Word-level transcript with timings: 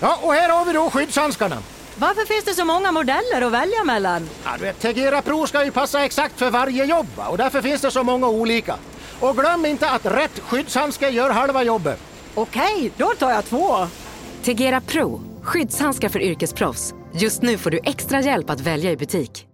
Ja, 0.00 0.18
och 0.22 0.32
här 0.32 0.48
har 0.48 0.64
vi 0.64 0.72
då 0.72 0.90
skyddshandskarna. 0.90 1.56
Varför 1.96 2.26
finns 2.26 2.44
det 2.44 2.54
så 2.54 2.64
många 2.64 2.92
modeller 2.92 3.42
att 3.42 3.52
välja 3.52 3.84
mellan? 3.84 4.28
Ja, 4.44 4.50
du 4.58 4.64
vet, 4.64 4.80
Tegera 4.80 5.22
Pro 5.22 5.46
ska 5.46 5.64
ju 5.64 5.70
passa 5.70 6.04
exakt 6.04 6.38
för 6.38 6.50
varje 6.50 6.84
jobb 6.84 7.06
och 7.30 7.38
därför 7.38 7.62
finns 7.62 7.80
det 7.80 7.90
så 7.90 8.02
många 8.02 8.28
olika. 8.28 8.76
Och 9.20 9.36
glöm 9.36 9.66
inte 9.66 9.90
att 9.90 10.06
rätt 10.06 10.40
skyddshandske 10.40 11.08
gör 11.08 11.30
halva 11.30 11.62
jobbet. 11.62 11.98
Okej, 12.34 12.92
då 12.96 13.12
tar 13.18 13.30
jag 13.30 13.44
två. 13.44 13.86
Tegera 14.42 14.80
Pro, 14.80 15.20
skyddshandskar 15.42 16.08
för 16.08 16.22
yrkesproffs. 16.22 16.94
Just 17.12 17.42
nu 17.42 17.58
får 17.58 17.70
du 17.70 17.80
extra 17.84 18.20
hjälp 18.20 18.50
att 18.50 18.60
välja 18.60 18.90
i 18.90 18.96
butik. 18.96 19.46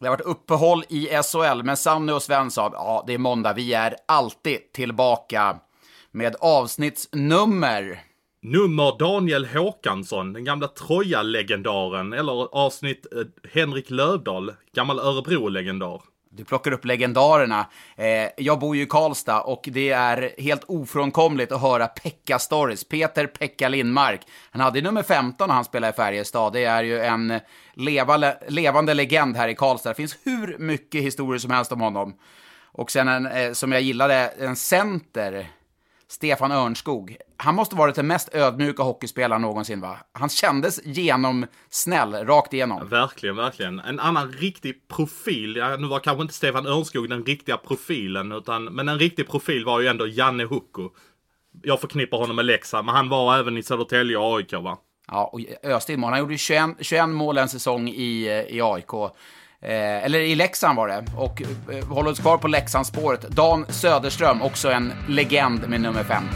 Det 0.00 0.08
har 0.08 0.16
varit 0.16 0.26
uppehåll 0.26 0.84
i 0.88 1.06
SHL, 1.06 1.62
men 1.62 1.76
Sanne 1.76 2.12
och 2.12 2.22
Sven 2.22 2.50
sa 2.50 2.70
ja, 2.72 3.04
det 3.06 3.14
är 3.14 3.18
måndag, 3.18 3.52
vi 3.52 3.74
är 3.74 3.96
alltid 4.08 4.72
tillbaka 4.72 5.56
med 6.12 6.36
avsnittsnummer. 6.40 8.00
Nummer 8.42 8.98
Daniel 8.98 9.46
Håkansson, 9.46 10.32
den 10.32 10.44
gamla 10.44 10.68
Troja-legendaren, 10.68 12.12
eller 12.12 12.54
avsnitt 12.56 13.06
eh, 13.12 13.50
Henrik 13.52 13.90
Lövdahl, 13.90 14.52
gammal 14.74 14.98
Örebro-legendar. 14.98 16.02
Du 16.30 16.44
plockar 16.44 16.72
upp 16.72 16.84
legendarerna. 16.84 17.66
Eh, 17.96 18.28
jag 18.36 18.58
bor 18.58 18.76
ju 18.76 18.82
i 18.82 18.86
Karlstad 18.86 19.40
och 19.40 19.68
det 19.72 19.90
är 19.90 20.34
helt 20.38 20.64
ofrånkomligt 20.64 21.52
att 21.52 21.60
höra 21.60 21.86
Pekka-stories. 21.86 22.88
Peter 22.88 23.26
Pekka 23.26 23.68
Lindmark. 23.68 24.20
Han 24.50 24.60
hade 24.60 24.80
nummer 24.80 25.02
15 25.02 25.48
när 25.48 25.54
han 25.54 25.64
spelade 25.64 25.92
i 25.92 25.96
Färjestad. 25.96 26.52
Det 26.52 26.64
är 26.64 26.82
ju 26.82 27.00
en 27.00 27.40
levande, 27.74 28.38
levande 28.48 28.94
legend 28.94 29.36
här 29.36 29.48
i 29.48 29.54
Karlstad. 29.54 29.88
Det 29.88 29.94
finns 29.94 30.18
hur 30.22 30.58
mycket 30.58 31.02
historier 31.02 31.38
som 31.38 31.50
helst 31.50 31.72
om 31.72 31.80
honom. 31.80 32.14
Och 32.64 32.90
sen 32.90 33.08
en, 33.08 33.26
eh, 33.26 33.52
som 33.52 33.72
jag 33.72 33.82
gillade, 33.82 34.14
en 34.38 34.56
center 34.56 35.46
Stefan 36.12 36.52
Örnskog. 36.52 37.16
Han 37.36 37.54
måste 37.54 37.76
varit 37.76 37.94
den 37.94 38.06
mest 38.06 38.34
ödmjuka 38.34 38.82
hockeyspelaren 38.82 39.42
någonsin, 39.42 39.80
va? 39.80 39.98
Han 40.12 40.28
kändes 40.28 40.80
genomsnäll, 40.84 42.14
rakt 42.14 42.52
igenom. 42.52 42.88
Verkligen, 42.88 43.36
verkligen. 43.36 43.78
En 43.78 44.00
annan 44.00 44.32
riktig 44.32 44.88
profil, 44.88 45.56
ja, 45.56 45.76
nu 45.76 45.86
var 45.86 45.98
kanske 45.98 46.22
inte 46.22 46.34
Stefan 46.34 46.66
Örnskog 46.66 47.08
den 47.08 47.24
riktiga 47.24 47.56
profilen, 47.56 48.32
utan, 48.32 48.64
men 48.64 48.88
en 48.88 48.98
riktig 48.98 49.28
profil 49.28 49.64
var 49.64 49.80
ju 49.80 49.86
ändå 49.86 50.06
Janne 50.06 50.44
Hukko. 50.44 50.90
Jag 51.62 51.80
förknippar 51.80 52.18
honom 52.18 52.36
med 52.36 52.44
Leksand, 52.44 52.86
men 52.86 52.94
han 52.94 53.08
var 53.08 53.38
även 53.38 53.56
i 53.56 53.62
Södertälje 53.62 54.16
och 54.16 54.36
AIK, 54.36 54.52
va? 54.52 54.78
Ja, 55.08 55.30
och 55.32 55.40
öste 55.62 55.96
mål. 55.96 56.10
Han 56.10 56.18
gjorde 56.18 56.38
21, 56.38 56.70
21 56.80 57.08
mål 57.08 57.38
en 57.38 57.48
säsong 57.48 57.88
i, 57.88 58.26
i 58.48 58.60
AIK. 58.62 59.12
Eh, 59.62 60.04
eller 60.04 60.18
i 60.18 60.34
Leksand 60.34 60.76
var 60.76 60.88
det. 60.88 61.04
Och 61.16 61.42
eh, 61.42 61.88
håller 61.88 62.10
oss 62.10 62.18
kvar 62.18 62.38
på 62.38 62.48
Leksandsspåret. 62.48 63.22
Dan 63.22 63.66
Söderström, 63.68 64.42
också 64.42 64.70
en 64.70 64.92
legend 65.08 65.68
med 65.68 65.80
nummer 65.80 66.04
15. 66.04 66.28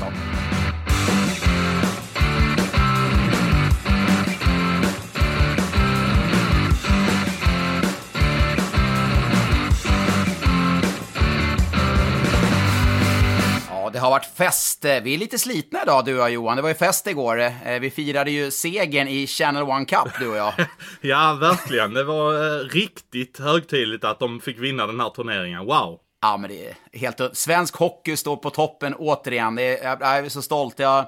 Det 13.96 14.00
har 14.00 14.10
varit 14.10 14.24
fest. 14.24 14.84
Vi 14.84 15.14
är 15.14 15.18
lite 15.18 15.38
slitna 15.38 15.82
idag, 15.82 16.04
du 16.04 16.14
och 16.14 16.20
jag, 16.20 16.30
Johan. 16.30 16.56
Det 16.56 16.62
var 16.62 16.68
ju 16.68 16.74
fest 16.74 17.06
igår. 17.06 17.40
Eh, 17.40 17.80
vi 17.80 17.90
firade 17.90 18.30
ju 18.30 18.50
segern 18.50 19.08
i 19.08 19.26
Channel 19.26 19.62
One 19.62 19.84
Cup, 19.84 20.08
du 20.20 20.28
och 20.28 20.36
jag. 20.36 20.52
ja, 21.00 21.38
verkligen. 21.40 21.94
Det 21.94 22.04
var 22.04 22.34
eh, 22.34 22.64
riktigt 22.64 23.38
högtidligt 23.38 24.04
att 24.04 24.18
de 24.18 24.40
fick 24.40 24.58
vinna 24.58 24.86
den 24.86 25.00
här 25.00 25.10
turneringen. 25.10 25.64
Wow! 25.64 25.98
Ja, 26.22 26.36
men 26.36 26.50
det 26.50 26.68
är 26.68 26.74
helt... 26.92 27.20
Svensk 27.32 27.76
hockey 27.76 28.16
står 28.16 28.36
på 28.36 28.50
toppen 28.50 28.94
återigen. 28.94 29.54
Det 29.54 29.78
är, 29.78 29.96
jag 30.00 30.18
är 30.18 30.28
så 30.28 30.42
stolt. 30.42 30.78
Jag 30.78 31.06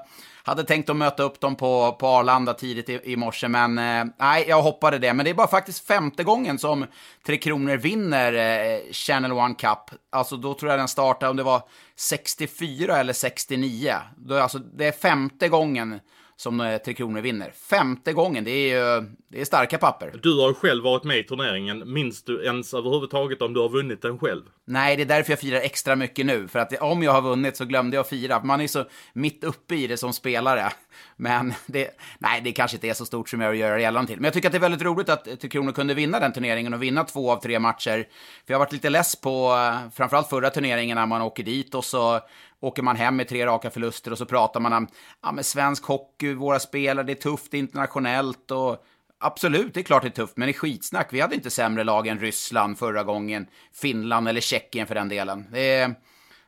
hade 0.49 0.63
tänkt 0.63 0.89
att 0.89 0.95
möta 0.95 1.23
upp 1.23 1.39
dem 1.39 1.55
på, 1.55 1.91
på 1.99 2.07
Arlanda 2.07 2.53
tidigt 2.53 2.89
i, 2.89 2.99
i 3.03 3.15
morse, 3.15 3.47
men 3.47 3.77
eh, 3.77 4.05
nej, 4.17 4.45
jag 4.47 4.61
hoppade 4.61 4.97
det. 4.97 5.13
Men 5.13 5.23
det 5.23 5.29
är 5.29 5.35
bara 5.35 5.47
faktiskt 5.47 5.87
femte 5.87 6.23
gången 6.23 6.59
som 6.59 6.85
Tre 7.25 7.37
Kronor 7.37 7.77
vinner 7.77 8.33
eh, 8.33 8.91
Channel 8.91 9.31
One 9.31 9.55
Cup. 9.55 9.99
Alltså 10.09 10.37
då 10.37 10.53
tror 10.53 10.71
jag 10.71 10.79
den 10.79 10.87
startade, 10.87 11.29
om 11.29 11.37
det 11.37 11.43
var 11.43 11.61
64 11.95 12.97
eller 12.97 13.13
69. 13.13 13.95
Då, 14.17 14.37
alltså, 14.37 14.59
det 14.59 14.87
är 14.87 14.91
femte 14.91 15.49
gången 15.49 15.99
som 16.39 16.61
eh, 16.61 16.77
Tre 16.77 16.93
Kronor 16.93 17.21
vinner. 17.21 17.51
Femte 17.51 18.13
gången, 18.13 18.43
det 18.43 18.51
är 18.51 18.99
ju 18.99 19.05
det 19.31 19.41
är 19.41 19.45
starka 19.45 19.77
papper. 19.77 20.13
Du 20.23 20.39
har 20.39 20.53
själv 20.53 20.83
varit 20.83 21.03
med 21.03 21.17
i 21.17 21.23
turneringen. 21.23 21.93
Minns 21.93 22.23
du 22.23 22.43
ens 22.43 22.73
överhuvudtaget 22.73 23.41
om 23.41 23.53
du 23.53 23.59
har 23.59 23.69
vunnit 23.69 24.01
den 24.01 24.19
själv? 24.19 24.41
Nej, 24.65 24.95
det 24.95 25.03
är 25.03 25.05
därför 25.05 25.31
jag 25.31 25.39
firar 25.39 25.61
extra 25.61 25.95
mycket 25.95 26.25
nu. 26.25 26.47
För 26.47 26.59
att 26.59 26.81
om 26.81 27.03
jag 27.03 27.11
har 27.11 27.21
vunnit 27.21 27.57
så 27.57 27.65
glömde 27.65 27.95
jag 27.95 28.01
att 28.01 28.09
fira. 28.09 28.43
Man 28.43 28.61
är 28.61 28.67
så 28.67 28.85
mitt 29.13 29.43
uppe 29.43 29.75
i 29.75 29.87
det 29.87 29.97
som 29.97 30.13
spelare. 30.13 30.71
Men 31.15 31.53
det, 31.65 31.89
nej, 32.19 32.41
det 32.41 32.51
kanske 32.51 32.77
inte 32.77 32.87
är 32.87 32.93
så 32.93 33.05
stort 33.05 33.29
som 33.29 33.41
jag 33.41 33.55
göra 33.55 33.79
gällande 33.81 34.07
till. 34.07 34.17
Men 34.17 34.23
jag 34.23 34.33
tycker 34.33 34.47
att 34.47 34.53
det 34.53 34.57
är 34.57 34.69
väldigt 34.69 34.81
roligt 34.81 35.09
att 35.09 35.23
Tre 35.23 35.49
Kronor 35.49 35.71
kunde 35.71 35.93
vinna 35.93 36.19
den 36.19 36.33
turneringen 36.33 36.73
och 36.73 36.83
vinna 36.83 37.03
två 37.03 37.31
av 37.31 37.41
tre 37.41 37.59
matcher. 37.59 38.07
För 38.45 38.53
jag 38.53 38.55
har 38.55 38.65
varit 38.65 38.73
lite 38.73 38.89
less 38.89 39.15
på, 39.15 39.51
eh, 39.53 39.91
framförallt 39.95 40.29
förra 40.29 40.49
turneringen 40.49 40.95
när 40.95 41.05
man 41.05 41.21
åker 41.21 41.43
dit 41.43 41.75
och 41.75 41.85
så 41.85 42.19
åker 42.61 42.83
man 42.83 42.95
hem 42.95 43.15
med 43.15 43.27
tre 43.27 43.45
raka 43.45 43.69
förluster 43.69 44.11
och 44.11 44.17
så 44.17 44.25
pratar 44.25 44.59
man 44.59 44.73
om 44.73 44.87
ja, 45.21 45.31
men 45.31 45.43
svensk 45.43 45.85
hockey, 45.85 46.33
våra 46.33 46.59
spelare, 46.59 47.05
det 47.05 47.13
är 47.13 47.15
tufft 47.15 47.53
internationellt 47.53 48.51
och 48.51 48.85
Absolut, 49.21 49.73
det 49.73 49.79
är 49.79 49.83
klart 49.83 50.01
det 50.01 50.07
är 50.07 50.11
tufft, 50.11 50.37
men 50.37 50.47
det 50.47 50.51
är 50.51 50.59
skitsnack. 50.59 51.07
Vi 51.11 51.21
hade 51.21 51.35
inte 51.35 51.49
sämre 51.49 51.83
lag 51.83 52.07
än 52.07 52.19
Ryssland 52.19 52.77
förra 52.77 53.03
gången, 53.03 53.47
Finland 53.73 54.27
eller 54.27 54.41
Tjeckien 54.41 54.87
för 54.87 54.95
den 54.95 55.09
delen. 55.09 55.45
Det 55.51 55.71
är, 55.71 55.95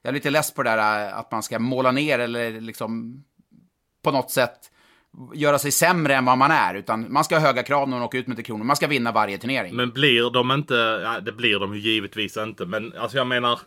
jag 0.01 0.09
är 0.09 0.13
lite 0.13 0.29
less 0.29 0.53
på 0.53 0.63
det 0.63 0.69
där 0.69 1.11
att 1.11 1.31
man 1.31 1.43
ska 1.43 1.59
måla 1.59 1.91
ner 1.91 2.19
eller 2.19 2.61
liksom 2.61 3.23
på 4.03 4.11
något 4.11 4.31
sätt 4.31 4.71
göra 5.33 5.59
sig 5.59 5.71
sämre 5.71 6.15
än 6.15 6.25
vad 6.25 6.37
man 6.37 6.51
är, 6.51 6.75
utan 6.75 7.13
man 7.13 7.23
ska 7.23 7.35
ha 7.35 7.47
höga 7.47 7.63
krav 7.63 7.89
när 7.89 7.97
man 7.97 8.05
åker 8.05 8.17
ut 8.17 8.27
med 8.27 8.37
Tre 8.37 8.43
Kronor. 8.43 8.63
Man 8.63 8.75
ska 8.75 8.87
vinna 8.87 9.11
varje 9.11 9.37
turnering. 9.37 9.75
Men 9.75 9.89
blir 9.89 10.29
de 10.33 10.51
inte, 10.51 10.73
ja, 11.03 11.19
det 11.19 11.31
blir 11.31 11.59
de 11.59 11.75
ju 11.75 11.79
givetvis 11.79 12.37
inte, 12.37 12.65
men 12.65 12.93
alltså 12.97 13.17
jag 13.17 13.27
menar 13.27 13.59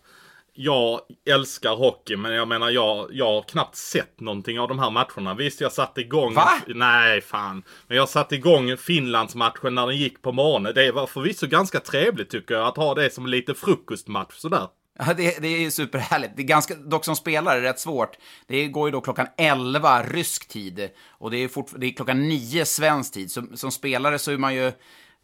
jag 0.55 1.01
älskar 1.27 1.77
hockey, 1.77 2.17
men 2.17 2.33
jag 2.33 2.49
menar 2.49 2.71
jag, 2.71 3.09
jag 3.13 3.27
har 3.27 3.43
knappt 3.43 3.77
sett 3.77 4.21
någonting 4.21 4.61
av 4.61 4.69
de 4.69 4.79
här 4.79 4.91
matcherna. 4.91 5.35
Visst, 5.35 5.61
jag 5.61 5.73
satte 5.73 6.01
igång... 6.01 6.35
Va? 6.35 6.51
Nej, 6.67 7.21
fan. 7.21 7.63
Men 7.87 7.97
jag 7.97 8.09
satte 8.09 8.35
igång 8.35 8.77
Finlandsmatchen 8.77 9.75
när 9.75 9.87
den 9.87 9.97
gick 9.97 10.23
på 10.23 10.33
morgonen. 10.33 10.73
Det 10.75 10.93
var 10.93 11.07
förvisso 11.07 11.47
ganska 11.47 11.81
trevligt 11.81 12.31
tycker 12.31 12.55
jag, 12.55 12.67
att 12.67 12.77
ha 12.77 12.95
det 12.95 13.15
som 13.15 13.27
lite 13.27 13.55
frukostmatch 13.55 14.35
sådär. 14.35 14.69
Ja, 14.99 15.15
det, 15.15 15.43
det 15.43 15.49
är 15.49 15.71
superhärligt. 15.71 16.33
Det 16.37 16.43
är 16.43 16.47
ganska, 16.47 16.75
dock 16.75 17.05
som 17.05 17.17
spelare, 17.17 17.63
rätt 17.63 17.81
svårt. 17.81 18.17
Det 18.47 18.69
går 18.69 18.89
ju 18.89 18.93
då 18.93 19.01
klockan 19.01 19.27
11 19.37 20.03
rysk 20.03 20.49
tid 20.49 20.91
och 21.09 21.31
det 21.31 21.37
är, 21.37 21.49
fort, 21.49 21.71
det 21.77 21.87
är 21.87 21.91
klockan 21.91 22.29
9 22.29 22.65
svensk 22.65 23.15
tid. 23.15 23.31
Så, 23.31 23.43
som 23.55 23.71
spelare 23.71 24.19
så 24.19 24.31
är 24.31 24.39
man 24.39 24.55
ju 24.55 24.73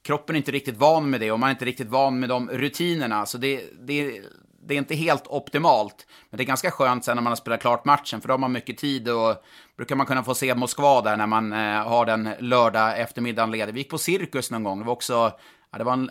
kroppen 0.03 0.37
är 0.37 0.39
inte 0.39 0.53
riktigt 0.53 0.77
van 0.77 1.11
med 1.11 1.21
det 1.21 1.33
och 1.33 1.41
man 1.41 1.49
är 1.49 1.51
inte 1.51 1.65
riktigt 1.65 1.89
van 1.89 2.21
med 2.21 2.29
de 2.29 2.51
rutinerna. 2.51 3.27
Så 3.27 3.39
det, 3.39 3.65
det, 3.87 4.23
det 4.71 4.77
är 4.77 4.79
inte 4.79 4.95
helt 4.95 5.27
optimalt, 5.27 6.07
men 6.31 6.39
det 6.39 6.43
är 6.43 6.47
ganska 6.47 6.71
skönt 6.71 7.05
sen 7.05 7.17
när 7.17 7.23
man 7.23 7.31
har 7.31 7.37
spelat 7.37 7.61
klart 7.61 7.85
matchen, 7.85 8.21
för 8.21 8.29
då 8.29 8.33
har 8.33 8.39
man 8.39 8.53
mycket 8.53 8.79
tid 8.79 9.09
och 9.09 9.45
brukar 9.77 9.97
man 9.97 10.07
kunna 10.07 10.23
få 10.23 10.35
se 10.35 10.55
Moskva 10.55 11.01
där 11.01 11.17
när 11.17 11.27
man 11.27 11.53
eh, 11.53 11.89
har 11.89 12.07
den 12.07 12.29
lördag 12.39 13.01
eftermiddagen 13.01 13.51
ledig. 13.51 13.75
Vi 13.75 13.81
gick 13.81 13.91
på 13.91 13.99
Cirkus 13.99 14.51
någon 14.51 14.65
gång, 14.65 14.79
det 14.79 14.85
var 14.85 14.93
också 14.93 15.33
Ja, 15.73 15.79
det 15.79 15.85
var 15.85 15.93
en, 15.93 16.11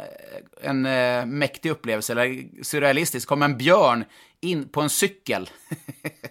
en, 0.61 0.85
en 0.85 1.19
eh, 1.19 1.25
mäktig 1.25 1.69
upplevelse, 1.69 2.13
eller 2.13 2.63
surrealistisk. 2.63 3.27
kom 3.27 3.41
en 3.41 3.57
björn 3.57 4.05
in 4.41 4.69
på 4.69 4.81
en 4.81 4.89
cykel. 4.89 5.49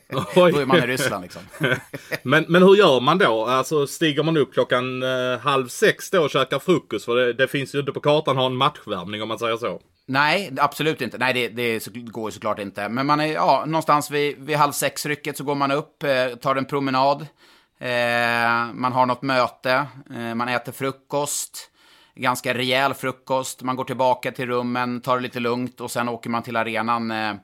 då 0.34 0.46
är 0.46 0.66
man 0.66 0.76
i 0.76 0.86
Ryssland 0.86 1.22
liksom. 1.22 1.42
men, 2.22 2.44
men 2.48 2.62
hur 2.62 2.76
gör 2.76 3.00
man 3.00 3.18
då? 3.18 3.46
Alltså 3.46 3.86
stiger 3.86 4.22
man 4.22 4.36
upp 4.36 4.52
klockan 4.52 5.02
eh, 5.02 5.38
halv 5.38 5.68
sex 5.68 6.10
då 6.10 6.22
och 6.22 6.30
käkar 6.30 6.58
frukost? 6.58 7.04
För 7.04 7.16
det, 7.16 7.32
det 7.32 7.48
finns 7.48 7.74
ju 7.74 7.80
inte 7.80 7.92
på 7.92 8.00
kartan 8.00 8.36
att 8.36 8.40
ha 8.40 8.46
en 8.46 8.56
matchvärmning 8.56 9.22
om 9.22 9.28
man 9.28 9.38
säger 9.38 9.56
så. 9.56 9.80
Nej, 10.10 10.52
absolut 10.58 11.00
inte. 11.00 11.18
Nej, 11.18 11.32
det, 11.32 11.48
det 11.48 11.88
går 11.94 12.28
ju 12.28 12.32
såklart 12.32 12.58
inte. 12.58 12.88
Men 12.88 13.06
man 13.06 13.20
är, 13.20 13.26
ja, 13.26 13.64
någonstans 13.66 14.10
vid, 14.10 14.38
vid 14.38 14.56
halv 14.56 14.72
sex-rycket 14.72 15.36
så 15.36 15.44
går 15.44 15.54
man 15.54 15.70
upp, 15.70 16.02
eh, 16.02 16.26
tar 16.26 16.56
en 16.56 16.64
promenad. 16.64 17.26
Eh, 17.78 18.72
man 18.74 18.92
har 18.92 19.06
något 19.06 19.22
möte, 19.22 19.86
eh, 20.10 20.34
man 20.34 20.48
äter 20.48 20.72
frukost. 20.72 21.70
Ganska 22.14 22.54
rejäl 22.54 22.94
frukost. 22.94 23.62
Man 23.62 23.76
går 23.76 23.84
tillbaka 23.84 24.32
till 24.32 24.46
rummen, 24.46 25.00
tar 25.00 25.16
det 25.16 25.22
lite 25.22 25.40
lugnt 25.40 25.80
och 25.80 25.90
sen 25.90 26.08
åker 26.08 26.30
man 26.30 26.42
till 26.42 26.56
arenan 26.56 27.10
eh, 27.10 27.34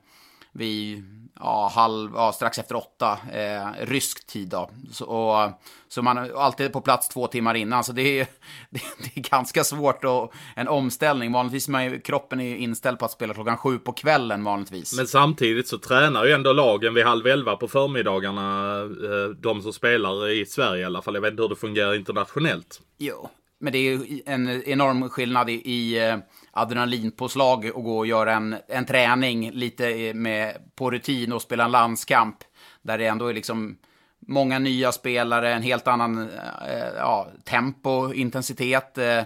vid 0.53 1.05
ja, 1.41 1.73
halv, 1.75 2.11
ja, 2.15 2.33
strax 2.33 2.59
efter 2.59 2.77
åtta, 2.77 3.19
eh, 3.33 3.87
rysk 3.87 4.27
tid 4.27 4.49
då. 4.49 4.71
Så, 4.93 5.05
och, 5.05 5.51
så 5.89 6.03
man 6.03 6.19
är 6.19 6.41
alltid 6.41 6.73
på 6.73 6.81
plats 6.81 7.09
två 7.09 7.27
timmar 7.27 7.55
innan, 7.55 7.85
så 7.85 7.93
det 7.93 8.21
är, 8.21 8.27
det, 8.71 8.81
det 8.99 9.17
är 9.17 9.31
ganska 9.31 9.65
svårt 9.65 10.05
och 10.05 10.35
en 10.57 10.69
omställning. 10.69 11.33
Vanligtvis 11.33 11.69
är 11.69 11.73
man 11.73 11.85
ju, 11.85 12.01
kroppen 12.01 12.41
är 12.41 12.57
inställd 12.57 12.99
på 12.99 13.05
att 13.05 13.13
spela 13.13 13.35
klockan 13.35 13.57
sju 13.57 13.79
på 13.79 13.93
kvällen 13.93 14.45
vanligtvis. 14.45 14.97
Men 14.97 15.07
samtidigt 15.07 15.69
så 15.69 15.79
tränar 15.79 16.25
ju 16.25 16.33
ändå 16.33 16.53
lagen 16.53 16.95
vid 16.95 17.05
halv 17.05 17.27
elva 17.27 17.57
på 17.57 17.69
förmiddagarna, 17.69 18.81
eh, 18.81 19.31
de 19.39 19.63
som 19.63 19.73
spelar 19.73 20.31
i 20.31 20.47
Sverige 20.47 20.83
i 20.83 20.85
alla 20.85 21.03
fall. 21.03 21.15
Jag 21.15 21.23
vet 21.23 21.31
inte 21.31 21.43
hur 21.43 21.49
det 21.49 21.57
fungerar 21.57 21.95
internationellt. 21.95 22.81
Jo, 22.99 23.29
men 23.61 23.73
det 23.73 23.79
är 23.79 23.83
ju 23.83 24.23
en 24.27 24.63
enorm 24.63 25.09
skillnad 25.09 25.51
i, 25.51 25.53
i 25.53 26.09
eh, 26.09 26.17
adrenalinpåslag 26.55 27.71
och 27.75 27.85
gå 27.85 27.99
och 27.99 28.07
göra 28.07 28.33
en, 28.33 28.57
en 28.69 28.87
träning 28.87 29.51
lite 29.53 30.15
med, 30.15 30.57
på 30.77 30.91
rutin 30.91 31.33
och 31.33 31.43
spela 31.43 31.65
en 31.65 31.71
landskamp. 31.71 32.37
Där 32.83 32.99
det 32.99 33.07
ändå 33.07 33.27
är 33.27 33.35
liksom 33.35 33.77
många 34.27 34.59
nya 34.59 34.93
spelare, 34.93 35.53
en 35.55 35.63
helt 35.63 35.89
annan 35.89 36.19
eh, 36.69 36.89
ja, 36.97 37.29
tempo, 37.45 38.13
intensitet 38.13 38.99
eh, 38.99 39.19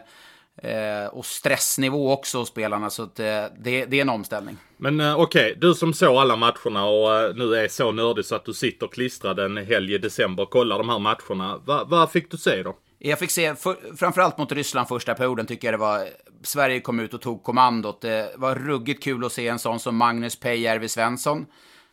eh, 0.73 1.07
och 1.13 1.27
stressnivå 1.27 2.13
också 2.13 2.39
hos 2.39 2.49
spelarna. 2.49 2.91
Så 2.91 3.03
att, 3.03 3.21
eh, 3.21 3.45
det, 3.59 3.85
det 3.85 3.97
är 3.97 4.01
en 4.01 4.09
omställning. 4.09 4.57
Men 4.77 5.01
eh, 5.01 5.21
okej, 5.21 5.55
du 5.61 5.75
som 5.75 5.95
såg 5.95 6.17
alla 6.17 6.37
matcherna 6.37 6.85
och 6.87 7.15
eh, 7.17 7.35
nu 7.35 7.55
är 7.55 7.69
så 7.69 7.93
nördig 7.93 8.25
så 8.25 8.35
att 8.35 8.45
du 8.45 8.53
sitter 8.55 8.87
klistrad 8.87 9.39
en 9.39 9.57
helg 9.57 9.95
i 9.95 9.99
december 9.99 10.43
och 10.43 10.51
kollar 10.51 10.79
de 10.79 10.89
här 10.89 10.99
matcherna. 10.99 11.59
Va- 11.65 11.85
Vad 11.87 12.11
fick 12.11 12.31
du 12.31 12.37
se 12.37 12.63
då? 12.63 12.77
Jag 12.99 13.19
fick 13.19 13.31
se, 13.31 13.55
för, 13.55 13.97
framförallt 13.97 14.39
mot 14.39 14.53
Ryssland 14.53 14.89
första 14.89 15.15
perioden 15.15 15.47
tycker 15.47 15.69
jag 15.69 15.75
det 15.75 15.79
var, 15.79 16.09
Sverige 16.43 16.81
kom 16.81 17.01
ut 17.01 17.15
och 17.15 17.21
tog 17.21 17.43
kommandot. 17.43 18.01
Det 18.01 18.33
var 18.37 18.55
ruggigt 18.55 19.03
kul 19.03 19.25
att 19.25 19.33
se 19.33 19.49
en 19.49 19.59
sån 19.59 19.81
som 19.81 19.97
Magnus 19.97 20.41
Peijärvi 20.41 20.89
Svensson. 20.89 21.47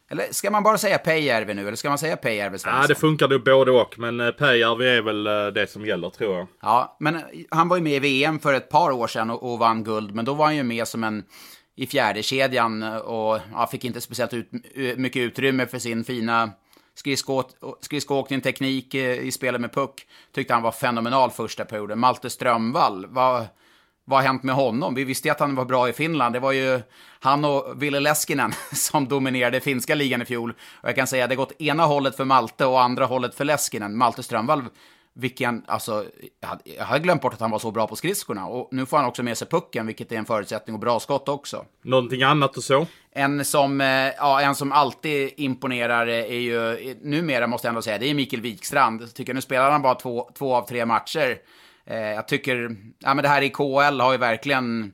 Eller 0.09 0.25
ska 0.31 0.51
man 0.51 0.63
bara 0.63 0.77
säga 0.77 0.97
Peijärvi 0.97 1.53
nu, 1.53 1.61
eller 1.61 1.75
ska 1.75 1.89
man 1.89 1.97
säga 1.97 2.17
Peijärvi 2.17 2.59
Svensson? 2.59 2.81
Ja, 2.81 2.87
det 2.87 2.95
funkar 2.95 3.27
nog 3.27 3.43
både 3.43 3.71
och. 3.71 3.99
Men 3.99 4.19
eh, 4.19 4.31
Pääjärvi 4.31 4.87
är 4.87 5.01
väl 5.01 5.27
eh, 5.27 5.47
det 5.47 5.69
som 5.71 5.85
gäller 5.85 6.09
tror 6.09 6.35
jag. 6.35 6.47
Ja, 6.61 6.97
men 6.99 7.21
han 7.49 7.67
var 7.67 7.77
ju 7.77 7.83
med 7.83 7.93
i 7.93 7.99
VM 7.99 8.39
för 8.39 8.53
ett 8.53 8.69
par 8.69 8.91
år 8.91 9.07
sedan 9.07 9.29
och, 9.29 9.53
och 9.53 9.59
vann 9.59 9.83
guld, 9.83 10.15
men 10.15 10.25
då 10.25 10.33
var 10.33 10.45
han 10.45 10.55
ju 10.55 10.63
med 10.63 10.87
som 10.87 11.03
en 11.03 11.23
i 11.75 11.87
fjärde 11.87 12.23
kedjan 12.23 12.83
och 12.83 13.39
ja, 13.53 13.67
fick 13.71 13.85
inte 13.85 14.01
speciellt 14.01 14.33
ut, 14.33 14.49
mycket 14.97 15.19
utrymme 15.19 15.65
för 15.65 15.79
sin 15.79 16.03
fina 16.03 16.51
skridsko- 17.03 17.75
skridskoåkning, 17.81 18.41
teknik 18.41 18.93
eh, 18.93 19.19
i 19.19 19.31
spelet 19.31 19.61
med 19.61 19.73
puck. 19.73 20.07
Tyckte 20.35 20.53
han 20.53 20.63
var 20.63 20.71
fenomenal 20.71 21.31
första 21.31 21.65
perioden. 21.65 21.99
Malte 21.99 22.29
Strömvall, 22.29 23.05
vad, 23.09 23.45
vad 24.05 24.19
har 24.19 24.27
hänt 24.27 24.43
med 24.43 24.55
honom? 24.55 24.95
Vi 24.95 25.03
visste 25.03 25.27
ju 25.27 25.31
att 25.31 25.39
han 25.39 25.55
var 25.55 25.65
bra 25.65 25.89
i 25.89 25.93
Finland. 25.93 26.35
Det 26.35 26.39
var 26.39 26.51
ju 26.51 26.81
han 27.19 27.45
och 27.45 27.81
Ville 27.81 27.99
Leskinen 27.99 28.53
som 28.71 29.07
dominerade 29.07 29.59
finska 29.59 29.95
ligan 29.95 30.21
i 30.21 30.25
fjol. 30.25 30.53
Och 30.81 30.89
jag 30.89 30.95
kan 30.95 31.07
säga 31.07 31.23
att 31.23 31.29
det 31.29 31.35
gått 31.35 31.61
ena 31.61 31.85
hållet 31.85 32.17
för 32.17 32.25
Malte 32.25 32.65
och 32.65 32.81
andra 32.81 33.05
hållet 33.05 33.35
för 33.35 33.45
Leskinen. 33.45 33.97
Malte 33.97 34.23
Strömvall, 34.23 34.63
vilken, 35.13 35.63
alltså, 35.67 36.05
jag 36.41 36.47
hade, 36.47 36.61
jag 36.77 36.85
hade 36.85 36.99
glömt 36.99 37.21
bort 37.21 37.33
att 37.33 37.39
han 37.39 37.51
var 37.51 37.59
så 37.59 37.71
bra 37.71 37.87
på 37.87 37.95
skridskorna. 37.95 38.45
Och 38.45 38.69
nu 38.71 38.85
får 38.85 38.97
han 38.97 39.05
också 39.05 39.23
med 39.23 39.37
sig 39.37 39.47
pucken, 39.47 39.87
vilket 39.87 40.11
är 40.11 40.15
en 40.15 40.25
förutsättning 40.25 40.73
och 40.73 40.79
bra 40.79 40.99
skott 40.99 41.29
också. 41.29 41.65
Någonting 41.81 42.23
annat 42.23 42.57
och 42.57 42.63
så? 42.63 42.87
En 43.11 43.45
som, 43.45 43.81
eh, 43.81 43.87
ja, 44.17 44.41
en 44.41 44.55
som 44.55 44.71
alltid 44.71 45.33
imponerar 45.37 46.07
är 46.07 46.39
ju, 46.39 46.95
numera 47.01 47.47
måste 47.47 47.67
jag 47.67 47.69
ändå 47.71 47.81
säga, 47.81 47.97
det 47.97 48.09
är 48.09 48.13
Mikael 48.13 48.41
Wikstrand. 48.41 49.01
Jag 49.01 49.13
tycker 49.13 49.33
nu 49.33 49.41
spelar 49.41 49.71
han 49.71 49.81
bara 49.81 49.95
två, 49.95 50.29
två 50.37 50.55
av 50.55 50.67
tre 50.67 50.85
matcher. 50.85 51.37
Eh, 51.87 51.97
jag 51.97 52.27
tycker, 52.27 52.75
ja 52.99 53.13
men 53.13 53.23
det 53.23 53.29
här 53.29 53.41
i 53.41 53.49
KL 53.49 53.99
har 53.99 54.11
ju 54.11 54.17
verkligen, 54.17 54.93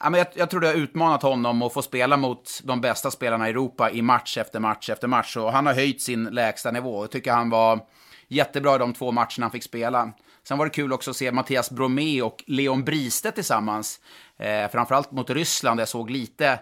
ja 0.00 0.10
men 0.10 0.18
jag, 0.18 0.26
jag 0.34 0.50
tror 0.50 0.60
det 0.60 0.66
har 0.66 0.74
utmanat 0.74 1.22
honom 1.22 1.62
att 1.62 1.72
få 1.72 1.82
spela 1.82 2.16
mot 2.16 2.60
de 2.64 2.80
bästa 2.80 3.10
spelarna 3.10 3.46
i 3.46 3.50
Europa 3.50 3.90
i 3.90 4.02
match 4.02 4.36
efter 4.38 4.60
match 4.60 4.90
efter 4.90 5.08
match. 5.08 5.36
Och 5.36 5.52
han 5.52 5.66
har 5.66 5.74
höjt 5.74 6.02
sin 6.02 6.24
lägsta 6.24 6.70
nivå. 6.70 7.02
Jag 7.02 7.10
tycker 7.10 7.32
han 7.32 7.50
var 7.50 7.80
jättebra 8.28 8.74
i 8.74 8.78
de 8.78 8.92
två 8.92 9.12
matcherna 9.12 9.40
han 9.40 9.50
fick 9.50 9.62
spela. 9.62 10.12
Sen 10.48 10.58
var 10.58 10.64
det 10.64 10.70
kul 10.70 10.92
också 10.92 11.10
att 11.10 11.16
se 11.16 11.32
Mattias 11.32 11.70
Bromé 11.70 12.22
och 12.22 12.44
Leon 12.46 12.84
Bristedt 12.84 13.34
tillsammans. 13.34 14.00
Eh, 14.38 14.70
framförallt 14.70 15.12
mot 15.12 15.30
Ryssland, 15.30 15.80
jag 15.80 15.88
såg 15.88 16.10
lite 16.10 16.58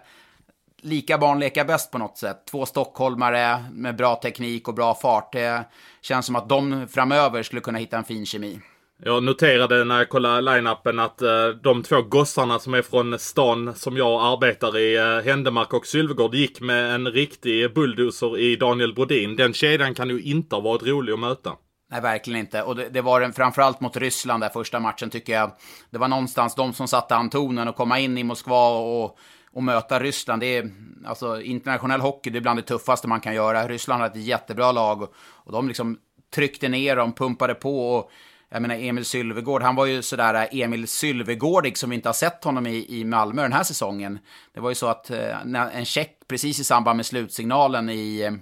lika 0.84 1.18
barn 1.18 1.40
leka 1.40 1.64
bäst 1.64 1.90
på 1.90 1.98
något 1.98 2.18
sätt. 2.18 2.44
Två 2.50 2.66
stockholmare 2.66 3.64
med 3.72 3.96
bra 3.96 4.16
teknik 4.16 4.68
och 4.68 4.74
bra 4.74 4.94
fart. 4.94 5.32
Det 5.32 5.64
känns 6.00 6.26
som 6.26 6.36
att 6.36 6.48
de 6.48 6.88
framöver 6.88 7.42
skulle 7.42 7.60
kunna 7.60 7.78
hitta 7.78 7.96
en 7.96 8.04
fin 8.04 8.26
kemi. 8.26 8.60
Jag 9.06 9.22
noterade 9.22 9.84
när 9.84 9.98
jag 9.98 10.08
kollade 10.08 10.40
line-upen 10.40 10.98
att 10.98 11.22
eh, 11.22 11.48
de 11.62 11.82
två 11.82 12.02
gossarna 12.02 12.58
som 12.58 12.74
är 12.74 12.82
från 12.82 13.18
stan 13.18 13.74
som 13.74 13.96
jag 13.96 14.32
arbetar 14.32 14.78
i, 14.78 14.96
eh, 14.96 15.30
Händemark 15.30 15.72
och 15.72 15.86
Sylvegård, 15.86 16.34
gick 16.34 16.60
med 16.60 16.94
en 16.94 17.06
riktig 17.06 17.74
bulldozer 17.74 18.38
i 18.38 18.56
Daniel 18.56 18.94
Brodin. 18.94 19.36
Den 19.36 19.52
kedjan 19.52 19.94
kan 19.94 20.08
ju 20.08 20.22
inte 20.22 20.56
ha 20.56 20.60
varit 20.60 20.82
rolig 20.82 21.12
att 21.12 21.18
möta. 21.18 21.52
Nej, 21.90 22.00
verkligen 22.00 22.40
inte. 22.40 22.62
Och 22.62 22.76
det, 22.76 22.88
det 22.88 23.00
var 23.00 23.20
den 23.20 23.32
framförallt 23.32 23.80
mot 23.80 23.96
Ryssland 23.96 24.42
där 24.42 24.48
första 24.48 24.80
matchen 24.80 25.10
tycker 25.10 25.32
jag. 25.32 25.50
Det 25.90 25.98
var 25.98 26.08
någonstans 26.08 26.54
de 26.54 26.72
som 26.72 26.88
satte 26.88 27.16
an 27.16 27.30
tonen 27.30 27.68
och 27.68 27.76
komma 27.76 27.98
in 27.98 28.18
i 28.18 28.24
Moskva 28.24 28.68
och, 28.68 29.18
och 29.52 29.62
möta 29.62 30.00
Ryssland. 30.00 30.42
Det 30.42 30.56
är, 30.56 30.70
alltså, 31.06 31.40
internationell 31.40 32.00
hockey, 32.00 32.30
det 32.30 32.38
är 32.38 32.40
bland 32.40 32.58
det 32.58 32.62
tuffaste 32.62 33.08
man 33.08 33.20
kan 33.20 33.34
göra. 33.34 33.68
Ryssland 33.68 34.00
har 34.00 34.08
ett 34.08 34.16
jättebra 34.16 34.72
lag 34.72 35.02
och, 35.02 35.14
och 35.18 35.52
de 35.52 35.68
liksom 35.68 35.98
tryckte 36.34 36.68
ner 36.68 36.96
dem, 36.96 37.12
pumpade 37.12 37.54
på 37.54 37.94
och 37.94 38.10
jag 38.54 38.62
menar 38.62 38.74
Emil 38.74 39.04
Sylvegård, 39.04 39.62
han 39.62 39.74
var 39.74 39.86
ju 39.86 40.02
sådär 40.02 40.34
äh, 40.34 40.60
Emil 40.60 40.88
Sylvegårdig 40.88 41.78
som 41.78 41.90
vi 41.90 41.96
inte 41.96 42.08
har 42.08 42.14
sett 42.14 42.44
honom 42.44 42.66
i, 42.66 43.00
i 43.00 43.04
Malmö 43.04 43.42
den 43.42 43.52
här 43.52 43.62
säsongen. 43.62 44.18
Det 44.52 44.60
var 44.60 44.68
ju 44.70 44.74
så 44.74 44.86
att 44.86 45.10
eh, 45.10 45.40
en 45.54 45.84
check 45.84 46.10
precis 46.28 46.60
i 46.60 46.64
samband 46.64 46.96
med 46.96 47.06
slutsignalen 47.06 47.90
i, 47.90 48.20
äh, 48.20 48.32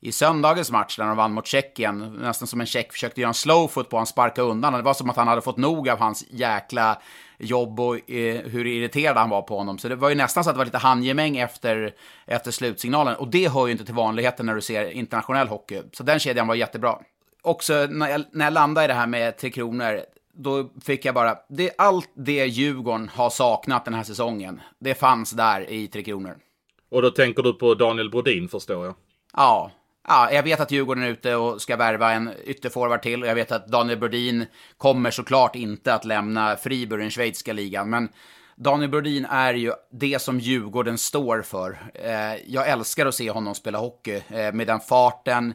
i 0.00 0.12
söndagens 0.12 0.70
match 0.70 0.98
när 0.98 1.06
de 1.06 1.16
vann 1.16 1.32
mot 1.32 1.46
Tjeckien, 1.46 2.18
nästan 2.22 2.48
som 2.48 2.60
en 2.60 2.66
check 2.66 2.92
försökte 2.92 3.20
göra 3.20 3.28
en 3.28 3.34
slowfoot 3.34 3.90
på 3.90 3.96
honom, 3.96 4.06
sparka 4.06 4.42
undan. 4.42 4.72
Det 4.72 4.82
var 4.82 4.94
som 4.94 5.10
att 5.10 5.16
han 5.16 5.28
hade 5.28 5.42
fått 5.42 5.56
nog 5.56 5.88
av 5.88 5.98
hans 5.98 6.24
jäkla 6.30 6.98
jobb 7.38 7.80
och 7.80 8.10
eh, 8.10 8.40
hur 8.44 8.66
irriterad 8.66 9.16
han 9.16 9.30
var 9.30 9.42
på 9.42 9.58
honom. 9.58 9.78
Så 9.78 9.88
det 9.88 9.96
var 9.96 10.08
ju 10.08 10.14
nästan 10.14 10.44
så 10.44 10.50
att 10.50 10.56
det 10.56 10.58
var 10.58 10.64
lite 10.64 10.78
handgemäng 10.78 11.36
efter, 11.36 11.94
efter 12.26 12.50
slutsignalen. 12.50 13.16
Och 13.16 13.28
det 13.28 13.48
hör 13.48 13.66
ju 13.66 13.72
inte 13.72 13.84
till 13.84 13.94
vanligheten 13.94 14.46
när 14.46 14.54
du 14.54 14.60
ser 14.60 14.90
internationell 14.90 15.48
hockey. 15.48 15.82
Så 15.92 16.02
den 16.02 16.18
kedjan 16.18 16.46
var 16.46 16.54
jättebra 16.54 16.98
också 17.42 17.86
när 17.90 18.08
jag, 18.08 18.24
när 18.32 18.44
jag 18.44 18.52
landade 18.52 18.84
i 18.84 18.88
det 18.88 18.94
här 18.94 19.06
med 19.06 19.36
Tre 19.36 19.50
Kronor, 19.50 20.00
då 20.32 20.70
fick 20.84 21.04
jag 21.04 21.14
bara, 21.14 21.38
det, 21.48 21.70
allt 21.78 22.10
det 22.14 22.46
Djurgården 22.46 23.10
har 23.14 23.30
saknat 23.30 23.84
den 23.84 23.94
här 23.94 24.02
säsongen, 24.02 24.60
det 24.78 24.94
fanns 24.94 25.30
där 25.30 25.70
i 25.70 25.88
Tre 25.88 26.02
Kronor. 26.02 26.36
Och 26.90 27.02
då 27.02 27.10
tänker 27.10 27.42
du 27.42 27.52
på 27.52 27.74
Daniel 27.74 28.10
Brodin 28.10 28.48
förstår 28.48 28.86
jag. 28.86 28.94
Ja, 29.36 29.70
ja, 30.08 30.32
jag 30.32 30.42
vet 30.42 30.60
att 30.60 30.70
Djurgården 30.70 31.02
är 31.02 31.08
ute 31.08 31.34
och 31.34 31.62
ska 31.62 31.76
värva 31.76 32.12
en 32.12 32.30
ytterforward 32.44 33.02
till 33.02 33.22
och 33.22 33.28
jag 33.28 33.34
vet 33.34 33.52
att 33.52 33.66
Daniel 33.66 33.98
Brodin 33.98 34.46
kommer 34.76 35.10
såklart 35.10 35.56
inte 35.56 35.94
att 35.94 36.04
lämna 36.04 36.56
Fribourg, 36.56 37.00
den 37.00 37.10
schweiziska 37.10 37.52
ligan, 37.52 37.90
men 37.90 38.08
Daniel 38.56 38.90
Brodin 38.90 39.24
är 39.24 39.54
ju 39.54 39.72
det 39.92 40.22
som 40.22 40.40
Djurgården 40.40 40.98
står 40.98 41.42
för. 41.42 41.78
Jag 42.46 42.68
älskar 42.68 43.06
att 43.06 43.14
se 43.14 43.30
honom 43.30 43.54
spela 43.54 43.78
hockey 43.78 44.22
med 44.52 44.66
den 44.66 44.80
farten, 44.80 45.54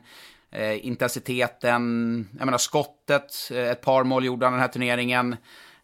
Eh, 0.56 0.86
intensiteten, 0.86 2.28
jag 2.38 2.46
menar 2.46 2.58
skottet, 2.58 3.52
eh, 3.52 3.70
ett 3.70 3.82
par 3.82 4.04
mål 4.04 4.26
gjorde 4.26 4.46
han 4.46 4.54
den 4.54 4.62
här 4.62 4.68
turneringen. 4.68 5.36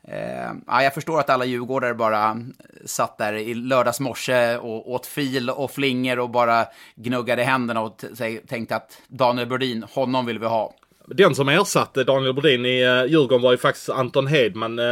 Eh, 0.07 0.51
ja, 0.67 0.83
jag 0.83 0.93
förstår 0.93 1.19
att 1.19 1.29
alla 1.29 1.45
djurgårdare 1.45 1.93
bara 1.93 2.41
satt 2.85 3.17
där 3.17 3.33
i 3.33 3.53
lördags 3.53 3.99
morse 3.99 4.57
och 4.57 4.91
åt 4.91 5.05
fil 5.05 5.49
och 5.49 5.71
flinger 5.71 6.19
och 6.19 6.29
bara 6.29 6.65
gnuggade 6.95 7.43
händerna 7.43 7.81
och 7.81 8.03
tänkte 8.47 8.75
att 8.75 9.01
Daniel 9.07 9.47
Brodin, 9.47 9.85
honom 9.91 10.25
vill 10.25 10.39
vi 10.39 10.45
ha. 10.45 10.73
Den 11.05 11.35
som 11.35 11.49
ersatte 11.49 12.03
Daniel 12.03 12.33
Brodin 12.33 12.65
i 12.65 12.81
eh, 12.81 13.05
Djurgården 13.05 13.41
var 13.41 13.51
ju 13.51 13.57
faktiskt 13.57 13.89
Anton 13.89 14.27
Hedman. 14.27 14.79
Eh, 14.79 14.85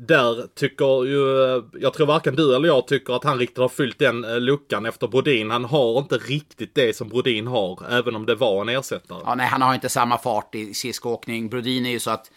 där 0.00 0.46
tycker 0.54 1.04
ju, 1.04 1.62
jag 1.80 1.94
tror 1.94 2.06
varken 2.06 2.36
du 2.36 2.56
eller 2.56 2.68
jag 2.68 2.86
tycker 2.86 3.12
att 3.14 3.24
han 3.24 3.38
riktigt 3.38 3.58
har 3.58 3.68
fyllt 3.68 3.98
den 3.98 4.24
eh, 4.24 4.40
luckan 4.40 4.86
efter 4.86 5.08
Brodin. 5.08 5.50
Han 5.50 5.64
har 5.64 5.98
inte 5.98 6.16
riktigt 6.16 6.74
det 6.74 6.96
som 6.96 7.08
Brodin 7.08 7.46
har, 7.46 7.86
även 7.90 8.16
om 8.16 8.26
det 8.26 8.34
var 8.34 8.60
en 8.60 8.68
ersättare. 8.68 9.22
Ja, 9.24 9.34
nej, 9.34 9.46
han 9.46 9.62
har 9.62 9.74
inte 9.74 9.88
samma 9.88 10.18
fart 10.18 10.54
i 10.54 10.74
skridskoåkning. 10.74 11.48
Brodin 11.48 11.86
är 11.86 11.90
ju 11.90 12.00
så 12.00 12.10
att 12.10 12.30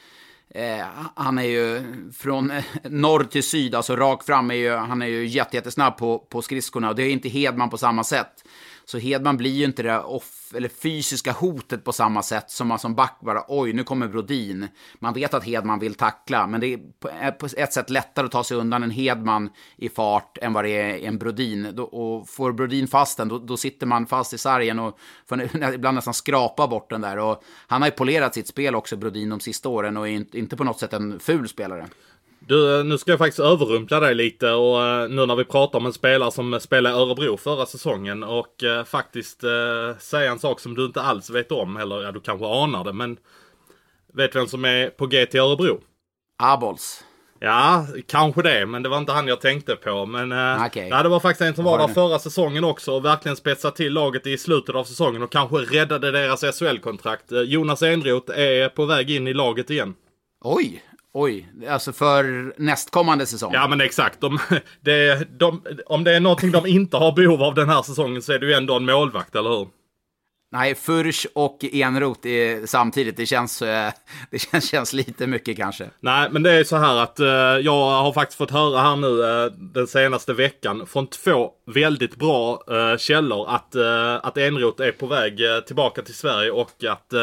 eh, 0.49 0.85
han 1.15 1.37
är 1.37 1.43
ju 1.43 1.81
från 2.17 2.51
eh, 2.51 2.63
norr 2.83 3.23
till 3.23 3.43
syd, 3.43 3.75
alltså 3.75 3.95
rakt 3.95 4.25
fram, 4.25 4.51
är 4.51 4.55
ju, 4.55 4.71
han 4.71 5.01
är 5.01 5.07
ju 5.07 5.27
jättesnabb 5.27 5.97
på, 5.97 6.19
på 6.19 6.41
skridskorna. 6.41 6.89
Och 6.89 6.95
det 6.95 7.03
är 7.03 7.09
inte 7.09 7.29
Hedman 7.29 7.69
på 7.69 7.77
samma 7.77 8.03
sätt. 8.03 8.43
Så 8.85 8.97
Hedman 8.97 9.37
blir 9.37 9.51
ju 9.51 9.65
inte 9.65 9.83
det 9.83 9.99
off, 9.99 10.53
eller 10.55 10.69
fysiska 10.69 11.31
hotet 11.31 11.83
på 11.83 11.93
samma 11.93 12.23
sätt 12.23 12.51
som 12.51 12.67
man 12.67 12.79
som 12.79 12.95
back 12.95 13.17
bara 13.21 13.43
oj, 13.47 13.73
nu 13.73 13.83
kommer 13.83 14.07
Brodin. 14.07 14.67
Man 14.99 15.13
vet 15.13 15.33
att 15.33 15.43
Hedman 15.43 15.79
vill 15.79 15.95
tackla, 15.95 16.47
men 16.47 16.61
det 16.61 16.73
är 16.73 16.77
på 16.99 17.07
eh, 17.07 17.63
ett 17.63 17.73
sätt 17.73 17.89
lättare 17.89 18.25
att 18.25 18.31
ta 18.31 18.43
sig 18.43 18.57
undan 18.57 18.83
en 18.83 18.91
Hedman 18.91 19.49
i 19.77 19.89
fart 19.89 20.37
än 20.41 20.53
vad 20.53 20.65
det 20.65 20.69
är 20.69 21.07
en 21.07 21.17
Brodin. 21.17 21.79
Och 21.79 22.29
får 22.29 22.51
Brodin 22.51 22.87
fast 22.87 23.17
den, 23.17 23.27
då, 23.27 23.39
då 23.39 23.57
sitter 23.57 23.85
man 23.85 24.07
fast 24.07 24.33
i 24.33 24.37
sargen 24.37 24.79
och 24.79 24.99
får 25.25 25.41
ibland 25.73 25.95
nästan 25.95 26.13
skrapa 26.13 26.67
bort 26.67 26.89
den 26.89 27.01
där. 27.01 27.17
Och 27.17 27.43
han 27.67 27.81
har 27.81 27.89
ju 27.89 27.95
polerat 27.95 28.33
sitt 28.33 28.47
spel 28.47 28.75
också, 28.75 28.97
Brodin, 28.97 29.29
de 29.29 29.39
sista 29.39 29.69
åren 29.69 29.97
och 29.97 30.07
är 30.07 30.35
inte 30.35 30.57
på 30.57 30.63
något 30.63 30.79
sätt 30.79 30.93
en 30.93 31.19
ful 31.19 31.47
spelare. 31.47 31.87
Du, 32.47 32.83
nu 32.83 32.97
ska 32.97 33.11
jag 33.11 33.19
faktiskt 33.19 33.39
överrumpla 33.39 33.99
dig 33.99 34.15
lite 34.15 34.51
och 34.51 34.79
uh, 34.79 35.09
nu 35.09 35.25
när 35.25 35.35
vi 35.35 35.45
pratar 35.45 35.79
om 35.79 35.85
en 35.85 35.93
spelare 35.93 36.31
som 36.31 36.59
spelade 36.59 36.95
i 36.95 36.99
Örebro 36.99 37.37
förra 37.37 37.65
säsongen 37.65 38.23
och 38.23 38.63
uh, 38.63 38.83
faktiskt 38.83 39.43
uh, 39.43 39.97
säga 39.99 40.31
en 40.31 40.39
sak 40.39 40.59
som 40.59 40.75
du 40.75 40.85
inte 40.85 41.01
alls 41.01 41.29
vet 41.29 41.51
om, 41.51 41.77
eller 41.77 42.03
ja, 42.03 42.11
du 42.11 42.19
kanske 42.19 42.45
anar 42.45 42.83
det, 42.83 42.93
men 42.93 43.17
vet 44.13 44.35
vem 44.35 44.47
som 44.47 44.65
är 44.65 44.89
på 44.89 45.07
G 45.07 45.25
till 45.25 45.39
Örebro? 45.39 45.81
Abols. 46.43 47.03
Ja, 47.39 47.87
kanske 48.07 48.41
det, 48.41 48.65
men 48.65 48.83
det 48.83 48.89
var 48.89 48.97
inte 48.97 49.11
han 49.11 49.27
jag 49.27 49.41
tänkte 49.41 49.75
på. 49.75 50.05
Men 50.05 50.31
uh, 50.31 50.65
okay. 50.65 50.87
ja, 50.89 51.03
det 51.03 51.09
var 51.09 51.19
faktiskt 51.19 51.41
en 51.41 51.55
som 51.55 51.65
var 51.65 51.77
där 51.77 51.87
förra 51.87 52.19
säsongen 52.19 52.63
också 52.63 52.91
och 52.91 53.05
verkligen 53.05 53.35
spetsade 53.35 53.75
till 53.75 53.93
laget 53.93 54.27
i 54.27 54.37
slutet 54.37 54.75
av 54.75 54.83
säsongen 54.83 55.23
och 55.23 55.31
kanske 55.31 55.57
räddade 55.57 56.11
deras 56.11 56.59
SHL-kontrakt. 56.59 57.25
Jonas 57.45 57.81
Enroth 57.81 58.39
är 58.39 58.69
på 58.69 58.85
väg 58.85 59.11
in 59.11 59.27
i 59.27 59.33
laget 59.33 59.69
igen. 59.69 59.93
Oj, 60.43 60.83
Oj, 61.13 61.49
alltså 61.69 61.93
för 61.93 62.53
nästkommande 62.57 63.25
säsong? 63.25 63.53
Ja 63.53 63.67
men 63.67 63.81
exakt. 63.81 64.21
De, 64.21 64.39
det, 64.81 65.27
de, 65.39 65.61
om 65.85 66.03
det 66.03 66.15
är 66.15 66.19
någonting 66.19 66.51
de 66.51 66.65
inte 66.65 66.97
har 66.97 67.11
behov 67.11 67.43
av 67.43 67.55
den 67.55 67.69
här 67.69 67.81
säsongen 67.81 68.21
så 68.21 68.33
är 68.33 68.39
det 68.39 68.45
ju 68.45 68.53
ändå 68.53 68.75
en 68.75 68.85
målvakt, 68.85 69.35
eller 69.35 69.49
hur? 69.49 69.67
Nej, 70.53 70.75
Furch 70.75 71.25
och 71.35 71.65
Enroth 71.73 72.27
samtidigt. 72.65 73.17
Det 73.17 73.25
känns, 73.25 73.61
eh, 73.61 73.91
det 74.31 74.39
känns, 74.39 74.69
känns 74.69 74.93
lite 74.93 75.27
mycket 75.27 75.57
kanske. 75.57 75.89
Nej, 75.99 76.29
men 76.31 76.43
det 76.43 76.51
är 76.51 76.63
så 76.63 76.77
här 76.77 76.97
att 76.97 77.19
eh, 77.19 77.27
jag 77.61 78.01
har 78.01 78.13
faktiskt 78.13 78.37
fått 78.37 78.51
höra 78.51 78.81
här 78.81 78.95
nu 78.95 79.23
eh, 79.23 79.51
den 79.51 79.87
senaste 79.87 80.33
veckan 80.33 80.87
från 80.87 81.07
två 81.07 81.51
väldigt 81.65 82.15
bra 82.15 82.63
källor 82.97 83.49
att, 83.49 83.75
att 84.21 84.37
Enroth 84.37 84.83
är 84.83 84.91
på 84.91 85.07
väg 85.07 85.39
tillbaka 85.67 86.01
till 86.01 86.13
Sverige 86.13 86.51
och 86.51 86.83
att, 86.83 87.13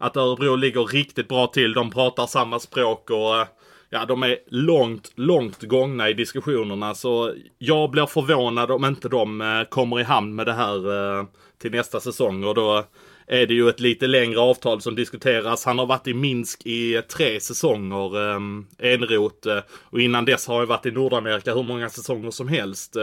att 0.00 0.16
Örebro 0.16 0.56
ligger 0.56 0.84
riktigt 0.84 1.28
bra 1.28 1.46
till. 1.46 1.72
De 1.72 1.90
pratar 1.90 2.26
samma 2.26 2.58
språk 2.58 3.10
och 3.10 3.36
eh, 3.36 3.46
ja, 3.90 4.04
de 4.04 4.22
är 4.22 4.36
långt, 4.46 5.12
långt 5.14 5.62
gångna 5.62 6.08
i 6.08 6.12
diskussionerna. 6.12 6.94
Så 6.94 7.34
jag 7.58 7.90
blir 7.90 8.06
förvånad 8.06 8.70
om 8.70 8.84
inte 8.84 9.08
de 9.08 9.40
eh, 9.40 9.62
kommer 9.62 10.00
i 10.00 10.02
hamn 10.02 10.34
med 10.34 10.46
det 10.46 10.52
här 10.52 11.18
eh, 11.18 11.24
till 11.58 11.70
nästa 11.70 12.00
säsong. 12.00 12.44
Och 12.44 12.54
då 12.54 12.84
är 13.26 13.46
det 13.46 13.54
ju 13.54 13.68
ett 13.68 13.80
lite 13.80 14.06
längre 14.06 14.40
avtal 14.40 14.80
som 14.80 14.94
diskuteras. 14.94 15.64
Han 15.64 15.78
har 15.78 15.86
varit 15.86 16.06
i 16.06 16.14
Minsk 16.14 16.66
i 16.66 17.02
tre 17.08 17.40
säsonger, 17.40 18.34
Enrot. 18.36 18.66
Enroth. 18.78 19.48
Och 19.80 20.00
innan 20.00 20.24
dess 20.24 20.46
har 20.46 20.58
han 20.58 20.66
varit 20.66 20.86
i 20.86 20.90
Nordamerika 20.90 21.54
hur 21.54 21.62
många 21.62 21.90
säsonger 21.90 22.30
som 22.30 22.48
helst. 22.48 22.96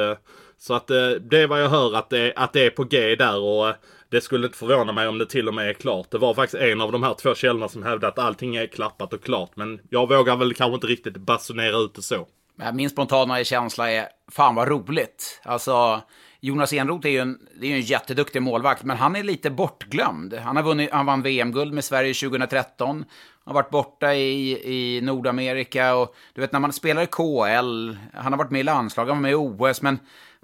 Så 0.59 0.73
att 0.73 0.87
det 0.87 1.37
är 1.37 1.47
vad 1.47 1.61
jag 1.61 1.69
hör 1.69 1.95
att 1.95 2.09
det, 2.09 2.33
att 2.35 2.53
det 2.53 2.65
är 2.65 2.69
på 2.69 2.83
G 2.83 3.15
där. 3.15 3.39
och 3.39 3.73
det 4.09 4.21
skulle 4.21 4.45
inte 4.47 4.57
förvåna 4.57 4.91
mig 4.91 5.07
om 5.07 5.17
det 5.17 5.25
till 5.25 5.47
och 5.47 5.53
med 5.53 5.69
är 5.69 5.73
klart. 5.73 6.11
Det 6.11 6.17
var 6.17 6.33
faktiskt 6.33 6.63
en 6.63 6.81
av 6.81 6.91
de 6.91 7.03
här 7.03 7.13
två 7.13 7.35
källorna 7.35 7.67
som 7.67 7.83
hävdade 7.83 8.07
att 8.07 8.19
allting 8.19 8.55
är 8.55 8.67
klappat 8.67 9.13
och 9.13 9.23
klart. 9.23 9.51
Men 9.55 9.79
jag 9.89 10.09
vågar 10.09 10.35
väl 10.35 10.53
kanske 10.53 10.75
inte 10.75 10.87
riktigt 10.87 11.17
basunera 11.17 11.77
ut 11.77 11.95
det 11.95 12.01
så. 12.01 12.27
Min 12.73 12.89
spontana 12.89 13.43
känsla 13.43 13.91
är, 13.91 14.07
fan 14.31 14.55
vad 14.55 14.67
roligt. 14.67 15.41
Alltså, 15.43 16.01
Jonas 16.39 16.73
Enroth 16.73 17.07
är 17.07 17.11
ju 17.11 17.19
en, 17.19 17.39
det 17.59 17.67
är 17.67 17.75
en 17.75 17.81
jätteduktig 17.81 18.41
målvakt, 18.41 18.83
men 18.83 18.97
han 18.97 19.15
är 19.15 19.23
lite 19.23 19.49
bortglömd. 19.49 20.33
Han, 20.33 20.55
har 20.55 20.63
vunnit, 20.63 20.91
han 20.91 21.05
vann 21.05 21.21
VM-guld 21.21 21.73
med 21.73 21.83
Sverige 21.83 22.13
2013. 22.13 22.87
Han 22.87 23.05
har 23.45 23.53
varit 23.53 23.69
borta 23.69 24.13
i, 24.13 24.51
i 24.97 25.01
Nordamerika 25.01 25.95
och 25.95 26.15
du 26.33 26.41
vet 26.41 26.51
när 26.51 26.59
man 26.59 26.73
spelar 26.73 27.01
i 27.01 27.07
KL, 27.07 27.97
han 28.13 28.33
har 28.33 28.37
varit 28.37 28.51
med 28.51 28.61
i 28.61 28.63
landslaget, 28.63 29.13
han 29.13 29.17
var 29.17 29.21
med 29.21 29.31
i 29.31 29.35
OS, 29.35 29.81
men 29.81 29.99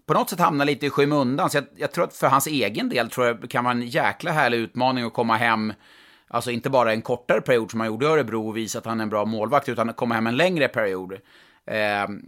på 0.06 0.14
något 0.14 0.30
sätt 0.30 0.40
hamnar 0.40 0.66
lite 0.66 0.86
i 0.86 0.90
skymundan. 0.90 1.50
Så 1.50 1.58
jag, 1.58 1.66
jag 1.76 1.92
tror 1.92 2.04
att 2.04 2.16
för 2.16 2.28
hans 2.28 2.48
egen 2.48 2.90
del 2.90 3.10
tror 3.10 3.28
jag 3.28 3.42
det 3.42 3.48
kan 3.48 3.64
vara 3.64 3.74
en 3.74 3.88
jäkla 3.88 4.32
härlig 4.32 4.58
utmaning 4.58 5.06
att 5.06 5.14
komma 5.14 5.38
hem 5.38 5.74
Alltså 6.34 6.52
inte 6.52 6.70
bara 6.70 6.94
en 6.94 7.02
kortare 7.02 7.42
period 7.42 7.72
som 7.72 7.80
han 7.80 7.88
gjorde 7.88 8.06
i 8.06 8.10
Örebro 8.10 8.48
och 8.48 8.58
visa 8.58 8.80
att 8.80 8.86
han 8.86 9.00
är 9.00 9.04
en 9.04 9.10
bra 9.10 9.26
målvakt, 9.26 9.70
utan 9.70 9.90
att 9.90 9.96
komma 9.96 10.16
hem 10.16 10.28
en 10.28 10.38
längre 10.38 10.68
period. 10.68 11.14
Ehm, 11.68 12.22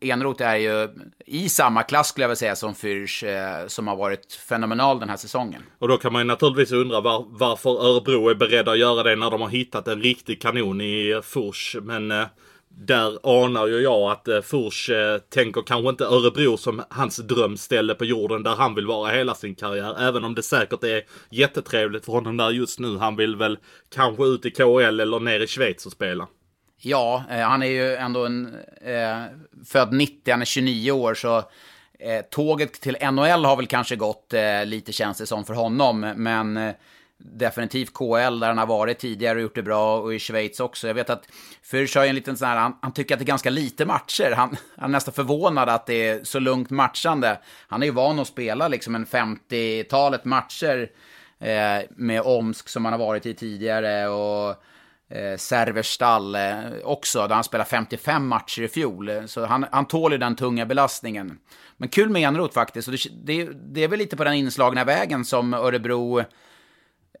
eh, 0.00 0.10
Enroth 0.10 0.42
är 0.42 0.56
ju 0.56 0.88
i 1.26 1.48
samma 1.48 1.82
klass 1.82 2.08
skulle 2.08 2.24
jag 2.24 2.28
vilja 2.28 2.36
säga 2.36 2.56
som 2.56 2.74
Fürch, 2.74 3.24
eh, 3.24 3.66
som 3.66 3.88
har 3.88 3.96
varit 3.96 4.32
fenomenal 4.32 5.00
den 5.00 5.08
här 5.08 5.16
säsongen. 5.16 5.62
Och 5.78 5.88
då 5.88 5.96
kan 5.96 6.12
man 6.12 6.22
ju 6.22 6.26
naturligtvis 6.26 6.72
undra 6.72 7.00
var, 7.00 7.26
varför 7.28 7.70
Örebro 7.70 8.28
är 8.28 8.34
beredda 8.34 8.72
att 8.72 8.78
göra 8.78 9.02
det 9.02 9.16
när 9.16 9.30
de 9.30 9.40
har 9.40 9.48
hittat 9.48 9.88
en 9.88 10.02
riktig 10.02 10.42
kanon 10.42 10.80
i 10.80 11.20
Furs. 11.24 11.76
Men 11.82 12.10
eh, 12.10 12.26
där 12.76 13.18
anar 13.22 13.66
ju 13.66 13.80
jag 13.80 14.10
att 14.10 14.28
eh, 14.28 14.40
Furs 14.40 14.90
eh, 14.90 15.18
tänker 15.18 15.62
kanske 15.62 15.90
inte 15.90 16.04
Örebro 16.04 16.56
som 16.56 16.82
hans 16.90 17.16
drömställe 17.16 17.94
på 17.94 18.04
jorden 18.04 18.42
där 18.42 18.54
han 18.54 18.74
vill 18.74 18.86
vara 18.86 19.10
hela 19.10 19.34
sin 19.34 19.54
karriär. 19.54 20.00
Även 20.00 20.24
om 20.24 20.34
det 20.34 20.42
säkert 20.42 20.84
är 20.84 21.02
jättetrevligt 21.30 22.04
för 22.04 22.12
honom 22.12 22.36
där 22.36 22.50
just 22.50 22.80
nu. 22.80 22.98
Han 22.98 23.16
vill 23.16 23.36
väl 23.36 23.58
kanske 23.94 24.24
ut 24.24 24.46
i 24.46 24.50
KL 24.50 25.00
eller 25.00 25.20
ner 25.20 25.40
i 25.40 25.46
Schweiz 25.46 25.86
och 25.86 25.92
spela. 25.92 26.28
Ja, 26.78 27.24
eh, 27.30 27.40
han 27.40 27.62
är 27.62 27.66
ju 27.66 27.94
ändå 27.94 28.26
en 28.26 28.54
eh, 28.84 29.22
född 29.66 29.92
90, 29.92 30.30
han 30.30 30.40
är 30.40 30.44
29 30.44 30.92
år, 30.92 31.14
så 31.14 31.36
eh, 31.98 32.24
tåget 32.30 32.72
till 32.72 32.96
NHL 33.12 33.44
har 33.44 33.56
väl 33.56 33.66
kanske 33.66 33.96
gått 33.96 34.32
eh, 34.32 34.64
lite 34.64 34.92
känns 34.92 35.18
det 35.18 35.26
som 35.26 35.44
för 35.44 35.54
honom, 35.54 36.00
men 36.16 36.56
eh, 36.56 36.74
definitivt 37.18 37.94
KL 37.94 38.40
där 38.40 38.48
han 38.48 38.58
har 38.58 38.66
varit 38.66 38.98
tidigare 38.98 39.36
och 39.36 39.42
gjort 39.42 39.54
det 39.54 39.62
bra 39.62 40.00
och 40.00 40.14
i 40.14 40.18
Schweiz 40.18 40.60
också. 40.60 40.86
Jag 40.86 40.94
vet 40.94 41.10
att 41.10 41.28
Fürch 41.62 41.96
har 41.96 42.06
en 42.06 42.14
liten 42.14 42.36
sån 42.36 42.48
här, 42.48 42.56
han, 42.56 42.76
han, 42.82 42.92
tycker 42.92 43.14
att 43.14 43.18
det 43.18 43.24
är 43.24 43.26
ganska 43.26 43.50
lite 43.50 43.86
matcher. 43.86 44.32
Han, 44.36 44.56
han 44.76 44.90
är 44.90 44.92
nästan 44.92 45.14
förvånad 45.14 45.68
att 45.68 45.86
det 45.86 46.08
är 46.08 46.24
så 46.24 46.38
lugnt 46.38 46.70
matchande. 46.70 47.38
Han 47.68 47.82
är 47.82 47.86
ju 47.86 47.92
van 47.92 48.18
att 48.18 48.28
spela 48.28 48.68
liksom 48.68 48.94
en 48.94 49.06
50-talet 49.06 50.24
matcher 50.24 50.90
eh, 51.38 51.82
med 51.96 52.22
Omsk 52.22 52.68
som 52.68 52.84
han 52.84 52.92
har 52.92 53.06
varit 53.06 53.26
i 53.26 53.34
tidigare 53.34 54.08
och 54.08 54.48
eh, 55.08 55.36
Serverstall 55.36 56.34
eh, 56.34 56.58
också, 56.84 57.26
där 57.26 57.34
han 57.34 57.44
spelade 57.44 57.70
55 57.70 58.26
matcher 58.26 58.62
i 58.62 58.68
fjol. 58.68 59.10
Så 59.26 59.46
han, 59.46 59.66
han 59.72 59.84
tål 59.84 60.12
ju 60.12 60.18
den 60.18 60.36
tunga 60.36 60.66
belastningen. 60.66 61.38
Men 61.76 61.88
kul 61.88 62.10
med 62.10 62.22
Enroth 62.22 62.54
faktiskt, 62.54 62.88
och 62.88 62.94
det, 62.94 63.08
det, 63.24 63.50
det 63.52 63.84
är 63.84 63.88
väl 63.88 63.98
lite 63.98 64.16
på 64.16 64.24
den 64.24 64.34
inslagna 64.34 64.84
vägen 64.84 65.24
som 65.24 65.54
Örebro 65.54 66.24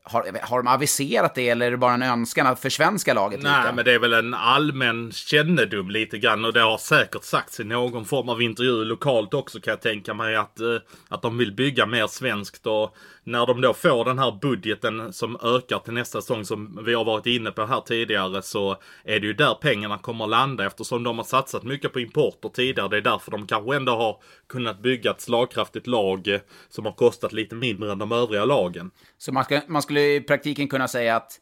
har, 0.06 0.38
har 0.42 0.62
de 0.62 0.68
aviserat 0.68 1.34
det 1.34 1.48
eller 1.48 1.66
är 1.66 1.70
det 1.70 1.76
bara 1.76 1.94
en 1.94 2.02
önskan 2.02 2.46
att 2.46 2.60
försvenska 2.60 3.14
laget 3.14 3.42
Nej, 3.42 3.62
lite? 3.62 3.74
men 3.74 3.84
det 3.84 3.92
är 3.92 3.98
väl 3.98 4.12
en 4.12 4.34
allmän 4.34 5.12
kännedom 5.12 5.90
lite 5.90 6.18
grann 6.18 6.44
och 6.44 6.52
det 6.52 6.60
har 6.60 6.78
säkert 6.78 7.24
sagts 7.24 7.60
i 7.60 7.64
någon 7.64 8.04
form 8.04 8.28
av 8.28 8.42
intervju 8.42 8.84
lokalt 8.84 9.34
också 9.34 9.60
kan 9.60 9.70
jag 9.70 9.80
tänka 9.80 10.14
mig 10.14 10.36
att, 10.36 10.60
eh, 10.60 10.76
att 11.08 11.22
de 11.22 11.38
vill 11.38 11.52
bygga 11.52 11.86
mer 11.86 12.06
svenskt 12.06 12.66
och 12.66 12.96
när 13.24 13.46
de 13.46 13.60
då 13.60 13.74
får 13.74 14.04
den 14.04 14.18
här 14.18 14.38
budgeten 14.42 15.12
som 15.12 15.38
ökar 15.42 15.78
till 15.78 15.92
nästa 15.92 16.20
säsong 16.20 16.44
som 16.44 16.84
vi 16.86 16.94
har 16.94 17.04
varit 17.04 17.26
inne 17.26 17.50
på 17.50 17.66
här 17.66 17.80
tidigare 17.80 18.42
så 18.42 18.76
är 19.04 19.20
det 19.20 19.26
ju 19.26 19.32
där 19.32 19.54
pengarna 19.54 19.98
kommer 19.98 20.24
att 20.24 20.30
landa 20.30 20.66
eftersom 20.66 21.02
de 21.02 21.18
har 21.18 21.24
satsat 21.24 21.62
mycket 21.62 21.92
på 21.92 22.00
importer 22.00 22.48
tidigare. 22.48 22.88
Det 22.88 22.96
är 22.96 23.00
därför 23.00 23.30
de 23.30 23.46
kanske 23.46 23.76
ändå 23.76 23.96
har 23.96 24.16
kunnat 24.48 24.82
bygga 24.82 25.10
ett 25.10 25.20
slagkraftigt 25.20 25.86
lag 25.86 26.28
eh, 26.28 26.40
som 26.68 26.84
har 26.84 26.92
kostat 26.92 27.32
lite 27.32 27.54
mindre 27.54 27.92
än 27.92 27.98
de 27.98 28.12
övriga 28.12 28.44
lagen. 28.44 28.90
Så 29.18 29.32
man, 29.32 29.44
ska, 29.44 29.60
man 29.66 29.82
skulle 29.94 30.14
i 30.14 30.20
praktiken 30.20 30.68
kunna 30.68 30.88
säga 30.88 31.16
att 31.16 31.40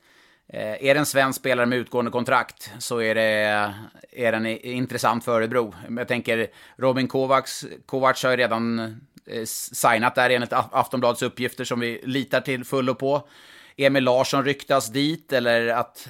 eh, 0.49 0.89
är 0.89 0.95
det 0.95 1.01
en 1.01 1.07
svensk 1.07 1.39
spelare 1.41 1.67
med 1.67 1.79
utgående 1.79 2.11
kontrakt 2.11 2.71
så 2.79 2.99
är, 2.99 3.15
det, 3.15 3.75
är 4.13 4.33
den 4.33 4.47
intressant 4.47 5.25
för 5.25 5.37
Örebro. 5.37 5.75
Jag 5.97 6.09
tänker 6.09 6.49
Robin 6.77 7.09
Kovacs, 7.09 7.65
Kovacs 7.87 8.23
har 8.23 8.31
ju 8.31 8.37
redan 8.37 8.79
eh, 9.27 9.45
signat 9.73 10.15
där 10.15 10.31
enligt 10.31 10.53
Aftonbladets 10.53 11.23
uppgifter 11.23 11.65
som 11.65 11.81
vi 11.81 12.01
litar 12.05 12.41
till 12.41 12.65
fullo 12.65 12.95
på. 12.95 13.29
Emil 13.77 14.05
Larsson 14.05 14.45
ryktas 14.45 14.93
dit 14.93 15.33
eller 15.33 15.69
att 15.69 16.09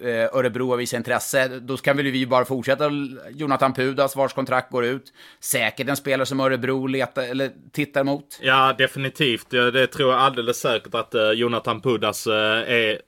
eh, 0.00 0.38
Örebro 0.38 0.70
har 0.70 0.76
visat 0.76 0.96
intresse, 0.96 1.48
då 1.48 1.76
kan 1.76 1.96
väl 1.96 2.06
vi 2.06 2.26
bara 2.26 2.44
fortsätta. 2.44 2.90
Jonathan 3.30 3.72
Pudas, 3.72 4.16
vars 4.16 4.32
kontrakt 4.32 4.70
går 4.70 4.84
ut. 4.84 5.12
Säkert 5.40 5.88
en 5.88 5.96
spelare 5.96 6.26
som 6.26 6.40
Örebro 6.40 6.86
letar, 6.86 7.22
eller 7.22 7.50
tittar 7.72 8.04
mot. 8.04 8.38
Ja, 8.42 8.74
definitivt. 8.78 9.50
Det 9.50 9.86
tror 9.86 10.12
jag 10.12 10.20
alldeles 10.20 10.60
säkert 10.60 10.94
att 10.94 11.14
eh, 11.14 11.30
Jonathan 11.30 11.80
Pudas 11.80 12.26
eh, 12.26 12.72
är 12.72 13.00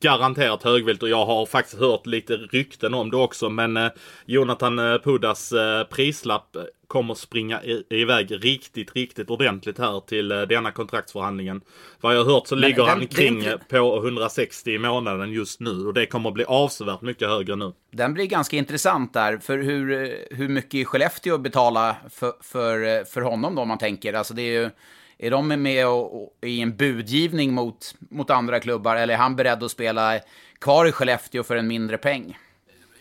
garanterat 0.00 0.62
högvilt 0.62 1.02
och 1.02 1.08
jag 1.08 1.26
har 1.26 1.46
faktiskt 1.46 1.78
hört 1.80 2.06
lite 2.06 2.36
rykten 2.36 2.94
om 2.94 3.10
det 3.10 3.16
också. 3.16 3.48
Men 3.50 3.76
eh, 3.76 3.88
Jonathan 4.26 4.78
eh, 4.78 4.98
Pudas 4.98 5.52
eh, 5.52 5.84
prislapp 5.84 6.56
kommer 6.86 7.14
springa 7.14 7.62
i, 7.62 7.84
iväg 7.90 8.44
riktigt, 8.44 8.96
riktigt 8.96 9.30
ordentligt 9.30 9.78
här 9.78 10.00
till 10.00 10.32
eh, 10.32 10.40
denna 10.42 10.70
kontraktsförhandlingen. 10.72 11.60
Vad 12.00 12.14
jag 12.16 12.24
har 12.24 12.32
hört 12.34 12.46
så 12.46 12.54
Men 12.56 12.62
ligger 12.68 12.76
den- 12.82 12.88
han 12.88 13.06
kring 13.06 13.40
den- 13.42 13.52
eh, 13.52 13.58
på 13.68 13.96
160 14.04 14.70
i 14.70 14.78
månaden 14.78 15.32
just 15.32 15.60
nu 15.60 15.86
och 15.86 15.94
det 15.94 16.06
kommer 16.06 16.30
bli 16.30 16.44
avsevärt 16.44 17.00
mycket 17.00 17.28
högre 17.28 17.56
nu. 17.56 17.72
Den 17.92 18.14
blir 18.14 18.26
ganska 18.26 18.56
intressant 18.56 19.12
där, 19.12 19.38
för 19.38 19.58
hur, 19.58 20.16
hur 20.30 20.48
mycket 20.48 20.86
Skellefteå 20.88 21.38
betala 21.38 21.96
för, 22.10 22.32
för, 22.40 23.04
för 23.04 23.20
honom 23.20 23.54
då, 23.54 23.62
om 23.62 23.68
man 23.68 23.78
tänker. 23.78 24.12
Alltså 24.12 24.34
det 24.34 24.42
är 24.42 24.62
ju, 24.62 24.70
är 25.18 25.30
de 25.30 25.48
med 25.48 25.88
och, 25.88 26.22
och, 26.22 26.34
i 26.40 26.60
en 26.60 26.76
budgivning 26.76 27.52
mot, 27.52 27.94
mot 28.10 28.30
andra 28.30 28.60
klubbar, 28.60 28.96
eller 28.96 29.14
är 29.14 29.18
han 29.18 29.36
beredd 29.36 29.62
att 29.62 29.70
spela 29.70 30.20
kvar 30.58 30.86
i 30.86 30.92
Skellefteå 30.92 31.42
för 31.42 31.56
en 31.56 31.66
mindre 31.66 31.98
peng? 31.98 32.38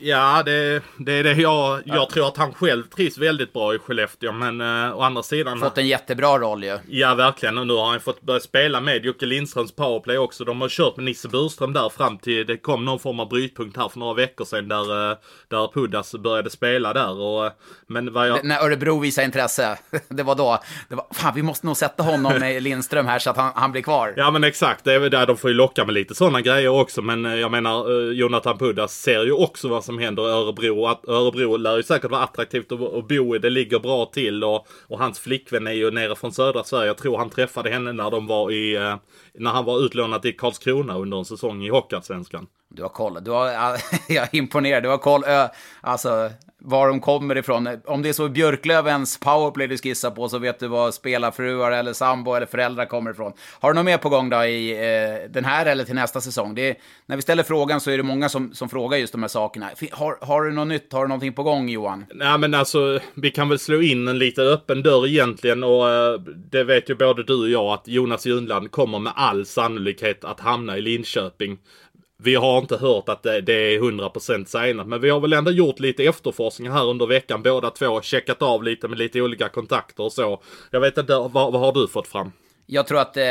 Ja, 0.05 0.43
det, 0.45 0.81
det 0.97 1.13
är 1.13 1.23
det 1.23 1.33
jag, 1.33 1.81
jag 1.85 2.09
tror 2.09 2.27
att 2.27 2.37
han 2.37 2.53
själv 2.53 2.83
trivs 2.83 3.17
väldigt 3.17 3.53
bra 3.53 3.75
i 3.75 3.79
Skellefteå 3.79 4.31
men 4.31 4.61
eh, 4.61 4.97
å 4.97 5.01
andra 5.01 5.23
sidan 5.23 5.59
Fått 5.59 5.77
en 5.77 5.87
jättebra 5.87 6.39
roll 6.39 6.63
ju. 6.63 6.79
Ja, 6.87 7.15
verkligen. 7.15 7.57
Och 7.57 7.67
nu 7.67 7.73
har 7.73 7.91
han 7.91 7.99
fått 7.99 8.21
börja 8.21 8.39
spela 8.39 8.81
med 8.81 9.05
Jocke 9.05 9.25
Lindströms 9.25 9.71
powerplay 9.71 10.17
också. 10.17 10.43
De 10.43 10.61
har 10.61 10.69
kört 10.69 10.95
med 10.95 11.05
Nisse 11.05 11.27
Burström 11.27 11.73
där 11.73 11.89
fram 11.89 12.17
till 12.17 12.45
det 12.45 12.57
kom 12.57 12.85
någon 12.85 12.99
form 12.99 13.19
av 13.19 13.29
brytpunkt 13.29 13.77
här 13.77 13.89
för 13.89 13.99
några 13.99 14.13
veckor 14.13 14.45
sedan 14.45 14.67
där, 14.67 15.11
eh, 15.11 15.17
där 15.47 15.73
Pudas 15.73 16.15
började 16.15 16.49
spela 16.49 16.93
där. 16.93 17.19
Och, 17.19 17.45
eh, 17.45 17.51
men 17.87 18.13
vad 18.13 18.27
jag... 18.27 18.45
När 18.45 18.65
Örebro 18.65 18.99
visar 18.99 19.23
intresse, 19.23 19.77
det 20.07 20.23
var 20.23 20.35
då, 20.35 20.59
det 20.89 20.95
var, 20.95 21.05
fan 21.11 21.33
vi 21.35 21.43
måste 21.43 21.65
nog 21.65 21.77
sätta 21.77 22.03
honom 22.03 22.39
med 22.39 22.63
Lindström 22.63 23.05
här 23.05 23.19
så 23.19 23.29
att 23.29 23.37
han, 23.37 23.51
han 23.55 23.71
blir 23.71 23.81
kvar. 23.81 24.13
Ja 24.17 24.31
men 24.31 24.43
exakt, 24.43 24.83
det 24.83 24.93
är 24.93 25.09
där 25.09 25.25
de 25.25 25.37
får 25.37 25.49
ju 25.49 25.55
locka 25.55 25.85
med 25.85 25.93
lite 25.93 26.15
sådana 26.15 26.41
grejer 26.41 26.69
också. 26.69 27.01
Men 27.01 27.25
eh, 27.25 27.35
jag 27.35 27.51
menar, 27.51 28.11
Jonathan 28.11 28.57
Pudas 28.57 28.93
ser 28.93 29.23
ju 29.23 29.31
också 29.31 29.67
vad 29.67 29.83
som 29.83 29.92
händer 29.97 30.27
i 30.29 30.31
Örebro. 30.31 30.97
Örebro 31.07 31.57
lär 31.57 31.77
ju 31.77 31.83
säkert 31.83 32.11
vara 32.11 32.23
attraktivt 32.23 32.71
att, 32.71 33.07
bo 33.07 33.35
i. 33.35 33.39
Det 33.39 33.49
ligger 33.49 33.79
bra 33.79 34.05
till 34.05 34.43
och, 34.43 34.67
och 34.87 34.99
hans 34.99 35.19
flickvän 35.19 35.67
är 35.67 35.71
ju 35.71 35.91
nere 35.91 36.15
från 36.15 36.31
södra 36.31 36.63
Sverige. 36.63 36.87
Jag 36.87 36.97
tror 36.97 37.17
han 37.17 37.29
träffade 37.29 37.69
henne 37.69 37.93
när 37.93 38.11
de 38.11 38.27
var 38.27 38.51
i, 38.51 38.75
eh, 38.75 38.95
när 39.33 39.51
han 39.51 39.65
var 39.65 39.85
utlånad 39.85 40.21
till 40.21 40.37
Karlskrona 40.37 40.97
under 40.97 41.17
en 41.17 41.25
säsong 41.25 41.63
i 41.63 41.69
Hockeyallsvenskan. 41.69 42.47
Du 42.69 42.81
har 42.81 42.89
koll. 42.89 43.23
Du 43.23 43.31
har, 43.31 43.47
jag 44.07 44.23
är 44.23 44.35
imponerad. 44.35 44.83
Du 44.83 44.89
har 44.89 44.97
koll. 44.97 45.23
Alltså, 45.81 46.29
var 46.65 46.87
de 46.87 46.99
kommer 46.99 47.37
ifrån. 47.37 47.69
Om 47.85 48.01
det 48.01 48.09
är 48.09 48.13
så 48.13 48.29
Björklövens 48.29 49.19
powerplay 49.19 49.67
du 49.67 49.77
skissar 49.77 50.11
på 50.11 50.29
så 50.29 50.39
vet 50.39 50.59
du 50.59 50.67
var 50.67 50.91
spelarfruar 50.91 51.71
eller 51.71 51.93
sambo 51.93 52.33
eller 52.33 52.45
föräldrar 52.45 52.85
kommer 52.85 53.11
ifrån. 53.11 53.33
Har 53.59 53.73
du 53.73 53.75
något 53.75 53.85
mer 53.85 53.97
på 53.97 54.09
gång 54.09 54.29
då 54.29 54.43
i 54.43 54.71
eh, 54.71 55.31
den 55.31 55.45
här 55.45 55.65
eller 55.65 55.83
till 55.83 55.95
nästa 55.95 56.21
säsong? 56.21 56.55
Det 56.55 56.69
är, 56.69 56.75
när 57.05 57.15
vi 57.15 57.21
ställer 57.21 57.43
frågan 57.43 57.81
så 57.81 57.91
är 57.91 57.97
det 57.97 58.03
många 58.03 58.29
som, 58.29 58.53
som 58.53 58.69
frågar 58.69 58.97
just 58.97 59.13
de 59.13 59.23
här 59.23 59.27
sakerna. 59.27 59.69
Har, 59.91 60.17
har 60.21 60.43
du 60.43 60.51
något 60.51 60.67
nytt? 60.67 60.93
Har 60.93 61.01
du 61.01 61.07
någonting 61.07 61.33
på 61.33 61.43
gång 61.43 61.69
Johan? 61.69 62.05
Nej 62.13 62.37
men 62.37 62.53
alltså, 62.53 62.99
vi 63.13 63.31
kan 63.31 63.49
väl 63.49 63.59
slå 63.59 63.81
in 63.81 64.07
en 64.07 64.19
lite 64.19 64.41
öppen 64.41 64.83
dörr 64.83 65.07
egentligen 65.07 65.63
och 65.63 65.89
eh, 65.89 66.19
det 66.51 66.63
vet 66.63 66.89
ju 66.89 66.95
både 66.95 67.23
du 67.23 67.41
och 67.41 67.49
jag 67.49 67.65
att 67.65 67.87
Jonas 67.87 68.25
Junland 68.25 68.71
kommer 68.71 68.99
med 68.99 69.13
all 69.15 69.45
sannolikhet 69.45 70.23
att 70.23 70.39
hamna 70.39 70.77
i 70.77 70.81
Linköping. 70.81 71.57
Vi 72.23 72.35
har 72.35 72.57
inte 72.57 72.77
hört 72.77 73.09
att 73.09 73.23
det, 73.23 73.41
det 73.41 73.53
är 73.53 73.79
100% 73.79 74.45
signat, 74.45 74.87
men 74.87 75.01
vi 75.01 75.09
har 75.09 75.19
väl 75.19 75.33
ändå 75.33 75.51
gjort 75.51 75.79
lite 75.79 76.03
efterforskningar 76.03 76.71
här 76.71 76.89
under 76.89 77.05
veckan 77.07 77.43
båda 77.43 77.69
två. 77.69 78.01
Checkat 78.01 78.41
av 78.41 78.63
lite 78.63 78.87
med 78.87 78.97
lite 78.97 79.21
olika 79.21 79.49
kontakter 79.49 80.03
och 80.03 80.13
så. 80.13 80.41
Jag 80.71 80.79
vet 80.79 80.97
inte, 80.97 81.13
vad, 81.15 81.31
vad 81.31 81.59
har 81.59 81.73
du 81.73 81.87
fått 81.87 82.07
fram? 82.07 82.31
Jag 82.65 82.87
tror 82.87 82.99
att 82.99 83.17
eh, 83.17 83.25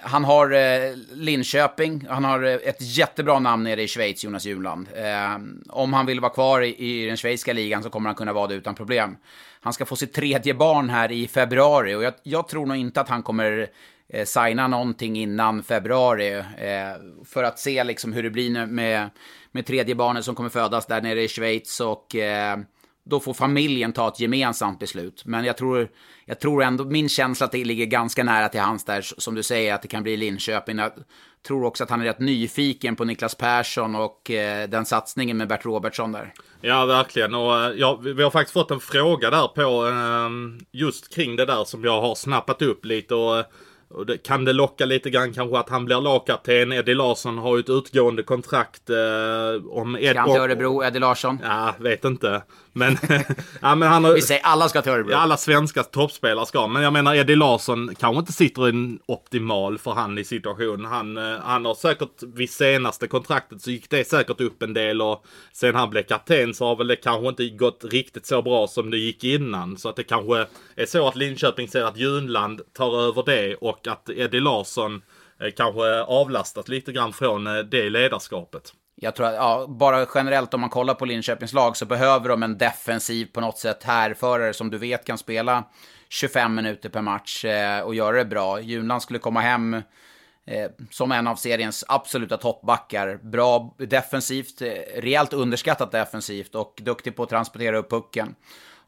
han 0.00 0.24
har 0.24 0.52
eh, 0.52 0.96
Linköping, 1.12 2.06
han 2.08 2.24
har 2.24 2.42
eh, 2.42 2.54
ett 2.54 2.76
jättebra 2.80 3.38
namn 3.38 3.64
nere 3.64 3.82
i 3.82 3.88
Schweiz, 3.88 4.24
Jonas 4.24 4.46
Junland. 4.46 4.88
Eh, 4.94 5.38
om 5.68 5.92
han 5.92 6.06
vill 6.06 6.20
vara 6.20 6.32
kvar 6.32 6.60
i, 6.60 6.76
i, 6.76 7.06
den 7.06 7.16
schweiziska 7.16 7.52
ligan 7.52 7.82
så 7.82 7.90
kommer 7.90 8.08
han 8.08 8.14
kunna 8.14 8.32
vara 8.32 8.46
det 8.46 8.54
utan 8.54 8.74
problem. 8.74 9.16
Han 9.60 9.72
ska 9.72 9.84
få 9.84 9.96
sitt 9.96 10.12
tredje 10.12 10.54
barn 10.54 10.90
här 10.90 11.12
i 11.12 11.28
februari 11.28 11.94
och 11.94 12.02
jag, 12.02 12.14
jag 12.22 12.48
tror 12.48 12.66
nog 12.66 12.76
inte 12.76 13.00
att 13.00 13.08
han 13.08 13.22
kommer 13.22 13.68
eh, 14.08 14.24
signa 14.24 14.68
någonting 14.68 15.16
innan 15.16 15.62
februari. 15.62 16.34
Eh, 16.34 17.24
för 17.24 17.42
att 17.44 17.58
se 17.58 17.84
liksom 17.84 18.12
hur 18.12 18.22
det 18.22 18.30
blir 18.30 18.66
med, 18.66 19.10
med 19.52 19.66
tredje 19.66 19.94
barnet 19.94 20.24
som 20.24 20.34
kommer 20.34 20.50
födas 20.50 20.86
där 20.86 21.02
nere 21.02 21.22
i 21.22 21.28
Schweiz. 21.28 21.80
Och 21.80 22.16
eh, 22.16 22.58
då 23.04 23.20
får 23.20 23.34
familjen 23.34 23.92
ta 23.92 24.08
ett 24.08 24.20
gemensamt 24.20 24.78
beslut. 24.78 25.22
Men 25.24 25.44
jag 25.44 25.56
tror, 25.56 25.88
jag 26.24 26.40
tror 26.40 26.62
ändå, 26.62 26.84
min 26.84 27.08
känsla 27.08 27.46
att 27.46 27.52
det 27.52 27.64
ligger 27.64 27.86
ganska 27.86 28.24
nära 28.24 28.48
till 28.48 28.60
hans 28.60 28.84
där, 28.84 29.00
som 29.02 29.34
du 29.34 29.42
säger, 29.42 29.74
att 29.74 29.82
det 29.82 29.88
kan 29.88 30.02
bli 30.02 30.16
Linköping. 30.16 30.78
Jag 30.78 30.92
tror 31.46 31.64
också 31.64 31.84
att 31.84 31.90
han 31.90 32.00
är 32.00 32.04
rätt 32.04 32.18
nyfiken 32.18 32.96
på 32.96 33.04
Niklas 33.04 33.34
Persson 33.34 33.94
och 33.94 34.30
eh, 34.30 34.68
den 34.68 34.86
satsningen 34.86 35.36
med 35.36 35.48
Bert 35.48 35.64
Robertsson 35.64 36.12
där. 36.12 36.32
Ja, 36.60 36.86
verkligen. 36.86 37.34
Och 37.34 37.62
eh, 37.62 37.72
ja, 37.76 38.00
vi 38.02 38.22
har 38.22 38.30
faktiskt 38.30 38.52
fått 38.52 38.70
en 38.70 38.80
fråga 38.80 39.30
där 39.30 39.48
på 39.48 39.86
eh, 39.88 40.30
just 40.72 41.14
kring 41.14 41.36
det 41.36 41.46
där 41.46 41.64
som 41.64 41.84
jag 41.84 42.00
har 42.00 42.14
snappat 42.14 42.62
upp 42.62 42.84
lite. 42.84 43.14
Och 43.14 43.38
eh, 43.38 43.44
och 43.46 43.73
det, 44.06 44.18
kan 44.18 44.44
det 44.44 44.52
locka 44.52 44.84
lite 44.84 45.10
grann 45.10 45.32
kanske 45.32 45.58
att 45.58 45.68
han 45.68 45.84
blir 45.84 46.00
lagkapten? 46.00 46.72
Eddie 46.72 46.94
Larsson 46.94 47.38
har 47.38 47.56
ju 47.56 47.60
ett 47.60 47.70
utgående 47.70 48.22
kontrakt 48.22 48.90
eh, 48.90 48.96
om... 49.70 49.96
Ed, 49.96 50.10
Ska 50.10 50.20
han 50.20 50.32
till 50.32 50.40
Örebro, 50.40 50.84
Eddie 50.84 50.98
Larsson? 50.98 51.38
Ja, 51.42 51.74
vet 51.78 52.04
inte. 52.04 52.42
Men, 52.76 52.98
ja, 53.60 53.74
men 53.74 53.88
han 53.88 54.04
har, 54.04 54.14
Vi 54.14 54.22
säger 54.22 54.42
alla 54.42 54.68
ska 54.68 54.82
till 54.82 54.92
Örebro. 54.92 55.12
Ja, 55.12 55.18
alla 55.18 55.36
svenska 55.36 55.82
toppspelare 55.82 56.46
ska. 56.46 56.66
Men 56.66 56.82
jag 56.82 56.92
menar 56.92 57.14
Eddie 57.14 57.36
Larsson 57.36 57.94
kanske 57.94 58.18
inte 58.18 58.32
sitter 58.32 58.66
i 58.66 58.70
en 58.70 58.98
optimal 59.06 59.78
för 59.78 59.90
han 59.90 60.18
i 60.18 60.24
situationen. 60.24 60.84
Han, 60.84 61.16
eh, 61.16 61.38
han 61.42 61.64
har 61.64 61.74
säkert 61.74 62.22
vid 62.22 62.50
senaste 62.50 63.06
kontraktet 63.06 63.62
så 63.62 63.70
gick 63.70 63.90
det 63.90 64.08
säkert 64.08 64.40
upp 64.40 64.62
en 64.62 64.74
del 64.74 65.02
och 65.02 65.24
sen 65.52 65.74
han 65.74 65.90
blev 65.90 66.02
kapten 66.02 66.54
så 66.54 66.66
har 66.66 66.76
väl 66.76 66.86
det 66.86 66.96
kanske 66.96 67.28
inte 67.28 67.48
gått 67.48 67.84
riktigt 67.84 68.26
så 68.26 68.42
bra 68.42 68.66
som 68.66 68.90
det 68.90 68.98
gick 68.98 69.24
innan. 69.24 69.76
Så 69.76 69.88
att 69.88 69.96
det 69.96 70.04
kanske 70.04 70.46
är 70.76 70.86
så 70.86 71.08
att 71.08 71.16
Linköping 71.16 71.68
ser 71.68 71.84
att 71.84 71.96
Junland 71.96 72.60
tar 72.72 73.00
över 73.08 73.22
det 73.26 73.54
och 73.54 73.86
att 73.86 74.10
Eddie 74.10 74.40
Larsson 74.40 75.02
eh, 75.40 75.50
kanske 75.56 76.02
avlastat 76.02 76.68
lite 76.68 76.92
grann 76.92 77.12
från 77.12 77.46
eh, 77.46 77.58
det 77.58 77.90
ledarskapet. 77.90 78.72
Jag 78.96 79.14
tror 79.14 79.26
att, 79.26 79.34
ja, 79.34 79.66
bara 79.68 80.06
generellt 80.14 80.54
om 80.54 80.60
man 80.60 80.70
kollar 80.70 80.94
på 80.94 81.04
Linköpings 81.04 81.52
lag 81.52 81.76
så 81.76 81.86
behöver 81.86 82.28
de 82.28 82.42
en 82.42 82.58
defensiv 82.58 83.26
på 83.26 83.40
något 83.40 83.58
sätt 83.58 83.84
härförare 83.84 84.52
som 84.52 84.70
du 84.70 84.78
vet 84.78 85.04
kan 85.04 85.18
spela 85.18 85.64
25 86.08 86.54
minuter 86.54 86.88
per 86.88 87.02
match 87.02 87.44
eh, 87.44 87.80
och 87.80 87.94
göra 87.94 88.16
det 88.16 88.24
bra. 88.24 88.60
Junland 88.60 89.02
skulle 89.02 89.18
komma 89.18 89.40
hem 89.40 89.74
eh, 89.74 90.70
som 90.90 91.12
en 91.12 91.26
av 91.26 91.36
seriens 91.36 91.84
absoluta 91.88 92.36
toppbackar. 92.36 93.18
Bra 93.22 93.74
defensivt, 93.78 94.62
eh, 94.62 94.68
rejält 94.96 95.32
underskattat 95.32 95.92
defensivt 95.92 96.54
och 96.54 96.80
duktig 96.82 97.16
på 97.16 97.22
att 97.22 97.28
transportera 97.28 97.78
upp 97.78 97.90
pucken. 97.90 98.34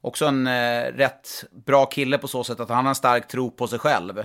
Också 0.01 0.27
en 0.27 0.47
eh, 0.47 0.83
rätt 0.93 1.45
bra 1.67 1.87
kille 1.87 2.19
på 2.19 2.29
så 2.29 2.45
sätt 2.45 2.61
att 2.61 2.69
han 2.69 2.85
har 2.85 2.91
en 2.91 2.95
stark 2.95 3.29
tro 3.29 3.51
på 3.51 3.69
sig 3.69 3.79
själv 3.79 4.25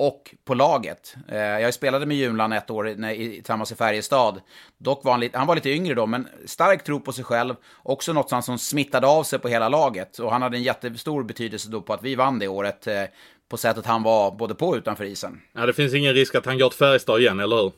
och 0.00 0.34
på 0.44 0.54
laget. 0.54 1.14
Eh, 1.28 1.38
jag 1.38 1.74
spelade 1.74 2.06
med 2.06 2.16
Junland 2.16 2.54
ett 2.54 2.70
år 2.70 3.14
tillsammans 3.34 3.72
i 3.72 3.74
Färjestad. 3.74 4.40
Dock 4.78 5.04
var 5.04 5.12
han, 5.12 5.20
lite, 5.20 5.38
han 5.38 5.46
var 5.46 5.54
lite 5.54 5.70
yngre 5.70 5.94
då, 5.94 6.06
men 6.06 6.28
stark 6.46 6.84
tro 6.84 7.00
på 7.00 7.12
sig 7.12 7.24
själv. 7.24 7.54
Också 7.82 8.12
något 8.12 8.44
som 8.44 8.58
smittade 8.58 9.06
av 9.06 9.22
sig 9.22 9.38
på 9.38 9.48
hela 9.48 9.68
laget. 9.68 10.18
Och 10.18 10.32
han 10.32 10.42
hade 10.42 10.56
en 10.56 10.62
jättestor 10.62 11.22
betydelse 11.22 11.70
då 11.70 11.80
på 11.80 11.92
att 11.92 12.02
vi 12.02 12.14
vann 12.14 12.38
det 12.38 12.48
året. 12.48 12.86
Eh, 12.86 13.02
på 13.48 13.56
sättet 13.56 13.86
han 13.86 14.02
var 14.02 14.30
både 14.30 14.54
på 14.54 14.68
och 14.68 14.74
utanför 14.74 15.04
isen. 15.04 15.40
Ja, 15.52 15.66
det 15.66 15.72
finns 15.72 15.94
ingen 15.94 16.14
risk 16.14 16.34
att 16.34 16.46
han 16.46 16.58
går 16.58 16.68
till 16.68 16.78
Färjestad 16.78 17.20
igen, 17.20 17.40
eller 17.40 17.56
hur? 17.56 17.72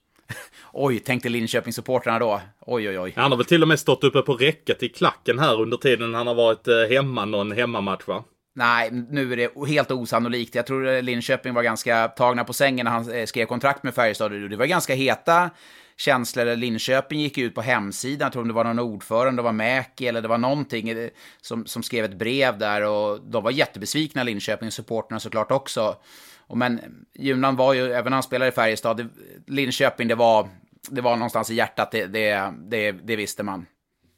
oj, 0.72 0.98
tänkte 0.98 1.28
Linköping-supportrarna 1.28 2.18
då. 2.18 2.40
Oj, 2.60 2.88
oj, 2.88 2.98
oj. 2.98 3.12
Han 3.16 3.30
har 3.30 3.38
väl 3.38 3.46
till 3.46 3.62
och 3.62 3.68
med 3.68 3.80
stått 3.80 4.04
uppe 4.04 4.22
på 4.22 4.34
räcket 4.34 4.82
i 4.82 4.88
klacken 4.88 5.38
här 5.38 5.60
under 5.60 5.76
tiden 5.76 6.14
han 6.14 6.26
har 6.26 6.34
varit 6.34 6.68
eh, 6.68 6.74
hemma 6.90 7.24
någon 7.24 7.52
hemmamatch, 7.52 8.06
va? 8.06 8.24
Nej, 8.58 8.90
nu 8.90 9.32
är 9.32 9.36
det 9.36 9.68
helt 9.68 9.90
osannolikt. 9.90 10.54
Jag 10.54 10.66
tror 10.66 10.88
eh, 10.88 11.02
Linköping 11.02 11.54
var 11.54 11.62
ganska 11.62 12.08
tagna 12.08 12.44
på 12.44 12.52
sängen 12.52 12.84
när 12.84 12.90
han 12.90 13.10
eh, 13.10 13.26
skrev 13.26 13.46
kontrakt 13.46 13.82
med 13.82 13.94
Färjestad. 13.94 14.50
Det 14.50 14.56
var 14.56 14.66
ganska 14.66 14.94
heta 14.94 15.50
känslor. 15.96 16.56
Linköping 16.56 17.20
gick 17.20 17.38
ut 17.38 17.54
på 17.54 17.62
hemsidan, 17.62 18.26
jag 18.26 18.32
tror 18.32 18.44
det 18.44 18.52
var 18.52 18.64
någon 18.64 18.78
ordförande, 18.78 19.42
det 19.42 19.44
var 19.44 19.52
Mäki 19.52 20.08
eller 20.08 20.22
det 20.22 20.28
var 20.28 20.38
någonting 20.38 20.88
eh, 20.88 21.08
som, 21.40 21.66
som 21.66 21.82
skrev 21.82 22.04
ett 22.04 22.18
brev 22.18 22.58
där 22.58 22.82
och 22.82 23.20
de 23.20 23.44
var 23.44 23.50
jättebesvikna, 23.50 24.24
Linköping-supporterna 24.24 25.18
såklart 25.18 25.50
också. 25.50 25.96
Och 26.38 26.58
men 26.58 26.80
Junan 27.14 27.56
var 27.56 27.74
ju, 27.74 27.92
även 27.92 28.10
när 28.10 28.16
han 28.16 28.22
spelade 28.22 28.48
i 28.48 28.54
Färjestad, 28.54 29.08
Linköping, 29.46 30.08
det 30.08 30.14
var, 30.14 30.48
det 30.90 31.00
var 31.00 31.16
någonstans 31.16 31.50
i 31.50 31.54
hjärtat, 31.54 31.90
det, 31.90 32.06
det, 32.06 32.52
det, 32.68 32.92
det 32.92 33.16
visste 33.16 33.42
man. 33.42 33.66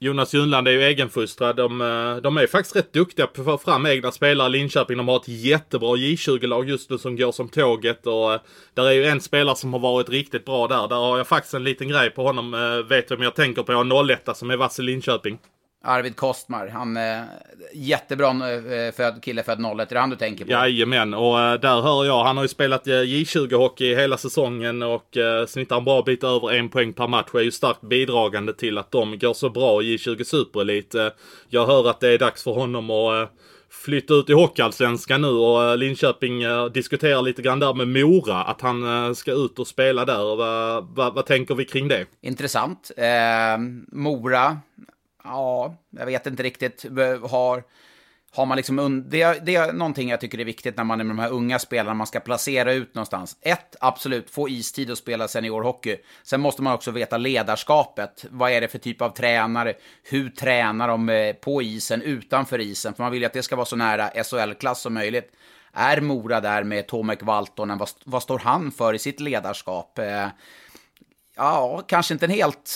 Jonas 0.02 0.34
Junland 0.34 0.68
är 0.68 0.72
ju 0.72 0.82
egenfostrad. 0.82 1.56
De, 1.56 1.80
eh, 1.80 2.16
de 2.16 2.36
är 2.36 2.46
faktiskt 2.46 2.76
rätt 2.76 2.92
duktiga 2.92 3.26
på 3.26 3.40
att 3.40 3.46
få 3.46 3.58
fram 3.58 3.86
egna 3.86 4.12
spelare. 4.12 4.48
Linköping, 4.48 4.96
de 4.96 5.08
har 5.08 5.16
ett 5.16 5.28
jättebra 5.28 5.96
J20-lag 5.96 6.68
just 6.68 6.90
nu 6.90 6.98
som 6.98 7.16
går 7.16 7.32
som 7.32 7.48
tåget. 7.48 8.06
Och 8.06 8.32
eh, 8.32 8.40
där 8.74 8.84
är 8.84 8.92
ju 8.92 9.04
en 9.04 9.20
spelare 9.20 9.56
som 9.56 9.72
har 9.72 9.80
varit 9.80 10.08
riktigt 10.08 10.44
bra 10.44 10.66
där. 10.66 10.88
Där 10.88 10.96
har 10.96 11.18
jag 11.18 11.26
faktiskt 11.26 11.54
en 11.54 11.64
liten 11.64 11.88
grej 11.88 12.10
på 12.10 12.22
honom. 12.22 12.54
Eh, 12.54 12.88
vet 12.88 13.00
vet 13.00 13.10
vem 13.10 13.22
jag 13.22 13.34
tänker 13.34 13.62
på? 13.62 13.72
Jag 13.72 13.84
har 13.84 14.10
01 14.10 14.36
som 14.36 14.50
är 14.50 14.56
vass 14.56 14.78
i 14.78 14.82
Linköping. 14.82 15.38
Arvid 15.82 16.16
Kostmar. 16.16 16.68
Han 16.68 16.96
är 16.96 17.24
jättebra 17.74 18.28
eh, 18.28 18.92
född, 18.92 19.22
kille 19.22 19.42
född 19.42 19.60
01. 19.60 19.90
Är 19.90 19.94
det 19.94 20.00
han 20.00 20.10
du 20.10 20.16
tänker 20.16 20.44
på? 20.44 20.50
Jajamän, 20.50 21.14
och 21.14 21.40
eh, 21.40 21.60
där 21.60 21.80
hör 21.80 22.04
jag. 22.04 22.24
Han 22.24 22.36
har 22.36 22.44
ju 22.44 22.48
spelat 22.48 22.86
eh, 22.86 22.92
J20-hockey 22.92 23.96
hela 23.96 24.16
säsongen 24.16 24.82
och 24.82 25.16
snittar 25.48 25.76
en 25.76 25.84
bra 25.84 26.02
bit 26.02 26.24
över 26.24 26.52
en 26.52 26.68
poäng 26.68 26.92
per 26.92 27.08
match. 27.08 27.28
Och 27.32 27.40
är 27.40 27.44
ju 27.44 27.50
starkt 27.50 27.80
bidragande 27.80 28.52
till 28.52 28.78
att 28.78 28.90
de 28.90 29.18
går 29.18 29.34
så 29.34 29.50
bra 29.50 29.82
i 29.82 29.96
J20 29.96 30.24
Superelit. 30.24 30.94
Jag 31.48 31.66
hör 31.66 31.90
att 31.90 32.00
det 32.00 32.08
är 32.08 32.18
dags 32.18 32.44
för 32.44 32.50
honom 32.50 32.90
att 32.90 33.30
flytta 33.70 34.14
ut 34.14 34.30
i 34.30 34.32
Hockeyallsvenskan 34.32 35.22
nu 35.22 35.28
och 35.28 35.78
Linköping 35.78 36.42
diskuterar 36.72 37.22
lite 37.22 37.42
grann 37.42 37.58
där 37.58 37.74
med 37.74 37.88
Mora 37.88 38.36
att 38.36 38.60
han 38.60 39.14
ska 39.14 39.32
ut 39.32 39.58
och 39.58 39.66
spela 39.66 40.04
där. 40.04 40.36
Vad, 40.36 40.86
vad, 40.94 41.14
vad 41.14 41.26
tänker 41.26 41.54
vi 41.54 41.64
kring 41.64 41.88
det? 41.88 42.06
Intressant. 42.20 42.90
Eh, 42.96 43.58
Mora 43.92 44.56
ja, 45.24 45.74
jag 45.90 46.06
vet 46.06 46.26
inte 46.26 46.42
riktigt. 46.42 46.86
Har, 47.30 47.62
har 48.32 48.46
man 48.46 48.56
liksom, 48.56 49.04
det, 49.08 49.46
det 49.46 49.56
är 49.56 49.72
någonting 49.72 50.10
jag 50.10 50.20
tycker 50.20 50.40
är 50.40 50.44
viktigt 50.44 50.76
när 50.76 50.84
man 50.84 51.00
är 51.00 51.04
med 51.04 51.16
de 51.16 51.22
här 51.22 51.30
unga 51.30 51.58
spelarna, 51.58 51.94
man 51.94 52.06
ska 52.06 52.20
placera 52.20 52.72
ut 52.72 52.94
någonstans. 52.94 53.36
Ett, 53.40 53.76
absolut, 53.80 54.30
få 54.30 54.48
istid 54.48 54.90
och 54.90 54.98
spela 54.98 55.28
seniorhockey. 55.28 55.96
Sen 56.22 56.40
måste 56.40 56.62
man 56.62 56.74
också 56.74 56.90
veta 56.90 57.18
ledarskapet. 57.18 58.24
Vad 58.30 58.50
är 58.50 58.60
det 58.60 58.68
för 58.68 58.78
typ 58.78 59.02
av 59.02 59.10
tränare? 59.10 59.74
Hur 60.02 60.30
tränar 60.30 60.88
de 60.88 61.08
eh, 61.08 61.32
på 61.32 61.62
isen, 61.62 62.02
utanför 62.02 62.58
isen? 62.58 62.94
För 62.94 63.02
man 63.02 63.12
vill 63.12 63.22
ju 63.22 63.26
att 63.26 63.32
det 63.32 63.42
ska 63.42 63.56
vara 63.56 63.66
så 63.66 63.76
nära 63.76 64.24
SHL-klass 64.24 64.80
som 64.80 64.94
möjligt. 64.94 65.32
Är 65.72 66.00
Mora 66.00 66.40
där 66.40 66.62
med 66.64 66.86
Tomek 66.86 67.22
Valtonen? 67.22 67.78
Vad, 67.78 67.88
vad 68.04 68.22
står 68.22 68.38
han 68.38 68.72
för 68.72 68.94
i 68.94 68.98
sitt 68.98 69.20
ledarskap? 69.20 69.98
Eh, 69.98 70.26
Ja, 71.42 71.82
kanske 71.86 72.14
inte 72.14 72.26
en 72.26 72.30
helt... 72.30 72.70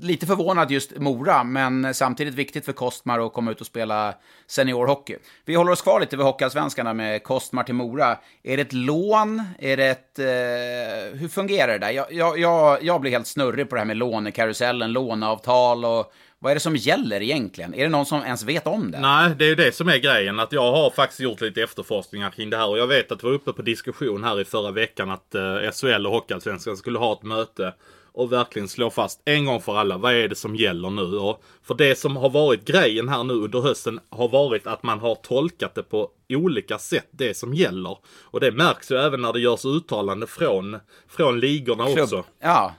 Lite 0.00 0.26
förvånad 0.26 0.70
just 0.70 0.98
Mora, 0.98 1.44
men 1.44 1.94
samtidigt 1.94 2.34
viktigt 2.34 2.64
för 2.64 2.72
Kostmar 2.72 3.26
att 3.26 3.32
komma 3.32 3.50
ut 3.50 3.60
och 3.60 3.66
spela 3.66 4.14
seniorhockey. 4.46 5.16
Vi 5.44 5.54
håller 5.54 5.72
oss 5.72 5.82
kvar 5.82 6.00
lite 6.00 6.16
vid 6.16 6.26
Hockeyallsvenskan 6.26 6.96
med 6.96 7.22
Kostmar 7.22 7.62
till 7.62 7.74
Mora. 7.74 8.18
Är 8.42 8.56
det 8.56 8.62
ett 8.62 8.72
lån? 8.72 9.42
Är 9.58 9.76
det 9.76 9.86
ett... 9.86 10.18
Eh, 10.18 11.18
hur 11.18 11.28
fungerar 11.28 11.72
det 11.72 11.78
där? 11.78 11.90
Jag, 11.90 12.12
jag, 12.12 12.38
jag, 12.38 12.82
jag 12.82 13.00
blir 13.00 13.10
helt 13.10 13.26
snurrig 13.26 13.68
på 13.68 13.74
det 13.74 13.80
här 13.80 13.86
med 13.86 13.96
lånekarusellen, 13.96 14.92
låneavtal 14.92 15.84
och 15.84 16.12
vad 16.38 16.50
är 16.50 16.54
det 16.54 16.60
som 16.60 16.76
gäller 16.76 17.22
egentligen? 17.22 17.74
Är 17.74 17.82
det 17.82 17.88
någon 17.88 18.06
som 18.06 18.22
ens 18.22 18.44
vet 18.44 18.66
om 18.66 18.90
det? 18.90 19.00
Nej, 19.00 19.34
det 19.38 19.44
är 19.44 19.48
ju 19.48 19.54
det 19.54 19.74
som 19.74 19.88
är 19.88 19.98
grejen. 19.98 20.40
Att 20.40 20.52
jag 20.52 20.72
har 20.72 20.90
faktiskt 20.90 21.20
gjort 21.20 21.40
lite 21.40 21.62
efterforskningar 21.62 22.30
kring 22.30 22.50
det 22.50 22.56
här. 22.56 22.68
Och 22.68 22.78
jag 22.78 22.86
vet 22.86 23.12
att 23.12 23.20
det 23.20 23.26
var 23.26 23.32
uppe 23.32 23.52
på 23.52 23.62
diskussion 23.62 24.24
här 24.24 24.40
i 24.40 24.44
förra 24.44 24.70
veckan 24.70 25.10
att 25.10 25.34
eh, 25.34 25.70
SHL 25.72 26.06
och 26.06 26.12
Hockeyallsvenskan 26.12 26.76
skulle 26.76 26.98
ha 26.98 27.12
ett 27.12 27.22
möte 27.22 27.74
och 28.12 28.32
verkligen 28.32 28.68
slå 28.68 28.90
fast 28.90 29.22
en 29.24 29.44
gång 29.44 29.60
för 29.60 29.76
alla 29.76 29.98
vad 29.98 30.12
är 30.14 30.28
det 30.28 30.34
som 30.34 30.56
gäller 30.56 30.90
nu. 30.90 31.18
Och 31.18 31.42
för 31.62 31.74
det 31.74 31.98
som 31.98 32.16
har 32.16 32.30
varit 32.30 32.64
grejen 32.64 33.08
här 33.08 33.24
nu 33.24 33.34
under 33.34 33.60
hösten 33.60 34.00
har 34.10 34.28
varit 34.28 34.66
att 34.66 34.82
man 34.82 34.98
har 35.00 35.14
tolkat 35.14 35.74
det 35.74 35.82
på 35.82 36.08
olika 36.28 36.78
sätt 36.78 37.08
det 37.10 37.36
som 37.36 37.54
gäller. 37.54 37.98
Och 38.22 38.40
det 38.40 38.52
märks 38.52 38.90
ju 38.90 38.96
även 38.96 39.20
när 39.20 39.32
det 39.32 39.40
görs 39.40 39.64
uttalande 39.64 40.26
från, 40.26 40.76
från 41.08 41.40
ligorna 41.40 41.86
Klubb. 41.86 41.98
också. 41.98 42.24
Ja 42.40 42.74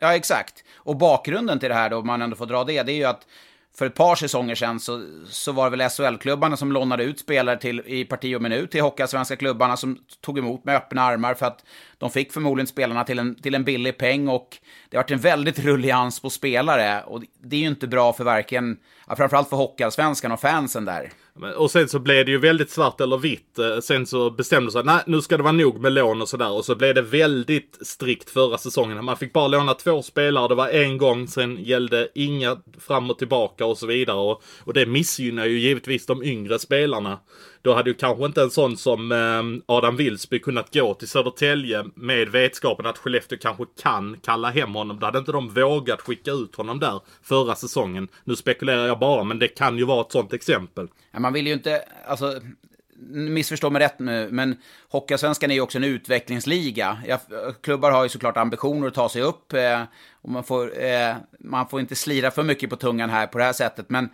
ja, 0.00 0.14
exakt. 0.14 0.64
Och 0.76 0.96
bakgrunden 0.96 1.58
till 1.58 1.68
det 1.68 1.74
här 1.74 1.90
då, 1.90 1.96
om 1.96 2.06
man 2.06 2.22
ändå 2.22 2.36
får 2.36 2.46
dra 2.46 2.64
det, 2.64 2.82
det 2.82 2.92
är 2.92 2.96
ju 2.96 3.04
att 3.04 3.26
för 3.74 3.86
ett 3.86 3.94
par 3.94 4.14
säsonger 4.14 4.54
sedan 4.54 4.80
så, 4.80 5.06
så 5.28 5.52
var 5.52 5.70
det 5.70 5.76
väl 5.76 5.90
SHL-klubbarna 5.90 6.56
som 6.56 6.72
lånade 6.72 7.04
ut 7.04 7.20
spelare 7.20 7.56
till, 7.56 7.82
i 7.86 8.04
parti 8.04 8.36
och 8.36 8.42
minut 8.42 8.70
till 8.70 8.82
Hockeyallsvenska 8.82 9.36
klubbarna 9.36 9.76
som 9.76 9.98
tog 10.20 10.38
emot 10.38 10.64
med 10.64 10.76
öppna 10.76 11.02
armar 11.02 11.34
för 11.34 11.46
att 11.46 11.64
de 11.98 12.10
fick 12.10 12.32
förmodligen 12.32 12.66
spelarna 12.66 13.04
till 13.04 13.18
en, 13.18 13.34
till 13.34 13.54
en 13.54 13.64
billig 13.64 13.98
peng 13.98 14.28
och 14.28 14.58
det 14.88 14.96
har 14.96 15.02
varit 15.02 15.10
en 15.10 15.18
väldigt 15.18 15.58
rullians 15.58 16.20
på 16.20 16.30
spelare 16.30 17.02
och 17.02 17.22
det 17.42 17.56
är 17.56 17.60
ju 17.60 17.66
inte 17.66 17.86
bra 17.86 18.12
för 18.12 18.24
varken, 18.24 18.78
ja, 19.08 19.16
framförallt 19.16 19.48
för 19.48 19.56
Hockeyallsvenskan 19.56 20.32
och 20.32 20.40
fansen 20.40 20.84
där. 20.84 21.10
Och 21.56 21.70
sen 21.70 21.88
så 21.88 21.98
blev 21.98 22.24
det 22.24 22.30
ju 22.30 22.38
väldigt 22.38 22.70
svart 22.70 23.00
eller 23.00 23.18
vitt. 23.18 23.58
Eh, 23.58 23.80
sen 23.80 24.06
så 24.06 24.30
bestämde 24.30 24.72
sig 24.72 24.84
nej 24.84 25.02
nu 25.06 25.20
ska 25.20 25.36
det 25.36 25.42
vara 25.42 25.52
nog 25.52 25.80
med 25.80 25.92
lån 25.92 26.22
och 26.22 26.28
sådär. 26.28 26.50
Och 26.50 26.64
så 26.64 26.74
blev 26.74 26.94
det 26.94 27.02
väldigt 27.02 27.78
strikt 27.80 28.30
förra 28.30 28.58
säsongen. 28.58 29.04
Man 29.04 29.16
fick 29.16 29.32
bara 29.32 29.48
låna 29.48 29.74
två 29.74 30.02
spelare, 30.02 30.48
det 30.48 30.54
var 30.54 30.68
en 30.68 30.98
gång, 30.98 31.28
sen 31.28 31.64
gällde 31.64 32.08
inga 32.14 32.56
fram 32.78 33.10
och 33.10 33.18
tillbaka 33.18 33.66
och 33.66 33.78
så 33.78 33.86
vidare. 33.86 34.16
Och, 34.16 34.42
och 34.64 34.72
det 34.72 34.86
missgynnar 34.86 35.46
ju 35.46 35.58
givetvis 35.58 36.06
de 36.06 36.22
yngre 36.22 36.58
spelarna. 36.58 37.18
Då 37.62 37.74
hade 37.74 37.90
ju 37.90 37.94
kanske 37.94 38.26
inte 38.26 38.42
en 38.42 38.50
sån 38.50 38.76
som 38.76 39.12
eh, 39.12 39.74
Adam 39.74 39.96
Wilsby 39.96 40.38
kunnat 40.38 40.74
gå 40.74 40.94
till 40.94 41.08
Södertälje 41.08 41.84
med 41.94 42.28
vetskapen 42.28 42.86
att 42.86 42.98
Skellefteå 42.98 43.38
kanske 43.38 43.64
kan 43.82 44.16
kalla 44.24 44.50
hem 44.50 44.74
honom. 44.74 44.98
Då 45.00 45.06
hade 45.06 45.18
inte 45.18 45.32
de 45.32 45.48
vågat 45.48 46.00
skicka 46.00 46.30
ut 46.30 46.56
honom 46.56 46.80
där 46.80 47.00
förra 47.22 47.54
säsongen. 47.54 48.08
Nu 48.24 48.36
spekulerar 48.36 48.86
jag 48.86 48.98
bara, 48.98 49.24
men 49.24 49.38
det 49.38 49.48
kan 49.48 49.78
ju 49.78 49.84
vara 49.84 50.00
ett 50.00 50.12
sånt 50.12 50.32
exempel. 50.32 50.88
Ja, 51.10 51.20
man 51.20 51.32
vill 51.32 51.46
ju 51.46 51.52
inte, 51.52 51.82
alltså, 52.06 52.40
missförstå 53.10 53.70
mig 53.70 53.82
rätt 53.82 53.98
nu, 53.98 54.28
men 54.30 54.56
Hockeyallsvenskan 54.88 55.50
är 55.50 55.54
ju 55.54 55.60
också 55.60 55.78
en 55.78 55.84
utvecklingsliga. 55.84 56.98
Klubbar 57.60 57.90
har 57.90 58.02
ju 58.02 58.08
såklart 58.08 58.36
ambitioner 58.36 58.88
att 58.88 58.94
ta 58.94 59.08
sig 59.08 59.22
upp 59.22 59.52
eh, 59.52 59.82
och 60.22 60.30
man 60.30 60.44
får, 60.44 60.84
eh, 60.84 61.14
man 61.40 61.68
får 61.68 61.80
inte 61.80 61.94
slira 61.94 62.30
för 62.30 62.42
mycket 62.42 62.70
på 62.70 62.76
tungan 62.76 63.10
här 63.10 63.26
på 63.26 63.38
det 63.38 63.44
här 63.44 63.52
sättet. 63.52 63.90
Men 63.90 64.08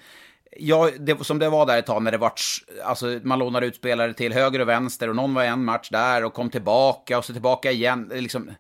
ja, 0.58 0.90
det, 0.98 1.24
som 1.24 1.38
det 1.38 1.48
var 1.48 1.66
där 1.66 1.78
ett 1.78 1.86
tag 1.86 2.02
när 2.02 2.12
det 2.12 2.18
var, 2.18 2.32
alltså 2.84 3.20
man 3.22 3.38
lånade 3.38 3.66
ut 3.66 3.76
spelare 3.76 4.14
till 4.14 4.32
höger 4.32 4.60
och 4.60 4.68
vänster 4.68 5.08
och 5.08 5.16
någon 5.16 5.34
var 5.34 5.44
en 5.44 5.64
match 5.64 5.88
där 5.90 6.24
och 6.24 6.34
kom 6.34 6.50
tillbaka 6.50 7.18
och 7.18 7.24
så 7.24 7.32
tillbaka 7.32 7.72
igen. 7.72 8.10
Liksom, 8.14 8.50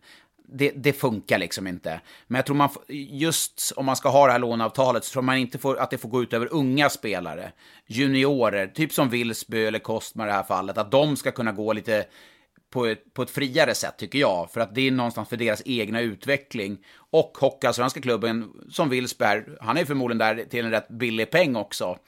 det, 0.48 0.70
det 0.76 0.92
funkar 0.92 1.38
liksom 1.38 1.66
inte. 1.66 2.00
Men 2.26 2.36
jag 2.36 2.46
tror 2.46 2.56
man, 2.56 2.68
just 2.88 3.72
om 3.76 3.86
man 3.86 3.96
ska 3.96 4.08
ha 4.08 4.26
det 4.26 4.32
här 4.32 4.38
låneavtalet 4.38 5.04
så 5.04 5.12
tror 5.12 5.22
man 5.22 5.36
inte 5.36 5.58
får, 5.58 5.76
att 5.78 5.90
det 5.90 5.98
får 5.98 6.08
gå 6.08 6.22
ut 6.22 6.32
över 6.32 6.52
unga 6.52 6.90
spelare. 6.90 7.52
Juniorer, 7.86 8.66
typ 8.66 8.92
som 8.92 9.08
Wilsby 9.08 9.64
eller 9.64 9.78
Kostmar 9.78 10.26
i 10.26 10.28
det 10.28 10.34
här 10.34 10.42
fallet. 10.42 10.78
Att 10.78 10.90
de 10.90 11.16
ska 11.16 11.30
kunna 11.30 11.52
gå 11.52 11.72
lite 11.72 12.04
på 12.76 12.86
ett, 12.86 13.14
på 13.14 13.22
ett 13.22 13.30
friare 13.30 13.74
sätt 13.74 13.94
tycker 13.98 14.18
jag. 14.18 14.50
För 14.50 14.60
att 14.60 14.74
det 14.74 14.86
är 14.86 14.90
någonstans 14.90 15.28
för 15.28 15.36
deras 15.36 15.62
egna 15.64 16.00
utveckling. 16.00 16.78
Och 17.10 17.38
Hockeyallsvenska 17.40 18.00
klubben 18.00 18.52
som 18.70 18.88
Wilsby 18.88 19.24
här, 19.24 19.58
han 19.60 19.76
är 19.76 19.84
förmodligen 19.84 20.18
där 20.18 20.44
till 20.50 20.64
en 20.64 20.70
rätt 20.70 20.88
billig 20.88 21.30
peng 21.30 21.56
också. 21.56 21.98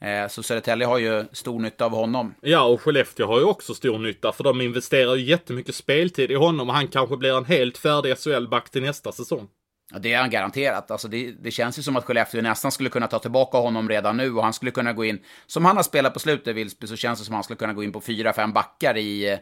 Eh, 0.00 0.28
så 0.28 0.42
Södertälje 0.42 0.86
har 0.86 0.98
ju 0.98 1.24
stor 1.32 1.60
nytta 1.60 1.84
av 1.84 1.90
honom. 1.90 2.34
Ja, 2.40 2.62
och 2.62 2.80
Skellefteå 2.80 3.26
har 3.26 3.38
ju 3.38 3.44
också 3.44 3.74
stor 3.74 3.98
nytta 3.98 4.32
för 4.32 4.44
de 4.44 4.60
investerar 4.60 5.14
ju 5.14 5.24
jättemycket 5.24 5.74
speltid 5.74 6.30
i 6.30 6.34
honom 6.34 6.68
och 6.68 6.74
han 6.74 6.88
kanske 6.88 7.16
blir 7.16 7.38
en 7.38 7.44
helt 7.44 7.78
färdig 7.78 8.16
SHL-back 8.18 8.70
till 8.70 8.82
nästa 8.82 9.12
säsong. 9.12 9.48
Ja, 9.92 9.98
det 9.98 10.12
är 10.12 10.20
han 10.20 10.30
garanterat. 10.30 10.90
Alltså 10.90 11.08
det, 11.08 11.32
det 11.42 11.50
känns 11.50 11.78
ju 11.78 11.82
som 11.82 11.96
att 11.96 12.04
Skellefteå 12.04 12.42
nästan 12.42 12.72
skulle 12.72 12.90
kunna 12.90 13.06
ta 13.06 13.18
tillbaka 13.18 13.58
honom 13.58 13.88
redan 13.88 14.16
nu 14.16 14.34
och 14.34 14.42
han 14.42 14.52
skulle 14.52 14.70
kunna 14.70 14.92
gå 14.92 15.04
in, 15.04 15.18
som 15.46 15.64
han 15.64 15.76
har 15.76 15.82
spelat 15.82 16.14
på 16.14 16.20
slutet, 16.20 16.56
Wilsby, 16.56 16.86
så 16.86 16.96
känns 16.96 17.18
det 17.18 17.24
som 17.24 17.34
att 17.34 17.36
han 17.36 17.44
skulle 17.44 17.58
kunna 17.58 17.72
gå 17.72 17.84
in 17.84 17.92
på 17.92 18.00
fyra, 18.00 18.32
fem 18.32 18.52
backar 18.52 18.96
i, 18.96 19.38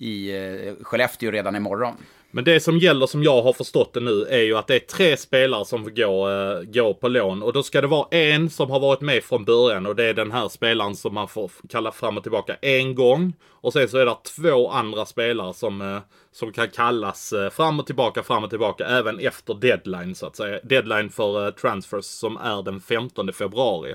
i 0.00 0.36
eh, 0.36 0.84
Skellefteå 0.84 1.30
redan 1.30 1.56
imorgon. 1.56 1.94
Men 2.30 2.44
det 2.44 2.60
som 2.60 2.78
gäller 2.78 3.06
som 3.06 3.22
jag 3.22 3.42
har 3.42 3.52
förstått 3.52 3.92
det 3.92 4.00
nu 4.00 4.24
är 4.24 4.42
ju 4.42 4.56
att 4.56 4.66
det 4.66 4.74
är 4.74 4.78
tre 4.78 5.16
spelare 5.16 5.64
som 5.64 5.84
får 5.84 5.90
gå, 5.90 6.30
eh, 6.30 6.62
gå 6.62 6.94
på 6.94 7.08
lån. 7.08 7.42
Och 7.42 7.52
då 7.52 7.62
ska 7.62 7.80
det 7.80 7.86
vara 7.86 8.08
en 8.10 8.50
som 8.50 8.70
har 8.70 8.80
varit 8.80 9.00
med 9.00 9.24
från 9.24 9.44
början 9.44 9.86
och 9.86 9.96
det 9.96 10.04
är 10.04 10.14
den 10.14 10.30
här 10.32 10.48
spelaren 10.48 10.96
som 10.96 11.14
man 11.14 11.28
får 11.28 11.50
kalla 11.68 11.92
fram 11.92 12.16
och 12.16 12.22
tillbaka 12.22 12.56
en 12.62 12.94
gång. 12.94 13.32
Och 13.48 13.72
sen 13.72 13.88
så 13.88 13.98
är 13.98 14.06
det 14.06 14.16
två 14.36 14.70
andra 14.70 15.06
spelare 15.06 15.54
som, 15.54 15.80
eh, 15.80 15.98
som 16.32 16.52
kan 16.52 16.68
kallas 16.68 17.34
fram 17.52 17.80
och 17.80 17.86
tillbaka, 17.86 18.22
fram 18.22 18.44
och 18.44 18.50
tillbaka 18.50 18.86
även 18.86 19.18
efter 19.18 19.54
deadline 19.54 20.14
så 20.14 20.26
att 20.26 20.36
säga. 20.36 20.60
Deadline 20.62 21.10
för 21.10 21.50
transfers 21.50 22.04
som 22.04 22.36
är 22.36 22.62
den 22.62 22.80
15 22.80 23.32
februari. 23.32 23.94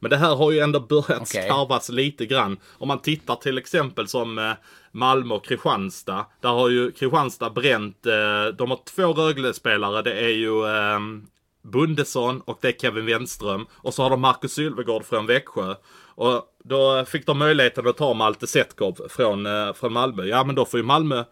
Men 0.00 0.10
det 0.10 0.16
här 0.16 0.36
har 0.36 0.50
ju 0.52 0.58
ändå 0.60 0.80
börjat 0.80 1.22
Okej. 1.22 1.42
skarvas 1.42 1.88
lite 1.88 2.26
grann. 2.26 2.56
Om 2.78 2.88
man 2.88 2.98
tittar 3.02 3.34
till 3.34 3.58
exempel 3.58 4.08
som 4.08 4.38
eh, 4.38 4.52
Malmö 4.92 5.34
och 5.34 5.44
Kristianstad. 5.44 6.26
Där 6.40 6.48
har 6.48 6.68
ju 6.68 6.90
Kristianstad 6.90 7.50
bränt, 7.50 8.06
eh, 8.06 8.54
de 8.58 8.70
har 8.70 8.80
två 8.84 9.12
Rögle-spelare. 9.12 10.02
Det 10.02 10.12
är 10.20 10.28
ju 10.28 10.66
eh, 10.66 10.98
Bundesson 11.62 12.40
och 12.40 12.58
det 12.62 12.68
är 12.68 12.72
Kevin 12.72 13.06
Wenström. 13.06 13.66
Och 13.72 13.94
så 13.94 14.02
har 14.02 14.10
de 14.10 14.20
Marcus 14.20 14.52
Sylvegård 14.52 15.04
från 15.04 15.26
Växjö. 15.26 15.74
Och 16.18 16.42
då 16.64 17.04
fick 17.04 17.26
de 17.26 17.38
möjligheten 17.38 17.86
att 17.88 17.96
ta 17.96 18.14
Malte 18.14 18.46
Setkov 18.46 18.98
från, 19.08 19.46
från 19.74 19.92
Malmö. 19.92 20.24
Ja 20.24 20.44
men 20.44 20.54
då 20.54 20.64
får 20.64 20.80
ju 20.80 20.84
Malmö 20.86 21.24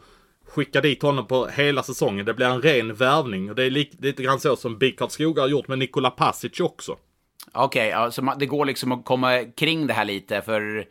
skicka 0.48 0.80
dit 0.80 1.02
honom 1.02 1.26
på 1.26 1.46
hela 1.46 1.82
säsongen. 1.82 2.26
Det 2.26 2.34
blir 2.34 2.46
en 2.46 2.62
ren 2.62 2.94
värvning. 2.94 3.50
Och 3.50 3.56
det 3.56 3.64
är 3.64 3.70
li- 3.70 3.96
lite 3.98 4.22
grann 4.22 4.40
så 4.40 4.56
som 4.56 4.78
BIK 4.78 4.98
Karlskoga 4.98 5.42
har 5.42 5.48
gjort 5.48 5.68
med 5.68 5.78
Nikola 5.78 6.10
Pasic 6.10 6.60
också. 6.60 6.96
Okej, 7.52 7.88
ja, 7.88 8.10
så 8.10 8.22
man- 8.22 8.38
det 8.38 8.46
går 8.46 8.64
liksom 8.64 8.92
att 8.92 9.04
komma 9.04 9.44
kring 9.56 9.86
det 9.86 9.94
här 9.94 10.04
lite, 10.04 10.42
för 10.42 10.86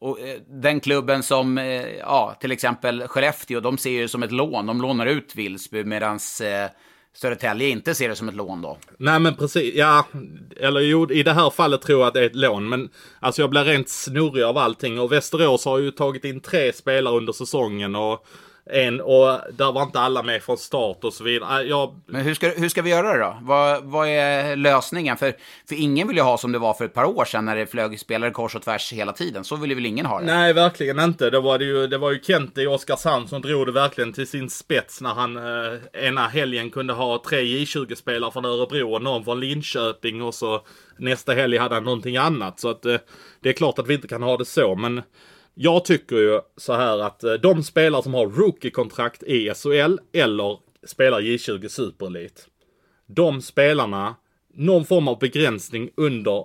och, 0.00 0.20
eh, 0.20 0.40
den 0.48 0.80
klubben 0.80 1.22
som, 1.22 1.58
eh, 1.58 1.96
ja, 1.98 2.36
till 2.40 2.52
exempel 2.52 3.08
Skellefteå, 3.08 3.60
de 3.60 3.78
ser 3.78 3.90
ju 3.90 4.02
det 4.02 4.08
som 4.08 4.22
ett 4.22 4.32
lån. 4.32 4.66
De 4.66 4.80
lånar 4.80 5.06
ut 5.06 5.32
Wilsby, 5.36 5.84
medan 5.84 6.14
eh, 6.14 6.70
Södertälje 7.16 7.68
inte 7.68 7.94
ser 7.94 8.08
det 8.08 8.16
som 8.16 8.28
ett 8.28 8.34
lån 8.34 8.62
då. 8.62 8.78
Nej 8.98 9.20
men 9.20 9.34
precis, 9.34 9.74
ja. 9.74 10.06
Eller 10.56 10.80
jo, 10.80 11.10
i 11.10 11.22
det 11.22 11.32
här 11.32 11.50
fallet 11.50 11.82
tror 11.82 12.00
jag 12.00 12.08
att 12.08 12.14
det 12.14 12.20
är 12.20 12.26
ett 12.26 12.34
lån. 12.36 12.68
Men 12.68 12.88
alltså 13.20 13.42
jag 13.42 13.50
blir 13.50 13.64
rent 13.64 13.88
snurrig 13.88 14.42
av 14.44 14.58
allting. 14.58 15.00
Och 15.00 15.12
Västerås 15.12 15.64
har 15.64 15.78
ju 15.78 15.90
tagit 15.90 16.24
in 16.24 16.40
tre 16.40 16.72
spelare 16.72 17.16
under 17.16 17.32
säsongen. 17.32 17.94
Och 17.96 18.26
en, 18.70 19.00
och 19.00 19.40
där 19.52 19.72
var 19.72 19.82
inte 19.82 20.00
alla 20.00 20.22
med 20.22 20.42
från 20.42 20.58
start 20.58 21.04
och 21.04 21.12
så 21.12 21.24
vidare. 21.24 21.62
Äh, 21.62 21.68
Jag, 21.68 22.00
Men 22.06 22.20
hur 22.20 22.34
ska, 22.34 22.48
hur 22.48 22.68
ska 22.68 22.82
vi 22.82 22.90
göra 22.90 23.12
det 23.12 23.18
då? 23.18 23.38
Vad, 23.42 23.84
vad 23.84 24.08
är 24.08 24.56
lösningen? 24.56 25.16
För, 25.16 25.32
för 25.68 25.74
ingen 25.74 26.08
vill 26.08 26.16
ju 26.16 26.22
ha 26.22 26.38
som 26.38 26.52
det 26.52 26.58
var 26.58 26.74
för 26.74 26.84
ett 26.84 26.94
par 26.94 27.04
år 27.04 27.24
sedan 27.24 27.44
när 27.44 27.56
det 27.56 27.66
flög 27.66 28.00
spelare 28.00 28.30
kors 28.30 28.54
och 28.54 28.62
tvärs 28.62 28.92
hela 28.92 29.12
tiden. 29.12 29.44
Så 29.44 29.56
vill 29.56 29.70
ju 29.70 29.74
väl 29.74 29.86
ingen 29.86 30.06
ha 30.06 30.20
det? 30.20 30.26
nej, 30.26 30.52
verkligen 30.52 31.00
inte. 31.00 31.30
Det 31.30 31.40
var, 31.40 31.58
det 31.58 31.64
ju, 31.64 31.86
det 31.86 31.98
var 31.98 32.10
ju 32.10 32.20
Kente 32.22 32.62
i 32.62 32.66
Oskarshamn 32.66 33.28
som 33.28 33.42
drog 33.42 33.66
det 33.66 33.72
verkligen 33.72 34.12
till 34.12 34.26
sin 34.26 34.50
spets 34.50 35.00
när 35.00 35.14
han 35.14 35.36
eh, 35.36 36.06
ena 36.06 36.28
helgen 36.28 36.70
kunde 36.70 36.92
ha 36.92 37.22
tre 37.28 37.40
J20-spelare 37.40 38.30
från 38.30 38.44
Örebro 38.44 38.94
och 38.94 39.02
någon 39.02 39.24
från 39.24 39.40
Linköping 39.40 40.22
och 40.22 40.34
så 40.34 40.60
nästa 40.98 41.32
helg 41.32 41.58
hade 41.58 41.74
han 41.74 41.84
någonting 41.84 42.16
annat. 42.16 42.60
Så 42.60 42.70
att 42.70 42.86
eh, 42.86 42.96
det 43.40 43.48
är 43.48 43.52
klart 43.52 43.78
att 43.78 43.86
vi 43.86 43.94
inte 43.94 44.08
kan 44.08 44.22
ha 44.22 44.36
det 44.36 44.44
så, 44.44 44.74
men 44.74 45.02
jag 45.58 45.84
tycker 45.84 46.16
ju 46.16 46.40
så 46.56 46.72
här 46.72 46.98
att 46.98 47.24
eh, 47.24 47.32
de 47.32 47.62
spelare 47.62 48.02
som 48.02 48.14
har 48.14 48.26
rookie-kontrakt 48.26 49.22
i 49.22 49.54
SHL 49.54 49.98
eller 50.12 50.58
spelar 50.86 51.20
J20 51.20 51.68
Super 51.68 52.06
Elite. 52.06 52.42
De 53.06 53.42
spelarna, 53.42 54.14
någon 54.54 54.84
form 54.84 55.08
av 55.08 55.18
begränsning 55.18 55.90
under 55.96 56.44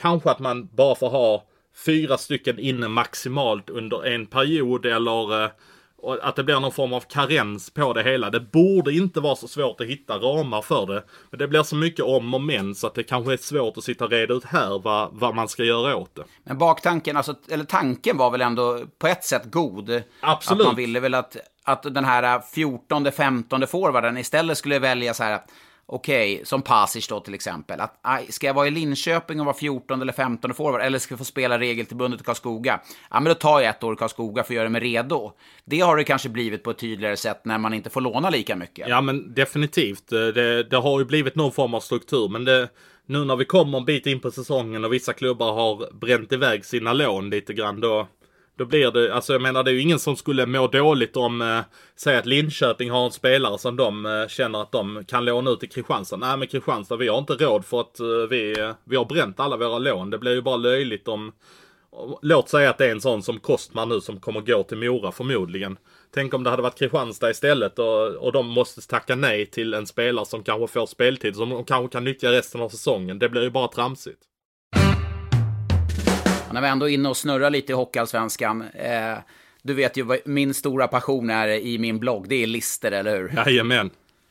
kanske 0.00 0.30
att 0.30 0.38
man 0.38 0.68
bara 0.72 0.94
får 0.94 1.08
ha 1.08 1.46
fyra 1.86 2.18
stycken 2.18 2.58
inne 2.58 2.88
maximalt 2.88 3.70
under 3.70 4.06
en 4.06 4.26
period 4.26 4.86
eller 4.86 5.44
eh, 5.44 5.50
att 6.22 6.36
det 6.36 6.44
blir 6.44 6.60
någon 6.60 6.72
form 6.72 6.92
av 6.92 7.00
karens 7.00 7.70
på 7.70 7.92
det 7.92 8.02
hela. 8.02 8.30
Det 8.30 8.40
borde 8.40 8.92
inte 8.92 9.20
vara 9.20 9.36
så 9.36 9.48
svårt 9.48 9.80
att 9.80 9.86
hitta 9.86 10.14
ramar 10.14 10.62
för 10.62 10.86
det. 10.86 11.04
Men 11.30 11.38
det 11.38 11.48
blir 11.48 11.62
så 11.62 11.76
mycket 11.76 12.04
om 12.04 12.34
och 12.34 12.40
men 12.40 12.74
så 12.74 12.86
att 12.86 12.94
det 12.94 13.02
kanske 13.02 13.32
är 13.32 13.36
svårt 13.36 13.76
att 13.76 13.84
sitta 13.84 14.04
och 14.04 14.10
reda 14.10 14.34
ut 14.34 14.44
här 14.44 14.78
vad, 14.78 15.10
vad 15.12 15.34
man 15.34 15.48
ska 15.48 15.64
göra 15.64 15.96
åt 15.96 16.14
det. 16.14 16.24
Men 16.44 16.58
baktanken, 16.58 17.16
alltså, 17.16 17.34
eller 17.48 17.64
tanken 17.64 18.16
var 18.16 18.30
väl 18.30 18.40
ändå 18.40 18.80
på 18.98 19.06
ett 19.06 19.24
sätt 19.24 19.42
god. 19.44 20.02
Absolut. 20.20 20.60
Att 20.60 20.66
man 20.66 20.76
ville 20.76 21.00
väl 21.00 21.14
att, 21.14 21.36
att 21.64 21.82
den 21.82 22.04
här 22.04 22.42
14, 22.54 23.12
15 23.12 23.66
forwarden 23.66 24.18
istället 24.18 24.58
skulle 24.58 24.78
välja 24.78 25.14
så 25.14 25.22
här 25.22 25.40
okej, 25.86 26.36
Okej, 26.36 26.46
som 26.46 26.62
Pasic 26.62 27.08
då 27.08 27.20
till 27.20 27.34
exempel. 27.34 27.80
Att, 27.80 27.98
aj, 28.02 28.26
ska 28.28 28.46
jag 28.46 28.54
vara 28.54 28.66
i 28.66 28.70
Linköping 28.70 29.40
och 29.40 29.46
vara 29.46 29.56
14 29.56 30.02
eller 30.02 30.12
15 30.12 30.54
forward, 30.54 30.80
eller 30.80 30.98
ska 30.98 31.12
jag 31.12 31.18
få 31.18 31.24
spela 31.24 31.58
regeltillbundet 31.58 32.20
i 32.20 32.24
Karlskoga? 32.24 32.80
Ja, 33.10 33.20
men 33.20 33.24
då 33.24 33.34
tar 33.34 33.60
jag 33.60 33.70
ett 33.70 33.84
år 33.84 33.94
i 33.94 33.96
Karlskoga 33.96 34.44
för 34.44 34.52
att 34.52 34.56
göra 34.56 34.68
mig 34.68 34.80
redo. 34.80 35.32
Det 35.64 35.80
har 35.80 35.96
det 35.96 36.04
kanske 36.04 36.28
blivit 36.28 36.62
på 36.62 36.70
ett 36.70 36.78
tydligare 36.78 37.16
sätt 37.16 37.44
när 37.44 37.58
man 37.58 37.74
inte 37.74 37.90
får 37.90 38.00
låna 38.00 38.30
lika 38.30 38.56
mycket. 38.56 38.88
Ja 38.88 39.00
men 39.00 39.34
definitivt. 39.34 40.12
Eh, 40.12 40.18
det, 40.18 40.62
det 40.62 40.76
har 40.76 40.98
ju 40.98 41.04
blivit 41.04 41.34
någon 41.34 41.52
form 41.52 41.74
av 41.74 41.80
struktur. 41.80 42.28
Men 42.28 42.44
det, 42.44 42.68
nu 43.06 43.24
när 43.24 43.36
vi 43.36 43.44
kommer 43.44 43.78
en 43.78 43.84
bit 43.84 44.06
in 44.06 44.20
på 44.20 44.30
säsongen 44.30 44.84
och 44.84 44.92
vissa 44.92 45.12
klubbar 45.12 45.52
har 45.52 45.92
bränt 45.92 46.32
iväg 46.32 46.64
sina 46.64 46.92
lån 46.92 47.30
lite 47.30 47.52
grann. 47.52 47.80
Då, 47.80 48.08
då 48.56 48.64
blir 48.64 48.90
det, 48.90 49.14
alltså 49.14 49.32
jag 49.32 49.42
menar 49.42 49.62
det 49.62 49.70
är 49.70 49.74
ju 49.74 49.80
ingen 49.80 49.98
som 49.98 50.16
skulle 50.16 50.46
må 50.46 50.66
dåligt 50.66 51.16
om, 51.16 51.42
eh, 51.42 51.60
säg 51.96 52.16
att 52.16 52.26
Linköping 52.26 52.90
har 52.90 53.04
en 53.04 53.10
spelare 53.10 53.58
som 53.58 53.76
de 53.76 54.06
eh, 54.06 54.28
känner 54.28 54.62
att 54.62 54.72
de 54.72 55.04
kan 55.08 55.24
låna 55.24 55.50
ut 55.50 55.60
till 55.60 55.68
Kristianstad. 55.70 56.16
Nej 56.16 56.36
men 56.36 56.48
Kristianstad, 56.48 56.96
vi 56.96 57.08
har 57.08 57.18
inte 57.18 57.32
råd 57.32 57.64
för 57.64 57.80
att 57.80 58.00
eh, 58.00 58.06
vi, 58.30 58.60
eh, 58.60 58.70
vi 58.84 58.96
har 58.96 59.04
bränt 59.04 59.40
alla 59.40 59.56
våra 59.56 59.78
lån. 59.78 60.10
Det 60.10 60.18
blir 60.18 60.32
ju 60.34 60.42
bara 60.42 60.56
löjligt 60.56 61.08
om, 61.08 61.32
om- 61.90 62.18
låt 62.22 62.48
säga 62.48 62.70
att 62.70 62.78
det 62.78 62.86
är 62.86 62.90
en 62.90 63.00
sån 63.00 63.22
som 63.22 63.40
Kostman 63.40 63.88
nu 63.88 64.00
som 64.00 64.20
kommer 64.20 64.40
gå 64.40 64.62
till 64.62 64.78
Mora 64.78 65.12
förmodligen. 65.12 65.78
Tänk 66.14 66.34
om 66.34 66.44
det 66.44 66.50
hade 66.50 66.62
varit 66.62 66.78
Kristianstad 66.78 67.30
istället 67.30 67.78
och, 67.78 68.06
och 68.08 68.32
de 68.32 68.46
måste 68.46 68.80
tacka 68.88 69.14
nej 69.16 69.46
till 69.46 69.74
en 69.74 69.86
spelare 69.86 70.26
som 70.26 70.42
kanske 70.42 70.66
får 70.66 70.86
speltid 70.86 71.36
som 71.36 71.50
de 71.50 71.64
kanske 71.64 71.92
kan 71.92 72.04
nyttja 72.04 72.32
resten 72.32 72.60
av 72.60 72.68
säsongen. 72.68 73.18
Det 73.18 73.28
blir 73.28 73.42
ju 73.42 73.50
bara 73.50 73.68
tramsigt. 73.68 74.18
När 76.52 76.60
vi 76.60 76.68
ändå 76.68 76.88
är 76.88 76.94
inne 76.94 77.08
och 77.08 77.16
snurrar 77.16 77.50
lite 77.50 77.72
i 77.72 77.74
Hockeyallsvenskan. 77.74 78.62
Eh, 78.62 79.18
du 79.62 79.74
vet 79.74 79.96
ju 79.96 80.02
vad 80.02 80.18
min 80.24 80.54
stora 80.54 80.88
passion 80.88 81.30
är 81.30 81.48
i 81.48 81.78
min 81.78 81.98
blogg. 81.98 82.28
Det 82.28 82.34
är 82.42 82.46
lister, 82.46 82.92
eller 82.92 83.16
hur? 83.18 83.32
Jajamän. 83.36 83.86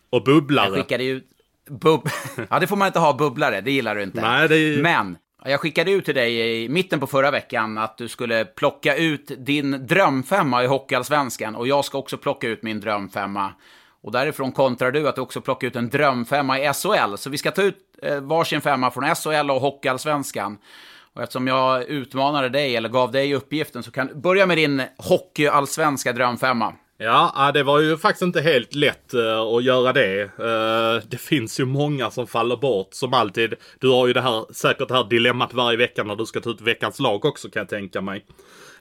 Och 0.09 0.17
Jag 0.17 0.23
bubblare. 0.23 0.71
skickade 0.75 1.03
ut... 1.03 1.27
Bub... 1.69 2.09
ja, 2.49 2.59
det 2.59 2.67
får 2.67 2.75
man 2.75 2.85
inte 2.87 2.99
ha, 2.99 3.13
bubblare. 3.13 3.61
Det 3.61 3.71
gillar 3.71 3.95
du 3.95 4.03
inte. 4.03 4.21
Nej, 4.21 4.47
det 4.49 4.55
är- 4.57 4.81
Men, 4.81 5.17
jag 5.45 5.59
skickade 5.59 5.91
ut 5.91 6.05
till 6.05 6.15
dig 6.15 6.63
i 6.63 6.69
mitten 6.69 6.99
på 6.99 7.07
förra 7.07 7.31
veckan 7.31 7.77
att 7.77 7.97
du 7.97 8.07
skulle 8.07 8.45
plocka 8.45 8.95
ut 8.95 9.31
din 9.37 9.87
drömfemma 9.87 10.63
i 10.63 10.67
Hockeyallsvenskan. 10.67 11.55
Och 11.55 11.67
jag 11.67 11.85
ska 11.85 11.97
också 11.97 12.17
plocka 12.17 12.47
ut 12.47 12.63
min 12.63 12.79
drömfemma. 12.79 13.53
Och 14.03 14.11
därifrån 14.11 14.51
kontrar 14.51 14.91
du 14.91 15.07
att 15.07 15.15
du 15.15 15.21
också 15.21 15.41
plockar 15.41 15.67
ut 15.67 15.75
en 15.75 15.89
drömfemma 15.89 16.59
i 16.59 16.73
SHL. 16.73 17.15
Så 17.17 17.29
vi 17.29 17.37
ska 17.37 17.51
ta 17.51 17.61
ut 17.61 17.77
eh, 18.01 18.19
varsin 18.21 18.61
femma 18.61 18.91
från 18.91 19.15
SHL 19.15 19.51
och 19.51 19.61
Hockeyallsvenskan. 19.61 20.57
Och 21.15 21.21
eftersom 21.21 21.47
jag 21.47 21.83
utmanade 21.83 22.49
dig, 22.49 22.75
eller 22.75 22.89
gav 22.89 23.11
dig 23.11 23.35
uppgiften, 23.35 23.83
så 23.83 23.91
kan 23.91 24.07
du 24.07 24.15
börja 24.15 24.45
med 24.45 24.57
din 24.57 24.81
Hockeyallsvenska 24.97 26.13
drömfemma. 26.13 26.73
Ja, 26.97 27.51
det 27.53 27.63
var 27.63 27.79
ju 27.79 27.97
faktiskt 27.97 28.21
inte 28.21 28.41
helt 28.41 28.75
lätt 28.75 29.13
eh, 29.13 29.39
att 29.41 29.63
göra 29.63 29.93
det. 29.93 30.21
Eh, 30.21 31.03
det 31.09 31.17
finns 31.17 31.59
ju 31.59 31.65
många 31.65 32.11
som 32.11 32.27
faller 32.27 32.57
bort 32.57 32.87
som 32.91 33.13
alltid. 33.13 33.53
Du 33.79 33.89
har 33.89 34.07
ju 34.07 34.13
det 34.13 34.21
här, 34.21 34.53
säkert 34.53 34.87
det 34.87 34.93
här 34.93 35.03
dilemmat 35.03 35.53
varje 35.53 35.77
vecka 35.77 36.03
när 36.03 36.15
du 36.15 36.25
ska 36.25 36.39
ta 36.39 36.49
ut 36.49 36.61
veckans 36.61 36.99
lag 36.99 37.25
också 37.25 37.49
kan 37.49 37.59
jag 37.59 37.69
tänka 37.69 38.01
mig. 38.01 38.25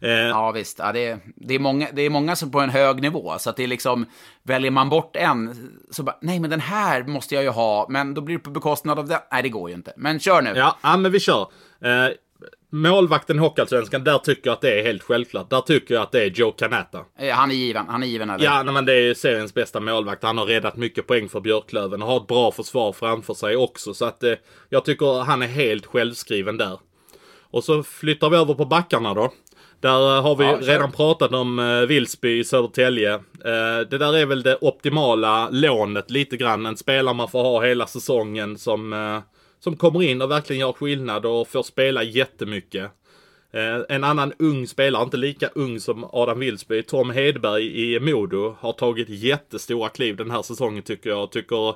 Eh, 0.00 0.10
Ja, 0.10 0.50
visst. 0.50 0.78
Ja, 0.78 0.92
det, 0.92 1.06
är, 1.06 1.18
det, 1.36 1.54
är 1.54 1.58
många, 1.58 1.88
det 1.92 2.02
är 2.02 2.10
många 2.10 2.36
som 2.36 2.50
på 2.50 2.60
en 2.60 2.70
hög 2.70 3.02
nivå. 3.02 3.38
Så 3.38 3.50
att 3.50 3.56
det 3.56 3.62
är 3.62 3.68
liksom, 3.68 4.06
väljer 4.42 4.70
man 4.70 4.88
bort 4.88 5.16
en, 5.16 5.70
så 5.90 6.02
bara, 6.02 6.16
nej 6.22 6.40
men 6.40 6.50
den 6.50 6.60
här 6.60 7.02
måste 7.02 7.34
jag 7.34 7.44
ju 7.44 7.50
ha, 7.50 7.86
men 7.88 8.14
då 8.14 8.20
blir 8.20 8.36
det 8.36 8.42
på 8.44 8.50
bekostnad 8.50 8.98
av 8.98 9.08
den. 9.08 9.18
Nej, 9.32 9.42
det 9.42 9.48
går 9.48 9.70
ju 9.70 9.74
inte. 9.76 9.92
Men 9.96 10.20
kör 10.20 10.42
nu. 10.42 10.52
Ja, 10.56 10.76
ja 10.82 10.96
men 10.96 11.12
vi 11.12 11.20
kör. 11.20 11.46
Eh, 11.84 12.08
målvakten 12.72 13.36
i 13.36 13.40
Hockeyallsvenskan, 13.40 14.04
där 14.04 14.18
tycker 14.18 14.50
jag 14.50 14.52
att 14.54 14.60
det 14.60 14.80
är 14.80 14.84
helt 14.84 15.02
självklart. 15.02 15.50
Där 15.50 15.60
tycker 15.60 15.94
jag 15.94 16.02
att 16.02 16.12
det 16.12 16.22
är 16.22 16.30
Joe 16.30 16.50
Canata. 16.50 17.04
Han 17.32 17.50
är 17.50 17.54
given, 17.54 17.86
han 17.88 18.02
är 18.02 18.06
given 18.06 18.30
eller? 18.30 18.44
Ja, 18.44 18.62
nej, 18.62 18.74
men 18.74 18.84
det 18.84 18.92
är 18.92 19.00
ju 19.00 19.14
seriens 19.14 19.54
bästa 19.54 19.80
målvakt. 19.80 20.22
Han 20.22 20.38
har 20.38 20.46
räddat 20.46 20.76
mycket 20.76 21.06
poäng 21.06 21.28
för 21.28 21.40
Björklöven 21.40 22.02
och 22.02 22.08
har 22.08 22.16
ett 22.16 22.26
bra 22.26 22.52
försvar 22.52 22.92
framför 22.92 23.34
sig 23.34 23.56
också. 23.56 23.94
Så 23.94 24.04
att 24.04 24.22
eh, 24.22 24.32
jag 24.68 24.84
tycker 24.84 25.22
han 25.22 25.42
är 25.42 25.46
helt 25.46 25.86
självskriven 25.86 26.56
där. 26.56 26.78
Och 27.52 27.64
så 27.64 27.82
flyttar 27.82 28.30
vi 28.30 28.36
över 28.36 28.54
på 28.54 28.64
backarna 28.64 29.14
då. 29.14 29.32
Där 29.80 30.16
eh, 30.16 30.22
har 30.22 30.36
vi 30.36 30.44
Ja, 30.44 30.58
redan 30.60 30.92
pratat 30.92 31.32
om 31.32 31.58
eh, 31.58 31.80
Vilsby 31.80 32.38
i 32.38 32.44
Södertälje. 32.44 33.14
Eh, 33.14 33.80
det 33.90 33.98
där 33.98 34.16
är 34.16 34.26
väl 34.26 34.42
det 34.42 34.58
optimala 34.60 35.48
lånet 35.50 36.10
lite 36.10 36.36
grann. 36.36 36.66
En 36.66 36.76
spelare 36.76 37.14
man 37.14 37.28
får 37.28 37.42
ha 37.42 37.64
hela 37.64 37.86
säsongen 37.86 38.58
som, 38.58 38.92
eh, 38.92 39.18
som 39.60 39.76
kommer 39.76 40.02
in 40.02 40.22
och 40.22 40.30
verkligen 40.30 40.60
gör 40.60 40.72
skillnad 40.72 41.26
och 41.26 41.48
får 41.48 41.62
spela 41.62 42.02
jättemycket. 42.02 42.90
Eh, 43.52 43.80
en 43.88 44.04
annan 44.04 44.32
ung 44.38 44.66
spelare, 44.66 45.02
inte 45.02 45.16
lika 45.16 45.48
ung 45.54 45.80
som 45.80 46.08
Adam 46.12 46.38
Wilsby, 46.38 46.82
Tom 46.82 47.10
Hedberg 47.10 47.94
i 47.94 48.00
Modo, 48.00 48.56
har 48.60 48.72
tagit 48.72 49.08
jättestora 49.08 49.88
kliv 49.88 50.16
den 50.16 50.30
här 50.30 50.42
säsongen 50.42 50.82
tycker 50.82 51.10
jag. 51.10 51.32
Tycker 51.32 51.74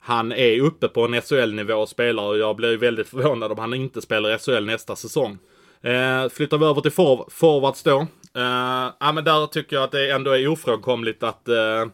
han 0.00 0.32
är 0.32 0.60
uppe 0.60 0.88
på 0.88 1.04
en 1.04 1.22
SHL-nivå 1.22 1.74
och 1.74 1.88
spelar 1.88 2.22
och 2.22 2.38
jag 2.38 2.56
blir 2.56 2.76
väldigt 2.76 3.08
förvånad 3.08 3.52
om 3.52 3.58
han 3.58 3.74
inte 3.74 4.00
spelar 4.00 4.38
SHL 4.38 4.64
nästa 4.64 4.96
säsong. 4.96 5.38
Eh, 5.82 6.28
flyttar 6.28 6.58
vi 6.58 6.66
över 6.66 6.80
till 6.80 6.90
for 6.90 7.28
forwards 7.30 7.82
då. 7.82 8.00
Eh, 8.34 8.92
ja 9.00 9.12
men 9.14 9.24
där 9.24 9.46
tycker 9.46 9.76
jag 9.76 9.82
att 9.84 9.92
det 9.92 10.10
ändå 10.10 10.30
är 10.30 10.48
ofrånkomligt 10.48 11.22
att 11.22 11.48
eh, 11.48 11.86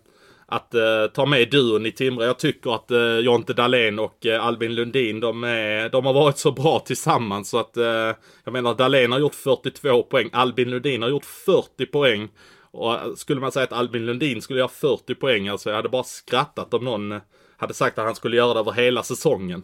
att 0.57 0.75
eh, 0.75 1.07
ta 1.15 1.27
med 1.27 1.51
duon 1.51 1.87
i 1.87 1.93
Timrå. 1.93 2.25
Jag 2.25 2.39
tycker 2.39 2.75
att 2.75 2.91
eh, 2.91 3.19
Jonte 3.19 3.53
Dahlén 3.53 3.99
och 3.99 4.27
eh, 4.27 4.47
Albin 4.47 4.75
Lundin, 4.75 5.21
de, 5.21 5.45
är, 5.45 5.89
de 5.89 6.07
har 6.07 6.13
varit 6.13 6.39
så 6.39 6.53
bra 6.53 6.79
tillsammans 6.79 7.51
så 7.51 7.59
att 7.59 7.77
eh, 7.77 8.13
jag 8.45 8.53
menar 8.53 8.75
Dahlén 8.75 9.13
har 9.13 9.19
gjort 9.19 9.35
42 9.35 10.03
poäng, 10.03 10.31
Albin 10.33 10.71
Lundin 10.71 11.03
har 11.03 11.09
gjort 11.09 11.25
40 11.25 11.87
poäng. 11.87 12.29
Och 12.71 12.95
eh, 12.95 13.15
skulle 13.17 13.41
man 13.41 13.53
säga 13.53 13.65
att 13.65 13.73
Albin 13.73 14.07
Lundin 14.07 14.43
skulle 14.43 14.59
göra 14.59 14.69
40 14.69 15.15
poäng, 15.15 15.49
alltså 15.49 15.71
jag 15.71 15.77
hade 15.77 15.89
bara 15.89 16.05
skrattat 16.05 16.75
om 16.75 16.85
någon 16.85 17.21
hade 17.57 17.75
sagt 17.75 17.99
att 17.99 18.05
han 18.05 18.15
skulle 18.15 18.37
göra 18.37 18.55
det 18.55 18.61
över 18.61 18.73
hela 18.73 19.03
säsongen. 19.03 19.63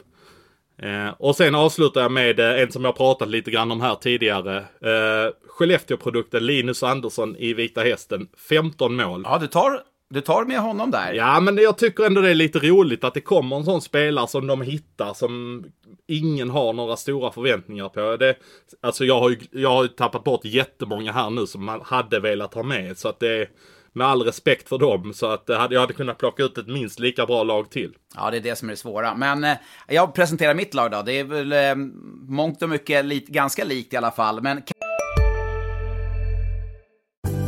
Eh, 0.82 1.14
och 1.18 1.36
sen 1.36 1.54
avslutar 1.54 2.00
jag 2.00 2.12
med 2.12 2.40
eh, 2.40 2.62
en 2.62 2.72
som 2.72 2.84
jag 2.84 2.96
pratat 2.96 3.28
lite 3.28 3.50
grann 3.50 3.70
om 3.70 3.80
här 3.80 3.94
tidigare. 3.94 4.56
Eh, 4.58 5.32
Skellefteå-produkten 5.46 6.46
Linus 6.46 6.82
Andersson 6.82 7.36
i 7.36 7.54
Vita 7.54 7.80
Hästen. 7.80 8.28
15 8.48 8.96
mål. 8.96 9.22
Ja, 9.24 9.38
du 9.38 9.46
tar, 9.46 9.82
du 10.10 10.20
tar 10.20 10.44
med 10.44 10.60
honom 10.60 10.90
där. 10.90 11.12
Ja, 11.12 11.40
men 11.40 11.56
jag 11.56 11.78
tycker 11.78 12.04
ändå 12.04 12.20
det 12.20 12.30
är 12.30 12.34
lite 12.34 12.58
roligt 12.58 13.04
att 13.04 13.14
det 13.14 13.20
kommer 13.20 13.56
en 13.56 13.64
sån 13.64 13.80
spelare 13.80 14.28
som 14.28 14.46
de 14.46 14.62
hittar 14.62 15.14
som 15.14 15.64
ingen 16.06 16.50
har 16.50 16.72
några 16.72 16.96
stora 16.96 17.32
förväntningar 17.32 17.88
på. 17.88 18.16
Det, 18.16 18.34
alltså 18.80 19.04
jag 19.04 19.20
har 19.20 19.30
ju 19.30 19.38
jag 19.50 19.70
har 19.70 19.82
ju 19.82 19.88
tappat 19.88 20.24
bort 20.24 20.44
jättemånga 20.44 21.12
här 21.12 21.30
nu 21.30 21.46
som 21.46 21.64
man 21.64 21.80
hade 21.84 22.20
velat 22.20 22.54
ha 22.54 22.62
med. 22.62 22.98
Så 22.98 23.08
att 23.08 23.20
det 23.20 23.36
är 23.36 23.48
med 23.92 24.06
all 24.06 24.22
respekt 24.22 24.68
för 24.68 24.78
dem 24.78 25.12
så 25.14 25.26
att 25.26 25.46
det 25.46 25.56
hade, 25.56 25.74
jag 25.74 25.80
hade 25.80 25.92
kunnat 25.92 26.18
plocka 26.18 26.42
ut 26.42 26.58
ett 26.58 26.68
minst 26.68 27.00
lika 27.00 27.26
bra 27.26 27.42
lag 27.42 27.70
till. 27.70 27.92
Ja, 28.16 28.30
det 28.30 28.36
är 28.36 28.40
det 28.40 28.56
som 28.56 28.68
är 28.68 28.72
det 28.72 28.76
svåra. 28.76 29.14
Men 29.14 29.44
eh, 29.44 29.56
jag 29.88 30.14
presenterar 30.14 30.54
mitt 30.54 30.74
lag 30.74 30.90
då. 30.90 31.02
Det 31.02 31.12
är 31.12 31.24
väl 31.24 31.52
eh, 31.52 31.74
mångt 32.28 32.62
och 32.62 32.68
mycket 32.68 33.04
lit, 33.04 33.28
ganska 33.28 33.64
likt 33.64 33.92
i 33.92 33.96
alla 33.96 34.10
fall. 34.10 34.42
Men 34.42 34.62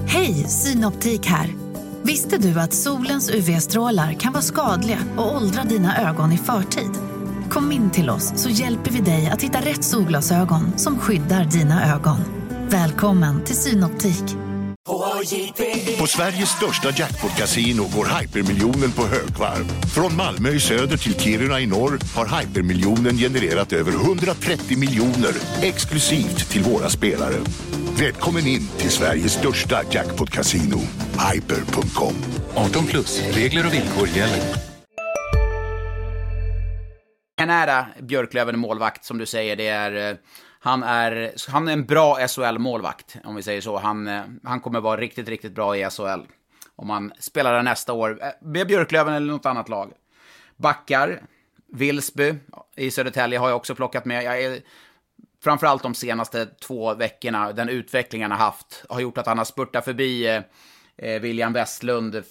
Hej, 0.09 0.35
Synoptik 0.35 1.27
här. 1.27 1.72
Visste 2.05 2.39
du 2.39 2.61
att 2.61 2.75
solens 2.75 3.31
UV-strålar 3.31 4.13
kan 4.13 4.33
vara 4.33 4.43
skadliga 4.43 4.99
och 5.17 5.37
åldra 5.37 5.65
dina 5.65 6.11
ögon 6.11 6.33
i 6.33 6.39
förtid? 6.39 6.91
Kom 7.51 7.73
in 7.73 7.91
till 7.91 8.11
oss 8.11 8.33
så 8.37 8.49
hjälper 8.49 8.91
vi 8.91 9.01
dig 9.01 9.31
att 9.33 9.43
hitta 9.43 9.61
rätt 9.61 9.85
solglasögon 9.85 10.79
som 10.79 10.99
skyddar 10.99 11.45
dina 11.45 11.95
ögon. 11.95 12.19
Välkommen 12.69 13.45
till 13.45 13.57
Synoptik. 13.57 14.25
På 15.99 16.07
Sveriges 16.07 16.49
största 16.49 16.91
jackpot-kasino 16.91 17.83
går 17.97 18.21
hypermiljonen 18.21 18.93
på 18.93 19.03
högvarv. 19.03 19.65
Från 19.95 20.17
Malmö 20.17 20.49
i 20.51 20.61
söder 20.61 20.97
till 20.97 21.15
Kiruna 21.15 21.61
i 21.61 21.67
norr 21.67 21.99
har 22.15 22.41
hypermiljonen 22.41 23.17
genererat 23.17 23.73
över 23.73 23.93
130 23.93 24.79
miljoner 24.79 25.35
exklusivt 25.63 26.51
till 26.51 26.63
våra 26.63 26.89
spelare. 26.89 27.37
Välkommen 27.99 28.47
in 28.47 28.69
till 28.79 28.91
Sveriges 28.91 29.33
största 29.33 29.83
jackpot-kasino, 29.91 30.81
hyper.com. 31.33 32.15
18 32.55 32.87
plus, 32.87 33.37
regler 33.37 33.67
och 33.67 33.75
villkor 33.75 34.09
gäller. 34.09 34.73
En 37.37 37.51
ära 37.51 37.87
Björklöven 38.01 38.59
målvakt, 38.59 39.05
som 39.05 39.19
du 39.19 39.27
säger. 39.27 39.57
Det 39.57 39.69
är, 39.69 40.11
eh, 40.11 40.17
han, 40.61 40.83
är, 40.83 41.33
han 41.51 41.69
är 41.69 41.73
en 41.73 41.85
bra 41.85 42.19
SHL-målvakt, 42.29 43.17
om 43.25 43.35
vi 43.35 43.43
säger 43.43 43.61
så. 43.61 43.79
Han, 43.79 44.09
eh, 44.09 44.23
han 44.45 44.61
kommer 44.61 44.81
vara 44.81 45.01
riktigt, 45.01 45.29
riktigt 45.29 45.55
bra 45.55 45.77
i 45.77 45.91
SHL. 45.91 46.21
Om 46.77 46.91
han 46.91 47.13
spelar 47.19 47.55
där 47.55 47.63
nästa 47.63 47.93
år, 47.93 48.19
eh, 48.23 48.29
med 48.43 48.67
Björklöven 48.67 49.15
eller 49.15 49.33
något 49.33 49.47
annat 49.47 49.69
lag. 49.69 49.93
Backar, 50.57 51.23
Vilsby 51.73 52.35
i 52.77 52.91
Södertälje 52.91 53.39
har 53.39 53.49
jag 53.49 53.57
också 53.57 53.75
plockat 53.75 54.05
med. 54.05 54.25
Jag 54.25 54.43
är, 54.43 54.61
framförallt 55.45 55.83
de 55.83 55.95
senaste 55.95 56.47
två 56.47 56.95
veckorna, 56.95 57.53
den 57.53 57.69
utvecklingen 57.69 58.31
han 58.31 58.41
har 58.41 58.47
haft, 58.47 58.85
har 58.89 59.01
gjort 59.01 59.19
att 59.19 59.27
han 59.27 59.39
har 59.39 59.45
spurtat 59.45 59.85
förbi 59.85 60.43
William 61.03 61.53
Westlund, 61.53 62.15
eh, 62.15 62.23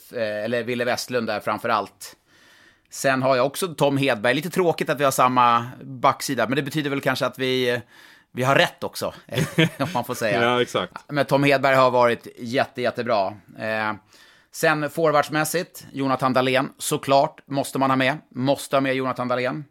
eller 0.44 0.64
Ville 0.64 0.86
Westlund 0.86 1.28
där 1.28 1.40
framförallt. 1.40 2.16
Sen 2.90 3.22
har 3.22 3.36
jag 3.36 3.46
också 3.46 3.68
Tom 3.68 3.98
Hedberg. 3.98 4.34
Lite 4.34 4.50
tråkigt 4.50 4.90
att 4.90 5.00
vi 5.00 5.04
har 5.04 5.12
samma 5.12 5.68
backsida, 5.84 6.48
men 6.48 6.56
det 6.56 6.62
betyder 6.64 6.90
väl 6.90 7.02
kanske 7.02 7.26
att 7.26 7.40
vi, 7.40 7.82
vi 8.32 8.44
har 8.44 8.56
rätt 8.56 8.84
också, 8.84 9.14
om 9.80 9.88
man 9.94 10.04
får 10.04 10.14
säga. 10.16 10.42
Ja, 10.44 10.62
exakt. 10.62 10.94
Men 11.08 11.26
Tom 11.26 11.44
Hedberg 11.44 11.76
har 11.76 11.92
varit 11.92 12.28
jätte, 12.40 12.82
jättebra. 12.82 13.28
Eh, 13.60 13.94
sen 14.52 14.90
forwardsmässigt, 14.90 15.86
Jonathan 15.94 16.34
Dahlén, 16.34 16.70
såklart, 16.78 17.42
måste 17.46 17.80
man 17.80 17.90
ha 17.90 17.98
med. 17.98 18.18
Måste 18.36 18.76
ha 18.76 18.82
med 18.82 18.94
Jonathan 18.96 19.28
Dahlén. 19.28 19.66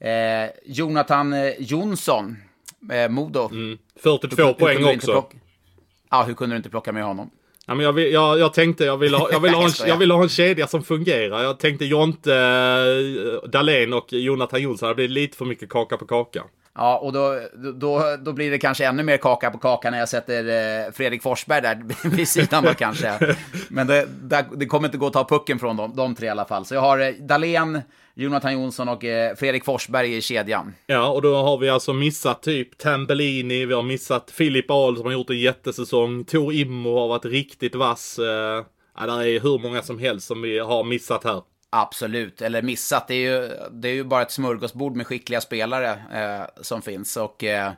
Eh, 0.00 0.50
Jonathan 0.64 1.32
eh, 1.32 1.52
Jonsson, 1.58 2.36
eh, 2.92 3.08
Modo. 3.08 3.50
42 4.02 4.42
Hur- 4.42 4.46
hur 4.46 4.52
poäng 4.54 4.78
inte 4.78 4.96
också. 4.96 5.12
plocka- 5.12 5.36
Ja, 6.10 6.22
hur 6.22 6.34
kunde 6.34 6.54
du 6.54 6.56
inte 6.56 6.70
plocka 6.70 6.92
med 6.92 7.04
honom? 7.04 7.30
Ja, 7.66 7.74
men 7.74 7.84
jag, 7.84 7.92
vill, 7.92 8.12
jag, 8.12 8.38
jag 8.38 8.54
tänkte 8.54 8.84
jag 8.84 8.96
ville, 8.96 9.16
ha, 9.16 9.28
jag, 9.32 9.40
ville 9.40 9.56
ha 9.56 9.64
en, 9.64 9.70
Jag 9.88 9.96
ville 9.96 10.14
ha 10.14 10.22
en 10.22 10.28
kedja 10.28 10.66
som 10.66 10.82
fungerar. 10.82 11.42
Jag 11.42 11.58
tänkte 11.58 11.84
Jonte, 11.84 12.34
eh, 12.34 13.48
Dahlén 13.50 13.92
och 13.92 14.12
Jonathan 14.12 14.62
Jonsson. 14.62 14.88
Det 14.88 14.94
blir 14.94 15.08
lite 15.08 15.36
för 15.36 15.44
mycket 15.44 15.68
kaka 15.68 15.96
på 15.96 16.06
kaka. 16.06 16.44
Ja, 16.76 16.98
och 16.98 17.12
då, 17.12 17.40
då, 17.74 18.16
då 18.20 18.32
blir 18.32 18.50
det 18.50 18.58
kanske 18.58 18.86
ännu 18.86 19.02
mer 19.02 19.16
kaka 19.16 19.50
på 19.50 19.58
kaka 19.58 19.90
när 19.90 19.98
jag 19.98 20.08
sätter 20.08 20.44
eh, 20.86 20.92
Fredrik 20.92 21.22
Forsberg 21.22 21.62
där 21.62 21.82
vid 22.16 22.28
sidan 22.28 22.64
då 22.64 22.74
kanske. 22.74 23.36
Men 23.68 23.86
det, 23.86 24.06
det 24.56 24.66
kommer 24.66 24.88
inte 24.88 24.98
gå 24.98 25.06
att 25.06 25.12
ta 25.12 25.24
pucken 25.24 25.58
från 25.58 25.76
dem, 25.76 25.92
de 25.96 26.14
tre 26.14 26.26
i 26.26 26.30
alla 26.30 26.44
fall. 26.44 26.64
Så 26.64 26.74
jag 26.74 26.80
har 26.80 26.98
eh, 26.98 27.10
Dahlén, 27.20 27.80
Jonathan 28.14 28.52
Jonsson 28.52 28.88
och 28.88 29.04
eh, 29.04 29.36
Fredrik 29.36 29.64
Forsberg 29.64 30.16
i 30.16 30.20
kedjan. 30.20 30.74
Ja, 30.86 31.08
och 31.08 31.22
då 31.22 31.34
har 31.36 31.58
vi 31.58 31.68
alltså 31.68 31.92
missat 31.92 32.42
typ 32.42 32.78
Tambellini, 32.78 33.66
vi 33.66 33.74
har 33.74 33.82
missat 33.82 34.30
Filip 34.30 34.70
Ahl 34.70 34.96
som 34.96 35.06
har 35.06 35.12
gjort 35.12 35.30
en 35.30 35.38
jättesäsong, 35.38 36.24
Tor 36.24 36.52
Immo 36.52 36.98
har 36.98 37.08
varit 37.08 37.24
riktigt 37.24 37.74
vass. 37.74 38.18
Eh, 38.18 38.64
ja, 38.98 39.06
det 39.06 39.30
är 39.30 39.40
hur 39.40 39.58
många 39.58 39.82
som 39.82 39.98
helst 39.98 40.26
som 40.26 40.42
vi 40.42 40.58
har 40.58 40.84
missat 40.84 41.24
här. 41.24 41.42
Absolut, 41.70 42.42
eller 42.42 42.62
missat. 42.62 43.08
Det 43.08 43.14
är 43.14 43.30
ju, 43.30 43.48
det 43.70 43.88
är 43.88 43.92
ju 43.92 44.04
bara 44.04 44.22
ett 44.22 44.30
smörgåsbord 44.30 44.96
med 44.96 45.06
skickliga 45.06 45.40
spelare 45.40 45.90
eh, 46.12 46.62
som 46.62 46.82
finns. 46.82 47.16
Och 47.16 47.44
eh, 47.44 47.72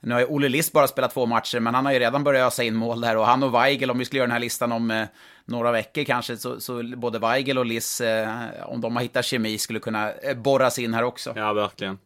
nu 0.00 0.14
har 0.14 0.20
ju 0.20 0.26
Olle 0.26 0.48
List 0.48 0.72
bara 0.72 0.86
spelat 0.86 1.14
två 1.14 1.26
matcher, 1.26 1.60
men 1.60 1.74
han 1.74 1.86
har 1.86 1.92
ju 1.92 1.98
redan 1.98 2.24
börjat 2.24 2.46
ösa 2.46 2.62
in 2.62 2.74
mål 2.74 3.00
där. 3.00 3.16
Och 3.16 3.26
han 3.26 3.42
och 3.42 3.54
Weigel, 3.54 3.90
om 3.90 3.98
vi 3.98 4.04
skulle 4.04 4.18
göra 4.18 4.26
den 4.26 4.32
här 4.32 4.40
listan 4.40 4.72
om 4.72 4.90
eh, 4.90 5.06
några 5.44 5.72
veckor 5.72 6.04
kanske, 6.04 6.36
så, 6.36 6.60
så 6.60 6.82
både 6.96 7.18
Weigel 7.18 7.58
och 7.58 7.66
Liss, 7.66 8.00
eh, 8.00 8.28
om 8.66 8.80
de 8.80 8.96
har 8.96 9.02
hittat 9.02 9.24
kemi, 9.24 9.58
skulle 9.58 9.78
kunna 9.78 10.12
eh, 10.12 10.36
borras 10.36 10.78
in 10.78 10.94
här 10.94 11.02
också. 11.02 11.32
Ja, 11.36 11.52
verkligen. 11.52 11.98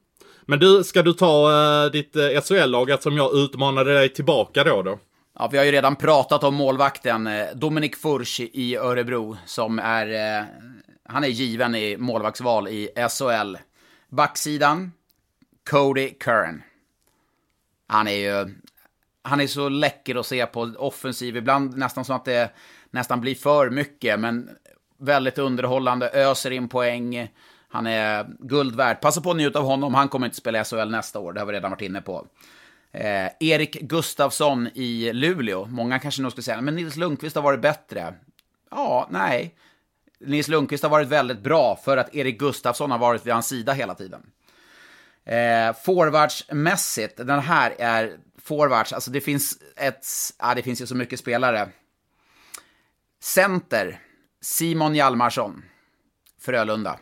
Men 0.46 0.58
du, 0.58 0.84
ska 0.84 1.02
du 1.02 1.12
ta 1.12 1.50
uh, 1.50 1.90
ditt 1.90 2.16
uh, 2.16 2.40
SHL-lag 2.40 3.02
som 3.02 3.16
jag 3.16 3.34
utmanade 3.34 3.94
dig 3.94 4.08
tillbaka 4.08 4.64
då? 4.64 4.82
då? 4.82 4.98
Ja, 5.38 5.48
vi 5.52 5.58
har 5.58 5.64
ju 5.64 5.72
redan 5.72 5.96
pratat 5.96 6.44
om 6.44 6.54
målvakten 6.54 7.30
Dominik 7.54 7.96
Furch 7.96 8.40
i 8.40 8.76
Örebro 8.76 9.36
som 9.46 9.78
är 9.78 10.38
eh, 10.38 10.44
han 11.04 11.24
är 11.24 11.28
given 11.28 11.74
i 11.74 11.96
målvaktsval 11.96 12.68
i 12.68 12.88
SHL. 13.10 13.56
Backsidan, 14.08 14.92
Cody 15.70 16.10
Curran. 16.10 16.62
Han 17.86 18.08
är 18.08 18.16
ju... 18.16 18.54
Han 19.24 19.40
är 19.40 19.46
så 19.46 19.68
läcker 19.68 20.14
att 20.14 20.26
se 20.26 20.46
på 20.46 20.60
offensiv, 20.60 21.36
ibland 21.36 21.76
nästan 21.76 22.04
som 22.04 22.16
att 22.16 22.24
det 22.24 22.50
nästan 22.90 23.20
blir 23.20 23.34
för 23.34 23.70
mycket, 23.70 24.20
men 24.20 24.50
väldigt 24.98 25.38
underhållande, 25.38 26.08
öser 26.08 26.50
in 26.50 26.68
poäng. 26.68 27.28
Han 27.68 27.86
är 27.86 28.26
guld 28.38 28.76
värd. 28.76 29.00
Passa 29.00 29.20
på 29.20 29.30
att 29.30 29.36
njuta 29.36 29.58
av 29.58 29.64
honom, 29.64 29.94
han 29.94 30.08
kommer 30.08 30.26
inte 30.26 30.36
spela 30.36 30.64
SHL 30.64 30.90
nästa 30.90 31.18
år, 31.18 31.32
det 31.32 31.40
har 31.40 31.46
vi 31.46 31.52
redan 31.52 31.70
varit 31.70 31.82
inne 31.82 32.02
på. 32.02 32.26
Eh, 32.92 33.28
Erik 33.40 33.80
Gustafsson 33.80 34.68
i 34.74 35.12
Luleå. 35.12 35.66
Många 35.66 35.98
kanske 35.98 36.22
nog 36.22 36.32
skulle 36.32 36.42
säga, 36.42 36.60
men 36.60 36.74
Nils 36.74 36.96
Lundqvist 36.96 37.36
har 37.36 37.42
varit 37.42 37.60
bättre. 37.60 38.14
Ja, 38.70 39.08
nej. 39.10 39.54
Nils 40.24 40.48
Lundqvist 40.48 40.82
har 40.82 40.90
varit 40.90 41.08
väldigt 41.08 41.40
bra 41.40 41.76
för 41.76 41.96
att 41.96 42.14
Erik 42.14 42.38
Gustafsson 42.38 42.90
har 42.90 42.98
varit 42.98 43.26
vid 43.26 43.32
hans 43.32 43.48
sida 43.48 43.72
hela 43.72 43.94
tiden. 43.94 44.22
Eh, 45.24 45.76
forwardsmässigt, 45.84 47.16
den 47.16 47.40
här 47.40 47.74
är 47.78 48.16
forwards, 48.38 48.92
alltså 48.92 49.10
det 49.10 49.20
finns 49.20 49.58
ett, 49.76 50.06
ja 50.38 50.54
det 50.54 50.62
finns 50.62 50.80
ju 50.82 50.86
så 50.86 50.94
mycket 50.94 51.18
spelare. 51.18 51.68
Center, 53.20 54.00
Simon 54.40 54.94
Hjalmarsson, 54.94 55.64
Frölunda. 56.40 56.98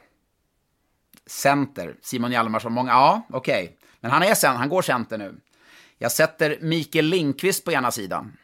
Center, 1.26 1.96
Simon 2.02 2.33
Hjalmarsson, 2.33 2.72
många, 2.72 2.90
ja 2.90 3.26
okej. 3.30 3.64
Okay. 3.64 3.76
Men 4.00 4.11
han 4.11 4.22
är 4.22 4.35
sen, 4.35 4.56
han 4.56 4.68
går 4.68 4.83
center 4.83 5.18
nu. 5.18 5.40
Jag 5.98 6.12
sätter 6.12 6.59
Mikael 6.61 7.04
Lindqvist 7.04 7.64
på 7.64 7.72
ena 7.72 7.90
sidan. 7.90 8.37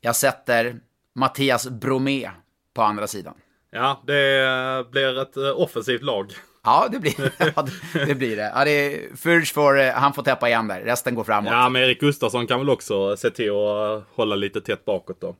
Jag 0.00 0.16
sätter 0.16 0.80
Mattias 1.14 1.68
Bromé 1.68 2.30
på 2.74 2.82
andra 2.82 3.06
sidan. 3.06 3.34
Ja, 3.70 4.02
det 4.06 4.90
blir 4.90 5.18
ett 5.22 5.36
eh, 5.36 5.60
offensivt 5.60 6.02
lag. 6.02 6.32
Ja, 6.64 6.88
det 6.92 6.98
blir, 6.98 7.32
ja, 7.56 7.66
det, 8.06 8.14
blir 8.14 8.36
det. 8.36 8.52
Ja, 8.54 8.64
det 8.64 9.00
Furch 9.18 9.54
får, 9.54 9.80
eh, 9.80 9.92
han 9.92 10.12
får 10.12 10.22
täppa 10.22 10.48
igen 10.48 10.68
där, 10.68 10.80
resten 10.80 11.14
går 11.14 11.24
framåt. 11.24 11.52
Ja, 11.52 11.68
men 11.68 11.82
Erik 11.82 12.00
Gustafsson 12.00 12.46
kan 12.46 12.58
väl 12.58 12.70
också 12.70 13.16
se 13.16 13.30
till 13.30 13.50
att 13.50 14.04
hålla 14.14 14.34
lite 14.34 14.60
tätt 14.60 14.84
bakåt 14.84 15.20
då. 15.20 15.36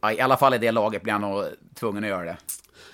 Ja, 0.00 0.12
I 0.12 0.20
alla 0.20 0.36
fall 0.36 0.54
i 0.54 0.58
det 0.58 0.72
laget 0.72 1.02
blir 1.02 1.12
han 1.12 1.22
nog 1.22 1.44
tvungen 1.74 2.04
att 2.04 2.10
göra 2.10 2.24
det. 2.24 2.36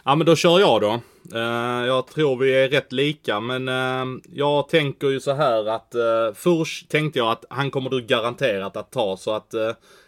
Ja, 0.09 0.14
men 0.14 0.27
då 0.27 0.37
kör 0.37 0.61
jag 0.61 0.81
då. 0.81 1.01
Uh, 1.35 1.87
jag 1.87 2.07
tror 2.07 2.37
vi 2.37 2.55
är 2.55 2.68
rätt 2.68 2.92
lika, 2.92 3.40
men 3.40 3.68
uh, 3.68 4.21
jag 4.33 4.68
tänker 4.68 5.09
ju 5.09 5.21
så 5.21 5.33
här 5.33 5.68
att 5.68 5.94
uh, 5.94 6.35
först 6.35 6.88
tänkte 6.88 7.18
jag 7.18 7.31
att 7.31 7.44
han 7.51 7.71
kommer 7.71 7.90
du 7.90 8.03
garanterat 8.03 8.77
att 8.77 8.92
ta, 8.92 9.16
så 9.16 9.33
att 9.33 9.55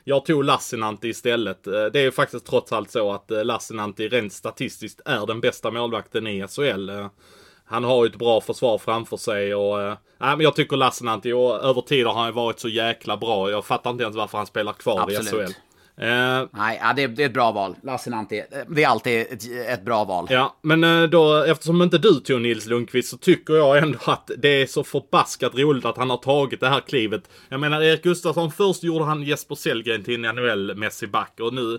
jag 0.04 0.24
tog 0.24 0.44
Lassinantti 0.44 1.08
istället. 1.08 1.64
det 1.64 1.96
är 1.96 2.02
ju 2.02 2.10
faktiskt 2.10 2.46
trots 2.46 2.72
allt 2.72 2.90
så 2.90 3.12
att 3.12 3.30
uh, 3.30 3.44
Lassinantti 3.44 4.08
rent 4.08 4.32
statistiskt 4.32 5.00
är 5.04 5.26
den 5.26 5.40
bästa 5.40 5.70
målvakten 5.70 6.26
i 6.26 6.46
SHL. 6.48 6.90
han 7.64 7.84
har 7.84 8.04
ju 8.04 8.10
ett 8.10 8.18
bra 8.18 8.40
försvar 8.40 8.78
framför 8.78 9.16
sig 9.16 9.54
och 9.54 9.78
uh, 9.78 9.94
men 10.18 10.40
jag 10.40 10.56
tycker 10.56 10.76
Lassinantti 10.76 11.32
och 11.32 11.64
över 11.64 11.80
tid 11.80 12.06
har 12.06 12.14
han 12.14 12.26
ju 12.26 12.32
varit 12.32 12.60
så 12.60 12.68
jäkla 12.68 13.16
bra. 13.16 13.50
Jag 13.50 13.64
fattar 13.64 13.90
inte 13.90 14.04
ens 14.04 14.16
varför 14.16 14.38
han 14.38 14.46
spelar 14.46 14.72
kvar 14.72 15.00
Absolut. 15.00 15.50
i 15.50 15.52
SHL. 15.52 15.52
Uh, 15.98 16.48
Nej, 16.52 16.80
ja, 16.82 16.92
det, 16.96 17.02
är, 17.02 17.08
det, 17.08 17.22
är 17.22 17.26
ett 17.26 17.32
bra 17.32 17.52
val. 17.52 17.76
Lassinantti. 17.82 18.42
Det 18.68 18.82
är 18.82 18.88
alltid 18.88 19.20
ett, 19.20 19.42
ett, 19.68 19.84
bra 19.84 20.04
val. 20.04 20.26
Ja, 20.30 20.56
men 20.62 20.84
uh, 20.84 21.10
då 21.10 21.42
eftersom 21.42 21.82
inte 21.82 21.98
du 21.98 22.14
tog 22.14 22.40
Nils 22.40 22.66
Lundqvist 22.66 23.08
så 23.08 23.16
tycker 23.16 23.54
jag 23.54 23.78
ändå 23.78 23.98
att 24.04 24.30
det 24.38 24.48
är 24.48 24.66
så 24.66 24.84
förbaskat 24.84 25.54
roligt 25.54 25.84
att 25.84 25.96
han 25.96 26.10
har 26.10 26.16
tagit 26.16 26.60
det 26.60 26.68
här 26.68 26.80
klivet. 26.80 27.30
Jag 27.48 27.60
menar, 27.60 27.82
Erik 27.82 28.02
Gustafsson, 28.02 28.52
först 28.52 28.82
gjorde 28.82 29.04
han 29.04 29.22
Jesper 29.22 29.54
Sellgren 29.54 30.04
till 30.04 30.24
en 30.24 30.38
NHL-mässig 30.38 31.10
back 31.10 31.40
och 31.40 31.54
nu 31.54 31.78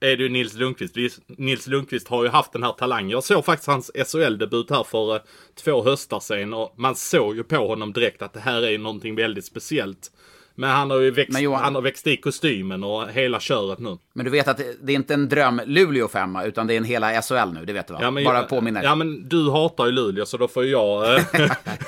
är 0.00 0.16
det 0.16 0.22
ju 0.22 0.28
Nils 0.28 0.54
Lundqvist. 0.54 1.20
Nils 1.26 1.66
Lundqvist 1.66 2.08
har 2.08 2.24
ju 2.24 2.28
haft 2.28 2.52
den 2.52 2.62
här 2.62 2.72
talangen. 2.72 3.10
Jag 3.10 3.24
såg 3.24 3.44
faktiskt 3.44 3.68
hans 3.68 3.90
SHL-debut 3.94 4.70
här 4.70 4.84
för 4.84 5.14
uh, 5.14 5.20
två 5.64 5.84
höstar 5.84 6.20
sedan 6.20 6.54
och 6.54 6.74
man 6.76 6.96
såg 6.96 7.36
ju 7.36 7.44
på 7.44 7.68
honom 7.68 7.92
direkt 7.92 8.22
att 8.22 8.32
det 8.32 8.40
här 8.40 8.62
är 8.62 8.78
någonting 8.78 9.14
väldigt 9.14 9.44
speciellt. 9.44 10.10
Men 10.58 10.70
han 10.70 10.90
har 10.90 10.98
ju 10.98 11.10
växt, 11.10 11.40
Johan, 11.40 11.62
han 11.62 11.74
har 11.74 11.82
växt 11.82 12.06
i 12.06 12.16
kostymen 12.16 12.84
och 12.84 13.08
hela 13.08 13.40
köret 13.40 13.78
nu. 13.78 13.98
Men 14.12 14.24
du 14.24 14.30
vet 14.30 14.48
att 14.48 14.60
det 14.82 14.92
är 14.92 14.96
inte 14.96 15.14
en 15.14 15.28
dröm 15.28 15.60
Luleå 15.66 16.08
femma, 16.08 16.44
utan 16.44 16.66
det 16.66 16.74
är 16.74 16.76
en 16.76 16.84
hela 16.84 17.22
SHL 17.22 17.52
nu, 17.52 17.64
det 17.64 17.72
vet 17.72 17.86
du 17.86 17.92
va? 17.94 17.98
Ja, 18.02 18.10
men, 18.10 18.24
Bara 18.24 18.42
påminner. 18.42 18.82
Ja, 18.82 18.94
men 18.94 19.28
du 19.28 19.50
hatar 19.50 19.86
ju 19.86 19.92
Luleå, 19.92 20.26
så 20.26 20.36
då 20.36 20.48
får 20.48 20.64
jag... 20.64 21.14
Eh, 21.14 21.22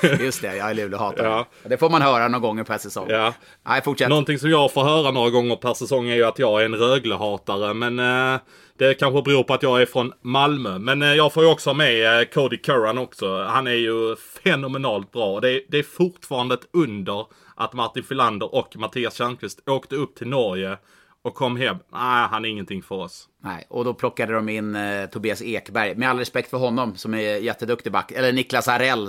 Just 0.19 0.41
det, 0.41 0.55
jag 0.55 0.69
är 0.69 0.73
Luleå-hatare. 0.73 1.27
Ja. 1.27 1.47
Det 1.63 1.77
får 1.77 1.89
man 1.89 2.01
höra 2.01 2.27
några 2.27 2.47
gånger 2.47 2.63
per 2.63 2.77
säsong. 2.77 3.05
Ja. 3.09 3.33
Nej, 3.67 3.81
fortsätt. 3.81 4.09
Någonting 4.09 4.39
som 4.39 4.49
jag 4.49 4.73
får 4.73 4.83
höra 4.83 5.11
några 5.11 5.29
gånger 5.29 5.55
per 5.55 5.73
säsong 5.73 6.09
är 6.09 6.15
ju 6.15 6.23
att 6.23 6.39
jag 6.39 6.61
är 6.61 6.65
en 6.65 6.75
Rögle-hatare, 6.75 7.73
men... 7.73 7.99
Eh, 8.33 8.39
det 8.79 8.93
kanske 8.93 9.21
beror 9.21 9.43
på 9.43 9.53
att 9.53 9.63
jag 9.63 9.81
är 9.81 9.85
från 9.85 10.13
Malmö. 10.21 10.79
Men 10.79 11.01
eh, 11.01 11.13
jag 11.13 11.33
får 11.33 11.43
ju 11.43 11.49
också 11.49 11.73
med 11.73 12.19
eh, 12.19 12.25
Cody 12.25 12.57
Curran 12.57 12.97
också. 12.97 13.43
Han 13.43 13.67
är 13.67 13.71
ju 13.71 14.15
fenomenalt 14.43 15.11
bra. 15.11 15.39
Det 15.39 15.51
är, 15.51 15.61
det 15.67 15.79
är 15.79 15.83
fortfarande 15.83 16.55
ett 16.55 16.67
under 16.73 17.25
att 17.59 17.73
Martin 17.73 18.03
Filander 18.03 18.55
och 18.55 18.77
Mattias 18.77 19.15
Tjärnqvist 19.15 19.69
åkte 19.69 19.95
upp 19.95 20.15
till 20.15 20.27
Norge 20.27 20.77
och 21.21 21.35
kom 21.35 21.57
hem. 21.57 21.77
Nej, 21.91 22.27
han 22.27 22.45
är 22.45 22.49
ingenting 22.49 22.83
för 22.83 22.95
oss. 22.95 23.27
Nej, 23.43 23.65
och 23.69 23.85
då 23.85 23.93
plockade 23.93 24.33
de 24.33 24.49
in 24.49 24.75
eh, 24.75 25.05
Tobias 25.05 25.41
Ekberg. 25.41 25.95
Med 25.95 26.09
all 26.09 26.17
respekt 26.17 26.49
för 26.49 26.57
honom 26.57 26.95
som 26.95 27.13
är 27.13 27.37
jätteduktig 27.37 27.91
back. 27.91 28.11
Eller 28.11 28.33
Niklas 28.33 28.67
Arell. 28.67 29.07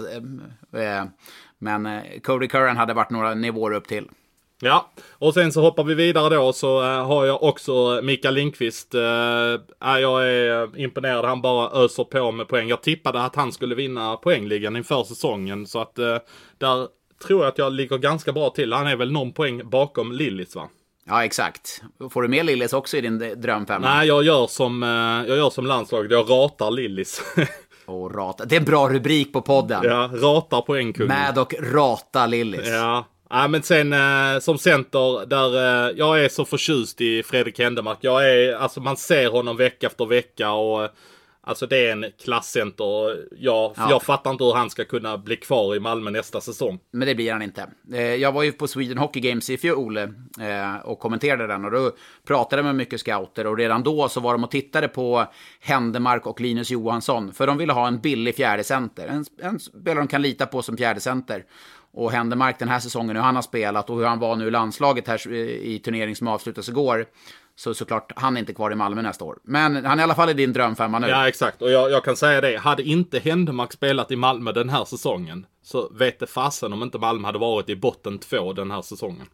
Eh, 0.72 0.80
eh, 0.82 1.04
men 1.58 1.86
eh, 1.86 2.02
Cody 2.22 2.48
Curran 2.48 2.76
hade 2.76 2.94
varit 2.94 3.10
några 3.10 3.34
nivåer 3.34 3.72
upp 3.72 3.88
till. 3.88 4.08
Ja, 4.62 4.90
och 5.10 5.34
sen 5.34 5.52
så 5.52 5.60
hoppar 5.60 5.84
vi 5.84 5.94
vidare 5.94 6.34
då 6.34 6.52
så 6.52 6.82
uh, 6.82 7.06
har 7.06 7.26
jag 7.26 7.42
också 7.42 8.00
Mikael 8.02 8.34
Lindqvist. 8.34 8.94
Uh, 8.94 9.00
jag 9.80 10.28
är 10.28 10.78
imponerad, 10.78 11.24
han 11.24 11.42
bara 11.42 11.84
öser 11.84 12.04
på 12.04 12.32
med 12.32 12.48
poäng. 12.48 12.68
Jag 12.68 12.82
tippade 12.82 13.22
att 13.22 13.36
han 13.36 13.52
skulle 13.52 13.74
vinna 13.74 14.16
poängligan 14.16 14.76
inför 14.76 15.04
säsongen 15.04 15.66
så 15.66 15.80
att 15.80 15.94
där 16.58 16.99
tror 17.26 17.42
jag 17.42 17.48
att 17.48 17.58
jag 17.58 17.72
ligger 17.72 17.98
ganska 17.98 18.32
bra 18.32 18.50
till. 18.50 18.72
Han 18.72 18.86
är 18.86 18.96
väl 18.96 19.12
någon 19.12 19.32
poäng 19.32 19.70
bakom 19.70 20.12
Lillis 20.12 20.56
va? 20.56 20.68
Ja, 21.06 21.24
exakt. 21.24 21.82
Får 22.10 22.22
du 22.22 22.28
med 22.28 22.46
Lillis 22.46 22.72
också 22.72 22.96
i 22.96 23.00
din 23.00 23.18
drömfemma? 23.36 23.94
Nej, 23.94 24.08
jag 24.08 24.24
gör 24.24 24.46
som, 24.46 24.82
jag 25.28 25.36
gör 25.36 25.50
som 25.50 25.66
landslaget. 25.66 26.10
Jag 26.10 26.30
ratar 26.30 26.70
Lillis. 26.70 27.22
och 27.86 28.14
rata. 28.14 28.44
Det 28.44 28.56
är 28.56 28.60
en 28.60 28.64
bra 28.64 28.88
rubrik 28.88 29.32
på 29.32 29.42
podden. 29.42 29.80
Ja, 29.84 30.10
rata 30.12 30.60
poängkungen. 30.60 31.08
Med 31.08 31.38
och 31.38 31.54
rata 31.60 32.26
Lillis. 32.26 32.68
Ja, 32.68 33.06
Ja, 33.32 33.48
men 33.48 33.62
sen 33.62 33.92
eh, 33.92 34.40
som 34.40 34.58
center, 34.58 35.26
där 35.26 35.56
eh, 35.88 35.96
jag 35.96 36.24
är 36.24 36.28
så 36.28 36.44
förtjust 36.44 37.00
i 37.00 37.22
Fredrik 37.22 37.58
Händemark. 37.58 37.98
Jag 38.00 38.30
är, 38.30 38.54
alltså 38.54 38.80
man 38.80 38.96
ser 38.96 39.30
honom 39.30 39.56
vecka 39.56 39.86
efter 39.86 40.06
vecka 40.06 40.52
och 40.52 40.88
Alltså 41.42 41.66
det 41.66 41.86
är 41.86 41.92
en 41.92 42.06
klasscenter. 42.24 42.84
Jag, 43.36 43.72
ja. 43.76 43.90
jag 43.90 44.02
fattar 44.02 44.30
inte 44.30 44.44
hur 44.44 44.52
han 44.52 44.70
ska 44.70 44.84
kunna 44.84 45.18
bli 45.18 45.36
kvar 45.36 45.76
i 45.76 45.80
Malmö 45.80 46.10
nästa 46.10 46.40
säsong. 46.40 46.78
Men 46.90 47.08
det 47.08 47.14
blir 47.14 47.32
han 47.32 47.42
inte. 47.42 47.66
Eh, 47.92 48.00
jag 48.00 48.32
var 48.32 48.42
ju 48.42 48.52
på 48.52 48.68
Sweden 48.68 48.98
Hockey 48.98 49.20
Games 49.20 49.50
i 49.50 49.58
fjol 49.58 49.96
eh, 49.96 50.06
och 50.84 50.98
kommenterade 50.98 51.46
den. 51.46 51.64
Och 51.64 51.70
då 51.70 51.92
pratade 52.26 52.62
med 52.62 52.74
mycket 52.74 53.00
scouter. 53.00 53.46
Och 53.46 53.56
redan 53.56 53.82
då 53.82 54.08
så 54.08 54.20
var 54.20 54.32
de 54.32 54.44
och 54.44 54.50
tittade 54.50 54.88
på 54.88 55.26
Händemark 55.60 56.26
och 56.26 56.40
Linus 56.40 56.70
Johansson. 56.70 57.32
För 57.32 57.46
de 57.46 57.58
ville 57.58 57.72
ha 57.72 57.88
en 57.88 58.00
billig 58.00 58.36
fjärde 58.36 58.64
center. 58.64 59.06
En, 59.08 59.24
en 59.42 59.60
spelare 59.60 59.98
de 59.98 60.08
kan 60.08 60.22
lita 60.22 60.46
på 60.46 60.62
som 60.62 60.76
fjärde 60.76 61.00
center 61.00 61.44
och 61.92 62.12
Händemark 62.12 62.58
den 62.58 62.68
här 62.68 62.80
säsongen, 62.80 63.16
hur 63.16 63.22
han 63.22 63.34
har 63.34 63.42
spelat 63.42 63.90
och 63.90 63.96
hur 63.96 64.04
han 64.04 64.18
var 64.18 64.36
nu 64.36 64.46
i 64.46 64.50
landslaget 64.50 65.08
här 65.08 65.32
i 65.32 65.78
turnering 65.78 66.16
som 66.16 66.28
avslutades 66.28 66.68
igår, 66.68 67.06
Så 67.60 67.74
såklart, 67.74 68.12
han 68.16 68.36
är 68.36 68.40
inte 68.40 68.54
kvar 68.54 68.72
i 68.72 68.74
Malmö 68.74 69.02
nästa 69.02 69.24
år. 69.24 69.38
Men 69.44 69.84
han 69.84 69.98
är 69.98 70.02
i 70.02 70.04
alla 70.04 70.14
fall 70.14 70.30
i 70.30 70.34
din 70.34 70.52
drömfemma 70.52 70.98
nu. 70.98 71.08
Ja, 71.08 71.28
exakt. 71.28 71.62
Och 71.62 71.70
jag, 71.70 71.90
jag 71.90 72.04
kan 72.04 72.16
säga 72.16 72.40
det. 72.40 72.56
Hade 72.56 72.82
inte 72.82 73.18
Händemark 73.18 73.72
spelat 73.72 74.10
i 74.10 74.16
Malmö 74.16 74.52
den 74.52 74.68
här 74.68 74.84
säsongen 74.84 75.46
så 75.62 75.88
vet 75.92 76.18
det 76.18 76.26
fasen 76.26 76.72
om 76.72 76.82
inte 76.82 76.98
Malmö 76.98 77.28
hade 77.28 77.38
varit 77.38 77.68
i 77.68 77.76
botten 77.76 78.18
två 78.18 78.52
den 78.52 78.70
här 78.70 78.82
säsongen. 78.82 79.26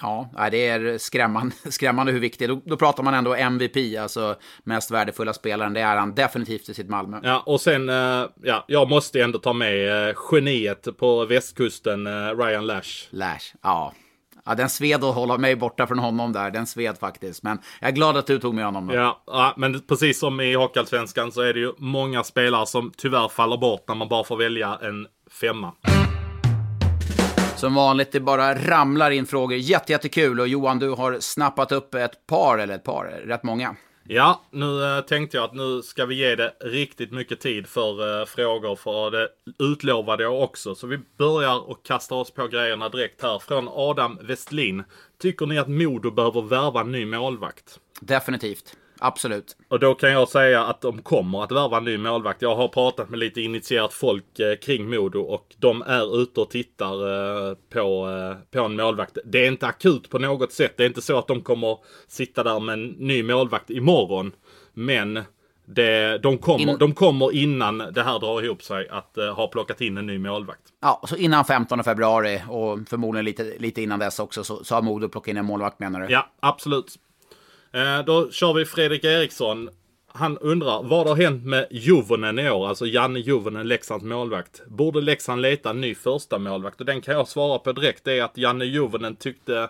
Ja, 0.00 0.48
det 0.50 0.68
är 0.68 0.98
skrämmande, 0.98 1.54
skrämmande 1.70 2.12
hur 2.12 2.20
viktigt. 2.20 2.48
Då, 2.48 2.60
då 2.64 2.76
pratar 2.76 3.02
man 3.02 3.14
ändå 3.14 3.34
MVP, 3.34 3.76
alltså 4.00 4.36
mest 4.64 4.90
värdefulla 4.90 5.32
spelaren. 5.32 5.72
Det 5.72 5.80
är 5.80 5.96
han 5.96 6.14
definitivt 6.14 6.68
i 6.68 6.74
sitt 6.74 6.88
Malmö. 6.88 7.20
Ja, 7.22 7.42
och 7.46 7.60
sen, 7.60 7.88
eh, 7.88 8.26
ja, 8.42 8.64
jag 8.68 8.88
måste 8.88 9.22
ändå 9.22 9.38
ta 9.38 9.52
med 9.52 10.08
eh, 10.08 10.14
geniet 10.30 10.98
på 10.98 11.24
västkusten, 11.24 12.06
eh, 12.06 12.36
Ryan 12.36 12.66
Lash. 12.66 13.08
Lash, 13.10 13.54
ja. 13.62 13.92
Ja, 14.44 14.54
den 14.54 14.68
sved 14.68 15.04
att 15.04 15.14
hålla 15.14 15.38
mig 15.38 15.56
borta 15.56 15.86
från 15.86 15.98
honom 15.98 16.32
där. 16.32 16.50
Den 16.50 16.66
sved 16.66 16.98
faktiskt. 16.98 17.42
Men 17.42 17.58
jag 17.80 17.88
är 17.88 17.92
glad 17.92 18.16
att 18.16 18.26
du 18.26 18.38
tog 18.38 18.54
med 18.54 18.64
honom. 18.64 18.86
Då. 18.86 18.94
Ja, 18.94 19.22
ja, 19.26 19.54
men 19.56 19.80
precis 19.80 20.18
som 20.18 20.40
i 20.40 20.54
Hockeyallsvenskan 20.54 21.32
så 21.32 21.40
är 21.40 21.54
det 21.54 21.60
ju 21.60 21.72
många 21.78 22.24
spelare 22.24 22.66
som 22.66 22.92
tyvärr 22.96 23.28
faller 23.28 23.56
bort 23.56 23.84
när 23.88 23.94
man 23.94 24.08
bara 24.08 24.24
får 24.24 24.36
välja 24.36 24.78
en 24.82 25.06
femma. 25.40 25.72
Som 27.56 27.74
vanligt, 27.74 28.12
det 28.12 28.20
bara 28.20 28.54
ramlar 28.54 29.10
in 29.10 29.26
frågor. 29.26 29.58
Jättejättekul. 29.58 30.40
Och 30.40 30.48
Johan, 30.48 30.78
du 30.78 30.90
har 30.90 31.16
snappat 31.20 31.72
upp 31.72 31.94
ett 31.94 32.26
par, 32.26 32.58
eller 32.58 32.74
ett 32.74 32.84
par, 32.84 33.04
rätt 33.04 33.42
många. 33.42 33.76
Ja, 34.04 34.42
nu 34.50 34.84
eh, 34.84 35.00
tänkte 35.00 35.36
jag 35.36 35.44
att 35.44 35.54
nu 35.54 35.82
ska 35.82 36.06
vi 36.06 36.14
ge 36.14 36.34
det 36.34 36.54
riktigt 36.60 37.12
mycket 37.12 37.40
tid 37.40 37.66
för 37.66 38.20
eh, 38.20 38.26
frågor, 38.26 38.76
för 38.76 39.10
det 39.10 39.28
utlovade 39.58 40.22
jag 40.22 40.42
också. 40.42 40.74
Så 40.74 40.86
vi 40.86 40.98
börjar 41.18 41.70
och 41.70 41.82
kastar 41.84 42.16
oss 42.16 42.30
på 42.30 42.48
grejerna 42.48 42.88
direkt 42.88 43.22
här. 43.22 43.38
Från 43.38 43.68
Adam 43.68 44.18
Westlin. 44.22 44.84
Tycker 45.18 45.46
ni 45.46 45.58
att 45.58 45.68
Modo 45.68 46.10
behöver 46.10 46.42
värva 46.42 46.80
en 46.80 46.92
ny 46.92 47.06
målvakt? 47.06 47.80
Definitivt. 48.00 48.76
Absolut. 49.04 49.56
Och 49.68 49.80
då 49.80 49.94
kan 49.94 50.12
jag 50.12 50.28
säga 50.28 50.64
att 50.64 50.80
de 50.80 51.02
kommer 51.02 51.42
att 51.42 51.52
värva 51.52 51.76
en 51.76 51.84
ny 51.84 51.98
målvakt. 51.98 52.42
Jag 52.42 52.56
har 52.56 52.68
pratat 52.68 53.10
med 53.10 53.18
lite 53.18 53.40
initierat 53.40 53.92
folk 53.92 54.38
eh, 54.38 54.56
kring 54.56 54.90
Modo 54.90 55.20
och 55.20 55.54
de 55.58 55.82
är 55.82 56.22
ute 56.22 56.40
och 56.40 56.50
tittar 56.50 56.92
eh, 56.92 57.54
på, 57.72 58.10
eh, 58.10 58.36
på 58.50 58.64
en 58.64 58.76
målvakt. 58.76 59.18
Det 59.24 59.44
är 59.44 59.48
inte 59.48 59.66
akut 59.66 60.10
på 60.10 60.18
något 60.18 60.52
sätt. 60.52 60.74
Det 60.76 60.82
är 60.82 60.86
inte 60.86 61.02
så 61.02 61.18
att 61.18 61.26
de 61.26 61.40
kommer 61.40 61.78
sitta 62.08 62.42
där 62.42 62.60
med 62.60 62.72
en 62.72 62.86
ny 62.86 63.22
målvakt 63.22 63.70
imorgon. 63.70 64.32
Men 64.74 65.20
det, 65.64 66.18
de, 66.18 66.38
kommer, 66.38 66.72
In... 66.72 66.78
de 66.78 66.94
kommer 66.94 67.34
innan 67.34 67.78
det 67.78 68.02
här 68.02 68.18
drar 68.18 68.44
ihop 68.44 68.62
sig 68.62 68.88
att 68.88 69.18
uh, 69.18 69.24
ha 69.24 69.46
plockat 69.48 69.80
in 69.80 69.98
en 69.98 70.06
ny 70.06 70.18
målvakt. 70.18 70.62
Ja, 70.80 71.02
så 71.08 71.16
innan 71.16 71.44
15 71.44 71.84
februari 71.84 72.42
och 72.48 72.78
förmodligen 72.88 73.24
lite, 73.24 73.54
lite 73.58 73.82
innan 73.82 73.98
dess 73.98 74.18
också 74.18 74.44
så, 74.44 74.64
så 74.64 74.74
har 74.74 74.82
Modo 74.82 75.08
plockat 75.08 75.28
in 75.28 75.36
en 75.36 75.44
målvakt 75.44 75.78
menar 75.78 76.00
du? 76.00 76.06
Ja, 76.12 76.30
absolut. 76.40 76.96
Eh, 77.72 78.04
då 78.04 78.30
kör 78.30 78.52
vi 78.52 78.64
Fredrik 78.64 79.04
Eriksson. 79.04 79.70
Han 80.14 80.38
undrar, 80.38 80.82
vad 80.82 81.06
har 81.06 81.16
hänt 81.16 81.44
med 81.44 81.66
Juvonen 81.70 82.38
i 82.38 82.50
år? 82.50 82.68
Alltså 82.68 82.86
Janne 82.86 83.18
Juvonen, 83.18 83.68
Leksands 83.68 84.04
målvakt. 84.04 84.66
Borde 84.66 85.00
Leksand 85.00 85.42
leta 85.42 85.70
en 85.70 85.80
ny 85.80 85.94
första 85.94 86.38
målvakt? 86.38 86.80
Och 86.80 86.86
den 86.86 87.00
kan 87.00 87.14
jag 87.14 87.28
svara 87.28 87.58
på 87.58 87.72
direkt. 87.72 88.04
Det 88.04 88.18
är 88.18 88.22
att 88.22 88.38
Janne 88.38 88.64
Juvonen 88.64 89.16
tyckte, 89.16 89.68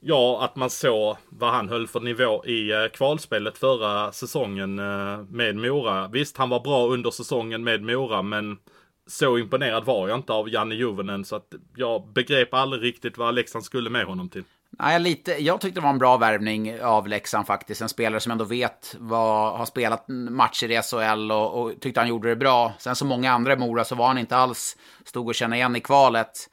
ja, 0.00 0.44
att 0.44 0.56
man 0.56 0.70
såg 0.70 1.16
vad 1.28 1.50
han 1.52 1.68
höll 1.68 1.86
för 1.86 2.00
nivå 2.00 2.44
i 2.46 2.72
eh, 2.72 2.86
kvalspelet 2.86 3.58
förra 3.58 4.12
säsongen 4.12 4.78
eh, 4.78 5.22
med 5.30 5.56
Mora. 5.56 6.08
Visst, 6.08 6.36
han 6.36 6.48
var 6.48 6.60
bra 6.60 6.86
under 6.86 7.10
säsongen 7.10 7.64
med 7.64 7.82
Mora, 7.82 8.22
men 8.22 8.58
så 9.06 9.38
imponerad 9.38 9.84
var 9.84 10.08
jag 10.08 10.18
inte 10.18 10.32
av 10.32 10.48
Janne 10.48 10.74
Juvonen 10.74 11.24
så 11.24 11.36
att 11.36 11.54
jag 11.76 12.08
begrep 12.14 12.54
aldrig 12.54 12.82
riktigt 12.82 13.18
vad 13.18 13.34
Leksand 13.34 13.64
skulle 13.64 13.90
med 13.90 14.04
honom 14.04 14.28
till. 14.28 14.44
Nej, 14.78 15.00
lite, 15.00 15.32
jag 15.32 15.60
tyckte 15.60 15.80
det 15.80 15.84
var 15.84 15.90
en 15.90 15.98
bra 15.98 16.16
värvning 16.16 16.82
av 16.82 17.08
Leksand 17.08 17.46
faktiskt. 17.46 17.82
En 17.82 17.88
spelare 17.88 18.20
som 18.20 18.32
ändå 18.32 18.44
vet 18.44 18.96
vad, 18.98 19.58
har 19.58 19.64
spelat 19.64 20.04
matcher 20.08 20.70
i 20.70 20.82
SHL 20.82 21.32
och, 21.32 21.62
och 21.62 21.80
tyckte 21.80 22.00
han 22.00 22.08
gjorde 22.08 22.28
det 22.28 22.36
bra. 22.36 22.72
Sen 22.78 22.96
som 22.96 23.08
många 23.08 23.32
andra 23.32 23.52
i 23.52 23.56
Mora 23.56 23.84
så 23.84 23.94
var 23.94 24.06
han 24.06 24.18
inte 24.18 24.36
alls, 24.36 24.76
stod 25.04 25.28
och 25.28 25.34
känna 25.34 25.56
igen 25.56 25.76
i 25.76 25.80
kvalet. 25.80 26.48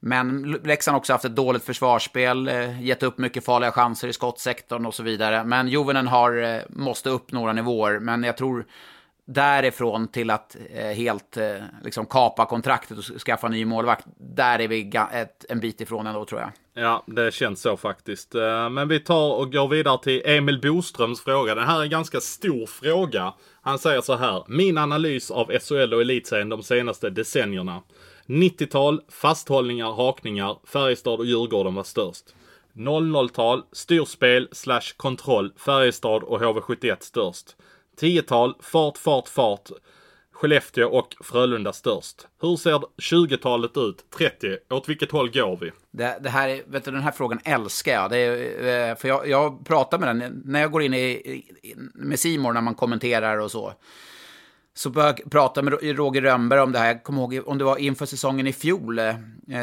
Men 0.00 0.42
Leksand 0.64 0.94
har 0.94 0.98
också 0.98 1.12
haft 1.12 1.24
ett 1.24 1.36
dåligt 1.36 1.64
försvarsspel, 1.64 2.48
eh, 2.48 2.82
gett 2.82 3.02
upp 3.02 3.18
mycket 3.18 3.44
farliga 3.44 3.72
chanser 3.72 4.08
i 4.08 4.12
skottsektorn 4.12 4.86
och 4.86 4.94
så 4.94 5.02
vidare. 5.02 5.44
Men 5.44 5.68
Jovenen 5.68 6.06
har, 6.06 6.42
eh, 6.42 6.60
måste 6.68 7.10
upp 7.10 7.32
några 7.32 7.52
nivåer, 7.52 7.98
men 7.98 8.22
jag 8.22 8.36
tror 8.36 8.66
därifrån 9.28 10.08
till 10.08 10.30
att 10.30 10.56
eh, 10.74 10.84
helt 10.84 11.36
eh, 11.36 11.56
liksom 11.84 12.06
kapa 12.06 12.46
kontraktet 12.46 12.98
och 12.98 13.04
skaffa 13.04 13.48
ny 13.48 13.64
målvakt. 13.64 14.04
Där 14.16 14.58
är 14.58 14.68
vi 14.68 14.90
ett, 15.12 15.44
en 15.48 15.60
bit 15.60 15.80
ifrån 15.80 16.06
ändå 16.06 16.24
tror 16.24 16.40
jag. 16.40 16.50
Ja, 16.84 17.04
det 17.06 17.34
känns 17.34 17.60
så 17.60 17.76
faktiskt. 17.76 18.34
Eh, 18.34 18.70
men 18.70 18.88
vi 18.88 19.00
tar 19.00 19.34
och 19.34 19.52
går 19.52 19.68
vidare 19.68 19.98
till 20.02 20.22
Emil 20.24 20.60
Boströms 20.60 21.20
fråga. 21.20 21.54
Det 21.54 21.64
här 21.64 21.78
är 21.78 21.82
en 21.82 21.90
ganska 21.90 22.20
stor 22.20 22.66
fråga. 22.66 23.34
Han 23.62 23.78
säger 23.78 24.00
så 24.00 24.16
här. 24.16 24.44
Min 24.48 24.78
analys 24.78 25.30
av 25.30 25.58
SHL 25.58 25.94
och 25.94 26.00
Elitserien 26.00 26.48
de 26.48 26.62
senaste 26.62 27.10
decennierna. 27.10 27.82
90-tal, 28.26 29.00
fasthållningar, 29.08 29.92
hakningar, 29.92 30.56
Färjestad 30.64 31.20
och 31.20 31.26
Djurgården 31.26 31.74
var 31.74 31.84
störst. 31.84 32.24
00-tal, 32.74 33.62
styrspel 33.72 34.48
slash 34.52 34.94
kontroll, 34.96 35.52
Färjestad 35.56 36.22
och 36.22 36.40
HV71 36.40 36.96
störst. 37.00 37.56
10-tal, 38.00 38.54
fart, 38.60 38.98
fart, 38.98 39.28
fart. 39.28 39.70
Skellefteå 40.32 40.88
och 40.88 41.14
Frölunda 41.20 41.72
störst. 41.72 42.26
Hur 42.40 42.56
ser 42.56 42.82
20-talet 43.02 43.76
ut? 43.76 44.04
30. 44.18 44.56
Åt 44.70 44.88
vilket 44.88 45.10
håll 45.10 45.30
går 45.30 45.56
vi? 45.56 45.70
Det, 45.90 46.18
det 46.20 46.28
här, 46.30 46.62
vet 46.66 46.84
du, 46.84 46.90
den 46.90 47.02
här 47.02 47.12
frågan 47.12 47.40
älskar 47.44 47.92
jag. 47.92 48.10
Det 48.10 48.18
är, 48.18 48.90
eh, 48.90 48.96
för 48.96 49.08
jag, 49.08 49.28
jag 49.28 49.66
pratar 49.66 49.98
med 49.98 50.08
den 50.08 50.42
när 50.44 50.60
jag 50.60 50.70
går 50.70 50.82
in 50.82 50.94
i, 50.94 51.44
med 51.94 52.18
Simor 52.18 52.52
när 52.52 52.60
man 52.60 52.74
kommenterar 52.74 53.38
och 53.38 53.50
så 53.50 53.72
så 54.78 54.90
började 54.90 55.22
jag 55.22 55.30
prata 55.30 55.62
med 55.62 55.82
Roger 55.82 56.22
Rönnberg 56.22 56.60
om 56.60 56.72
det 56.72 56.78
här. 56.78 56.86
Jag 56.86 57.02
kommer 57.02 57.20
ihåg 57.20 57.48
om 57.48 57.58
det 57.58 57.64
var 57.64 57.76
inför 57.76 58.06
säsongen 58.06 58.46
i 58.46 58.52
fjol, 58.52 58.98
eh, 58.98 59.14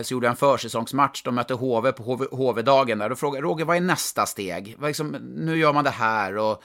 så 0.03 0.13
gjorde 0.13 0.25
jag 0.25 0.31
en 0.31 0.37
försäsongsmatch. 0.37 1.23
De 1.23 1.35
mötte 1.35 1.53
HV 1.53 1.91
på 1.91 2.27
HV-dagen 2.31 2.97
där. 2.97 3.09
Då 3.09 3.15
frågade 3.15 3.37
jag 3.37 3.51
Roger, 3.51 3.65
vad 3.65 3.77
är 3.77 3.81
nästa 3.81 4.25
steg? 4.25 4.77
Liksom, 4.81 5.07
nu 5.35 5.57
gör 5.57 5.73
man 5.73 5.83
det 5.83 5.89
här 5.89 6.37
och 6.37 6.63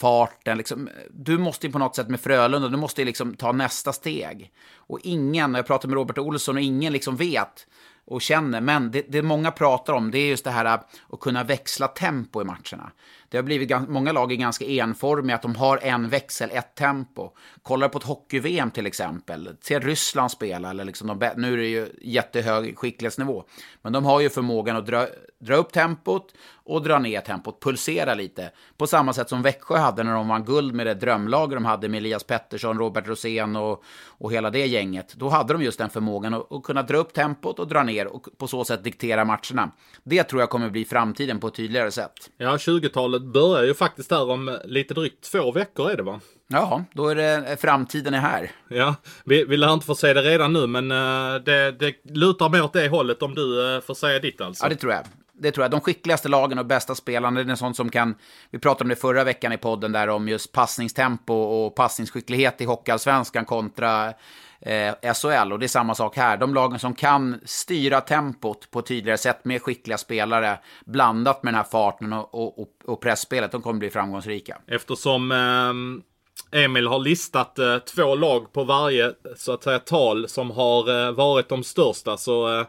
farten. 0.00 0.58
Liksom, 0.58 0.88
du 1.10 1.38
måste 1.38 1.66
ju 1.66 1.72
på 1.72 1.78
något 1.78 1.96
sätt 1.96 2.08
med 2.08 2.20
Frölunda, 2.20 2.68
du 2.68 2.76
måste 2.76 3.00
ju 3.00 3.04
liksom 3.04 3.34
ta 3.34 3.52
nästa 3.52 3.92
steg. 3.92 4.52
Och 4.76 4.98
ingen, 5.02 5.54
jag 5.54 5.66
pratade 5.66 5.88
med 5.88 5.96
Robert 5.96 6.18
Olsson 6.18 6.56
och 6.56 6.62
ingen 6.62 6.92
liksom 6.92 7.16
vet 7.16 7.66
och 8.06 8.22
känner. 8.22 8.60
Men 8.60 8.90
det, 8.90 9.04
det 9.08 9.22
många 9.22 9.50
pratar 9.50 9.92
om, 9.92 10.10
det 10.10 10.18
är 10.18 10.28
just 10.28 10.44
det 10.44 10.50
här 10.50 10.64
att 10.64 10.90
kunna 11.20 11.44
växla 11.44 11.88
tempo 11.88 12.42
i 12.42 12.44
matcherna. 12.44 12.90
Det 13.28 13.36
har 13.36 13.42
blivit, 13.42 13.88
många 13.88 14.12
lag 14.12 14.32
är 14.32 14.36
ganska 14.36 14.64
enformiga, 14.64 15.36
att 15.36 15.42
de 15.42 15.56
har 15.56 15.78
en 15.82 16.08
växel, 16.08 16.50
ett 16.52 16.74
tempo. 16.74 17.30
Kollar 17.62 17.88
på 17.88 17.98
ett 17.98 18.04
hockey-VM 18.04 18.70
till 18.70 18.86
exempel, 18.86 19.56
se 19.60 19.78
Ryssland 19.78 20.30
spela, 20.30 20.70
eller 20.70 20.84
liksom 20.84 21.18
de, 21.18 21.30
nu 21.36 21.52
är 21.52 21.56
det 21.56 21.66
ju 21.66 21.88
jättehög 22.00 22.78
skicklighetsnivå. 22.78 23.44
Men 23.82 23.92
de 23.92 24.04
har 24.04 24.20
ju 24.20 24.30
förmågan 24.30 24.76
att 24.76 24.86
dra, 24.86 25.06
dra 25.40 25.56
upp 25.56 25.72
tempot 25.72 26.34
och 26.64 26.82
dra 26.82 26.98
ner 26.98 27.20
tempot, 27.20 27.62
pulsera 27.62 28.14
lite. 28.14 28.50
På 28.76 28.86
samma 28.86 29.12
sätt 29.12 29.28
som 29.28 29.42
Växjö 29.42 29.76
hade 29.76 30.02
när 30.02 30.14
de 30.14 30.28
vann 30.28 30.44
guld 30.44 30.74
med 30.74 30.86
det 30.86 30.94
drömlag 30.94 31.50
de 31.50 31.64
hade 31.64 31.88
med 31.88 31.98
Elias 31.98 32.24
Pettersson, 32.24 32.78
Robert 32.78 33.06
Rosén 33.06 33.56
och, 33.56 33.82
och 34.06 34.32
hela 34.32 34.50
det 34.50 34.66
gänget. 34.66 35.14
Då 35.14 35.28
hade 35.28 35.52
de 35.52 35.62
just 35.62 35.78
den 35.78 35.90
förmågan 35.90 36.34
att, 36.34 36.52
att 36.52 36.62
kunna 36.62 36.82
dra 36.82 36.98
upp 36.98 37.12
tempot 37.12 37.58
och 37.58 37.68
dra 37.68 37.82
ner 37.82 38.06
och 38.06 38.28
på 38.36 38.48
så 38.48 38.64
sätt 38.64 38.84
diktera 38.84 39.24
matcherna. 39.24 39.70
Det 40.04 40.24
tror 40.24 40.42
jag 40.42 40.50
kommer 40.50 40.70
bli 40.70 40.84
framtiden 40.84 41.40
på 41.40 41.46
ett 41.48 41.54
tydligare 41.54 41.90
sätt. 41.90 42.30
Ja, 42.36 42.56
20-talet 42.56 43.17
börjar 43.20 43.64
ju 43.64 43.74
faktiskt 43.74 44.10
här 44.10 44.30
om 44.30 44.58
lite 44.64 44.94
drygt 44.94 45.24
två 45.24 45.52
veckor 45.52 45.90
är 45.90 45.96
det 45.96 46.02
va? 46.02 46.20
Ja, 46.48 46.84
då 46.92 47.08
är 47.08 47.14
det 47.14 47.56
framtiden 47.60 48.14
är 48.14 48.18
här. 48.18 48.50
Ja, 48.68 48.94
vi, 49.24 49.44
vi 49.44 49.56
lär 49.56 49.72
inte 49.72 49.86
få 49.86 49.94
se 49.94 50.12
det 50.12 50.22
redan 50.22 50.52
nu, 50.52 50.66
men 50.66 50.92
uh, 50.92 51.34
det, 51.44 51.72
det 51.72 51.94
lutar 52.04 52.48
mer 52.48 52.64
åt 52.64 52.72
det 52.72 52.88
hållet 52.88 53.22
om 53.22 53.34
du 53.34 53.74
uh, 53.74 53.80
får 53.80 53.94
säga 53.94 54.18
ditt 54.18 54.40
alltså. 54.40 54.64
Ja, 54.64 54.68
det 54.68 54.76
tror 54.76 54.92
jag 54.92 55.04
det 55.40 55.52
tror 55.52 55.64
jag. 55.64 55.70
De 55.70 55.80
skickligaste 55.80 56.28
lagen 56.28 56.58
och 56.58 56.66
bästa 56.66 56.94
spelarna, 56.94 57.44
det 57.44 57.52
är 57.52 57.56
sånt 57.56 57.76
som 57.76 57.90
kan... 57.90 58.14
Vi 58.50 58.58
pratade 58.58 58.84
om 58.84 58.88
det 58.88 58.96
förra 58.96 59.24
veckan 59.24 59.52
i 59.52 59.58
podden 59.58 59.92
där 59.92 60.08
om 60.08 60.28
just 60.28 60.52
passningstempo 60.52 61.34
och 61.34 61.74
passningsskicklighet 61.74 62.60
i 62.60 62.64
Hockeyallsvenskan 62.64 63.44
kontra 63.44 64.12
eh, 64.60 64.94
SHL. 65.14 65.52
Och 65.52 65.58
det 65.58 65.66
är 65.66 65.68
samma 65.68 65.94
sak 65.94 66.16
här. 66.16 66.36
De 66.36 66.54
lagen 66.54 66.78
som 66.78 66.94
kan 66.94 67.40
styra 67.44 68.00
tempot 68.00 68.70
på 68.70 68.78
ett 68.78 68.86
tydligare 68.86 69.18
sätt 69.18 69.44
med 69.44 69.62
skickliga 69.62 69.98
spelare 69.98 70.58
blandat 70.84 71.42
med 71.42 71.52
den 71.52 71.58
här 71.58 71.70
farten 71.70 72.12
och, 72.12 72.58
och, 72.58 72.68
och 72.84 73.00
pressspelet, 73.00 73.52
de 73.52 73.62
kommer 73.62 73.78
bli 73.78 73.90
framgångsrika. 73.90 74.58
Eftersom 74.66 75.32
eh, 75.32 76.62
Emil 76.64 76.86
har 76.86 76.98
listat 76.98 77.58
eh, 77.58 77.78
två 77.78 78.14
lag 78.14 78.52
på 78.52 78.64
varje 78.64 79.12
så 79.36 79.52
att 79.52 79.62
säga 79.62 79.78
tal 79.78 80.28
som 80.28 80.50
har 80.50 81.06
eh, 81.06 81.12
varit 81.12 81.48
de 81.48 81.64
största 81.64 82.16
så 82.16 82.60
eh, 82.60 82.66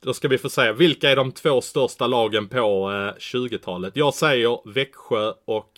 då 0.00 0.14
ska 0.14 0.28
vi 0.28 0.38
få 0.38 0.48
säga, 0.48 0.72
vilka 0.72 1.10
är 1.10 1.16
de 1.16 1.32
två 1.32 1.60
största 1.60 2.06
lagen 2.06 2.48
på 2.48 2.90
eh, 2.90 3.18
20-talet? 3.18 3.96
Jag 3.96 4.14
säger 4.14 4.68
Växjö 4.74 5.32
och 5.44 5.72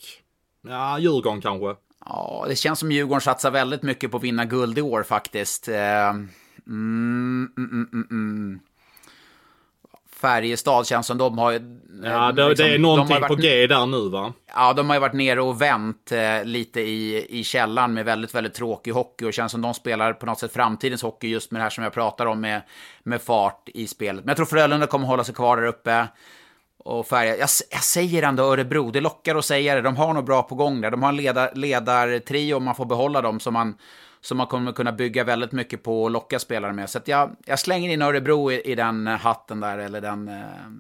ja, 0.68 0.98
Djurgården 0.98 1.40
kanske. 1.40 1.74
Ja, 2.07 2.44
det 2.48 2.57
känns 2.57 2.78
som 2.78 2.92
Djurgården 2.92 3.20
satsar 3.20 3.51
väldigt 3.51 3.82
mycket 3.82 4.11
på 4.11 4.16
att 4.16 4.22
vinna 4.22 4.44
guld 4.44 4.78
i 4.78 4.82
år 4.82 5.03
faktiskt. 5.03 5.68
Eh, 5.68 6.09
mm, 6.09 6.28
mm, 6.66 7.51
mm, 7.57 7.88
mm, 7.92 8.07
mm. 8.11 8.61
Färjestad 10.20 10.86
känns 10.86 11.07
som 11.07 11.18
de 11.18 11.38
har. 11.38 11.53
Ja, 11.53 12.32
det, 12.32 12.48
liksom, 12.48 12.66
det 12.66 12.74
är 12.74 12.78
de 12.78 12.84
har 12.84 12.96
någonting 12.96 13.20
varit- 13.20 13.28
på 13.28 13.34
G 13.34 13.66
där 13.66 13.86
nu 13.86 14.09
va? 14.09 14.32
Ja, 14.55 14.72
de 14.72 14.88
har 14.88 14.96
ju 14.96 15.01
varit 15.01 15.12
nere 15.12 15.40
och 15.40 15.62
vänt 15.62 16.12
eh, 16.12 16.44
lite 16.44 16.80
i, 16.80 17.26
i 17.40 17.44
källan 17.44 17.94
med 17.94 18.05
väldigt, 18.05 18.34
väldigt 18.34 18.55
tråkig 18.55 18.90
hockey 18.92 19.24
och 19.24 19.32
känns 19.32 19.53
som 19.53 19.62
de 19.62 19.74
spelar 19.74 20.12
på 20.12 20.26
något 20.26 20.38
sätt 20.38 20.53
framtidens 20.53 21.03
hockey 21.03 21.28
just 21.28 21.51
med 21.51 21.59
det 21.61 21.62
här 21.62 21.70
som 21.70 21.84
jag 21.84 21.92
pratar 21.92 22.26
om 22.26 22.40
med, 22.40 22.62
med 23.03 23.22
fart 23.22 23.68
i 23.74 23.86
spelet. 23.86 24.24
Men 24.24 24.28
jag 24.28 24.36
tror 24.36 24.46
Frölunda 24.46 24.86
kommer 24.86 25.07
hålla 25.07 25.24
sig 25.24 25.34
kvar 25.34 25.57
där 25.57 25.66
uppe. 25.66 26.09
Och 26.85 27.07
färja. 27.07 27.37
Jag, 27.37 27.49
jag 27.70 27.83
säger 27.83 28.22
ändå 28.22 28.43
Örebro, 28.43 28.91
det 28.91 29.01
lockar 29.01 29.35
att 29.37 29.45
säga 29.45 29.74
det. 29.74 29.81
De 29.81 29.97
har 29.97 30.14
nog 30.14 30.24
bra 30.24 30.43
på 30.43 30.55
gång 30.55 30.81
där. 30.81 30.91
De 30.91 31.03
har 31.03 31.09
en 31.11 31.16
ledar, 31.16 31.51
ledartrio 31.55 32.55
om 32.55 32.64
man 32.64 32.74
får 32.74 32.85
behålla 32.85 33.22
dem 33.22 33.41
som 33.41 33.53
man, 33.55 33.74
som 34.20 34.37
man 34.39 34.47
kommer 34.47 34.72
kunna 34.72 34.93
bygga 34.93 35.24
väldigt 35.24 35.53
mycket 35.53 35.83
på 35.83 36.03
och 36.03 36.11
locka 36.11 36.39
spelare 36.39 36.72
med. 36.72 36.91
Så 36.91 36.99
jag, 37.05 37.37
jag 37.47 37.59
slänger 37.59 37.91
in 37.91 38.03
Örebro 38.03 38.53
i, 38.53 38.61
i 38.61 38.74
den 38.74 39.07
eh, 39.07 39.14
hatten 39.18 39.61
där, 39.61 39.78
eller 39.78 40.01
den... 40.01 40.28
eh, 40.28 40.35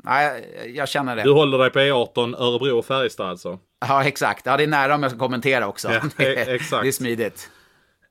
Nej, 0.04 0.44
jag, 0.58 0.70
jag 0.76 0.88
känner 0.88 1.16
det. 1.16 1.22
Du 1.22 1.32
håller 1.32 1.58
dig 1.58 1.70
på 1.70 1.78
E18, 1.78 2.34
Örebro 2.42 2.78
och 2.78 2.84
Färjestad 2.86 3.26
alltså? 3.28 3.58
Ja, 3.88 4.04
exakt. 4.04 4.46
Ja, 4.46 4.56
det 4.56 4.62
är 4.62 4.66
nära 4.66 4.94
om 4.94 5.02
jag 5.02 5.12
ska 5.12 5.18
kommentera 5.18 5.66
också. 5.68 5.88
Ja, 5.92 6.00
exakt. 6.24 6.82
det 6.82 6.88
är 6.88 6.92
smidigt. 6.92 7.50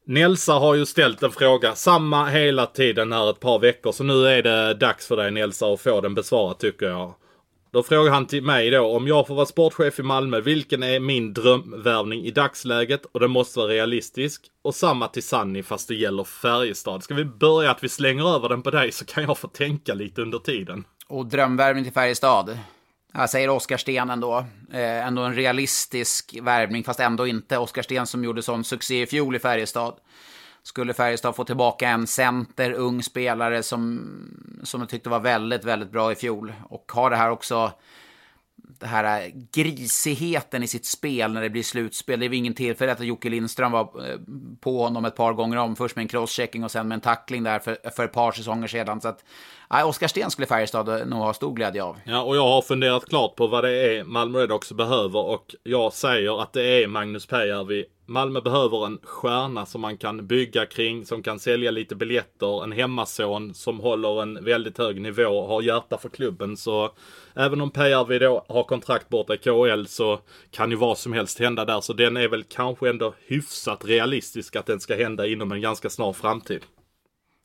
Nelsa 0.06 0.54
har 0.54 0.76
ju 0.76 0.86
ställt 0.86 1.24
en 1.24 1.32
fråga, 1.32 1.76
samma 1.76 2.26
hela 2.26 2.66
tiden 2.66 3.12
här 3.12 3.30
ett 3.30 3.40
par 3.40 3.60
veckor. 3.60 3.92
Så 3.92 4.04
nu 4.04 4.28
är 4.28 4.44
det 4.44 4.74
dags 4.74 5.08
för 5.08 5.18
dig 5.18 5.32
Nelsa 5.32 5.66
att 5.66 5.82
få 5.82 6.02
den 6.02 6.16
besvarad 6.16 6.60
tycker 6.60 6.86
jag. 6.86 7.14
Då 7.72 7.84
frågar 7.84 8.12
han 8.12 8.26
till 8.26 8.44
mig 8.44 8.70
då, 8.70 8.96
om 8.96 9.08
jag 9.08 9.28
får 9.28 9.36
vara 9.36 9.46
sportchef 9.46 10.00
i 10.00 10.04
Malmö, 10.04 10.42
vilken 10.42 10.84
är 10.84 11.00
min 11.00 11.34
drömvärvning 11.34 12.26
i 12.26 12.32
dagsläget? 12.32 13.06
Och 13.12 13.20
den 13.20 13.32
måste 13.32 13.60
vara 13.60 13.70
realistisk. 13.70 14.46
Och 14.62 14.76
samma 14.76 15.08
till 15.08 15.24
Sanni 15.24 15.64
fast 15.64 15.88
det 15.88 15.96
gäller 15.96 16.24
Färjestad. 16.24 17.04
Ska 17.04 17.14
vi 17.14 17.26
börja 17.26 17.72
att 17.72 17.84
vi 17.84 17.90
slänger 17.90 18.36
över 18.36 18.50
den 18.50 18.62
på 18.62 18.72
dig 18.72 18.92
så 18.92 19.06
kan 19.06 19.24
jag 19.24 19.38
få 19.38 19.48
tänka 19.48 19.94
lite 19.94 20.22
under 20.22 20.40
tiden. 20.40 20.84
Och 21.08 21.26
drömvärvning 21.26 21.84
till 21.84 21.94
Färjestad. 21.94 22.60
Jag 23.14 23.30
säger 23.30 23.50
Oskar 23.50 23.78
Sten 23.78 24.10
ändå. 24.10 24.46
Eh, 24.74 25.08
ändå 25.08 25.22
en 25.22 25.36
realistisk 25.36 26.38
värvning, 26.42 26.84
fast 26.84 27.00
ändå 27.00 27.28
inte. 27.28 27.58
Oskar 27.58 27.82
Sten 27.82 28.08
som 28.08 28.24
gjorde 28.24 28.42
sån 28.42 28.64
succé 28.64 29.02
i 29.02 29.06
fjol 29.06 29.36
i 29.36 29.40
Färjestad. 29.40 29.94
Skulle 30.64 30.93
Färjestad 30.93 31.36
få 31.36 31.43
tillbaka 31.43 31.89
en 31.89 32.07
center, 32.07 32.72
ung 32.74 33.03
spelare 33.03 33.64
som, 33.64 34.10
som 34.64 34.80
jag 34.82 34.89
tyckte 34.89 35.10
var 35.10 35.20
väldigt, 35.20 35.64
väldigt 35.64 35.91
bra 35.91 36.12
i 36.12 36.16
fjol. 36.16 36.53
Och 36.70 36.91
har 36.93 37.10
det 37.10 37.16
här 37.16 37.32
också, 37.32 37.72
det 38.80 38.88
här 38.88 39.32
grisigheten 39.51 40.64
i 40.64 40.68
sitt 40.68 40.86
spel 40.86 41.34
när 41.34 41.41
det 41.41 41.49
blir 41.49 41.64
slutspel. 41.64 42.20
Det 42.20 42.26
är 42.26 42.30
väl 42.30 42.38
ingen 42.38 42.53
tillfällighet 42.53 42.99
att 42.99 43.05
Jocke 43.05 43.30
Lindström 43.30 43.72
var 43.72 43.82
eh, 43.82 44.20
på 44.60 44.84
honom 44.84 45.05
ett 45.05 45.16
par 45.16 45.34
gånger 45.34 45.57
om. 45.57 45.76
Först 45.76 45.95
med 45.95 46.03
en 46.03 46.07
crosschecking 46.07 46.64
och 46.64 46.72
sen 46.72 46.88
med 46.88 46.95
en 46.95 47.01
tackling 47.01 47.43
där 47.43 47.60
för, 47.60 47.89
för 47.95 48.05
ett 48.05 48.14
par 48.14 48.32
säsonger 48.32 48.68
sedan. 48.68 49.01
Så 49.01 49.07
att, 49.07 49.24
nej, 49.70 49.84
Oskar 49.84 50.07
Sten 50.07 50.32
skulle 50.32 50.47
Färjestad 50.47 50.89
eh, 50.89 51.05
nog 51.05 51.20
ha 51.20 51.34
stor 51.34 51.53
glädje 51.53 51.84
av. 51.84 51.97
Ja, 52.03 52.22
och 52.22 52.36
jag 52.36 52.47
har 52.47 52.62
funderat 52.62 53.10
klart 53.10 53.36
på 53.36 53.47
vad 53.47 53.64
det 53.64 53.97
är 53.97 54.03
Malmö 54.03 54.39
Redhawks 54.39 54.72
behöver 54.72 55.20
och 55.20 55.55
jag 55.64 55.93
säger 55.93 56.41
att 56.41 56.53
det 56.53 56.84
är 56.84 56.88
Magnus 56.88 57.26
Pääjärvi. 57.26 57.86
Malmö 58.10 58.41
behöver 58.41 58.86
en 58.86 58.99
stjärna 59.03 59.66
som 59.66 59.82
man 59.82 59.97
kan 59.97 60.28
bygga 60.28 60.66
kring, 60.66 61.05
som 61.05 61.24
kan 61.24 61.39
sälja 61.39 61.72
lite 61.72 61.95
biljetter, 61.95 62.64
en 62.64 62.72
hemmason 62.72 63.53
som 63.53 63.80
håller 63.80 64.22
en 64.22 64.43
väldigt 64.45 64.78
hög 64.78 65.01
nivå 65.01 65.24
och 65.24 65.47
har 65.47 65.62
hjärta 65.62 65.97
för 65.97 66.10
klubben. 66.10 66.57
Så 66.57 66.91
även 67.36 67.62
om 67.62 67.72
PRV 67.72 68.20
då 68.20 68.45
har 68.47 68.64
kontrakt 68.64 69.10
borta 69.10 69.34
i 69.34 69.38
KHL 69.38 69.86
så 69.86 70.20
kan 70.51 70.70
ju 70.72 70.76
vad 70.76 70.97
som 70.97 71.14
helst 71.14 71.39
hända 71.39 71.66
där. 71.66 71.82
Så 71.82 71.93
den 71.93 72.18
är 72.18 72.28
väl 72.28 72.43
kanske 72.43 72.89
ändå 72.89 73.14
hyfsat 73.28 73.86
realistisk 73.86 74.55
att 74.55 74.66
den 74.66 74.80
ska 74.80 74.95
hända 74.95 75.28
inom 75.28 75.51
en 75.51 75.62
ganska 75.62 75.89
snar 75.89 76.14
framtid. 76.14 76.66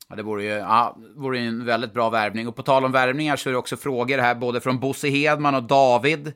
Ja, 0.08 0.16
det 0.16 0.22
vore 0.22 0.44
ju 0.44 0.50
ja, 0.50 0.96
vore 1.16 1.38
en 1.38 1.64
väldigt 1.64 1.92
bra 1.92 2.10
värvning. 2.10 2.48
Och 2.48 2.56
på 2.56 2.62
tal 2.62 2.84
om 2.84 2.92
värvningar 2.92 3.36
så 3.36 3.48
är 3.48 3.52
det 3.52 3.58
också 3.58 3.76
frågor 3.76 4.18
här 4.18 4.34
både 4.34 4.60
från 4.60 4.80
Bosse 4.80 5.08
Hedman 5.08 5.54
och 5.54 5.62
David 5.62 6.32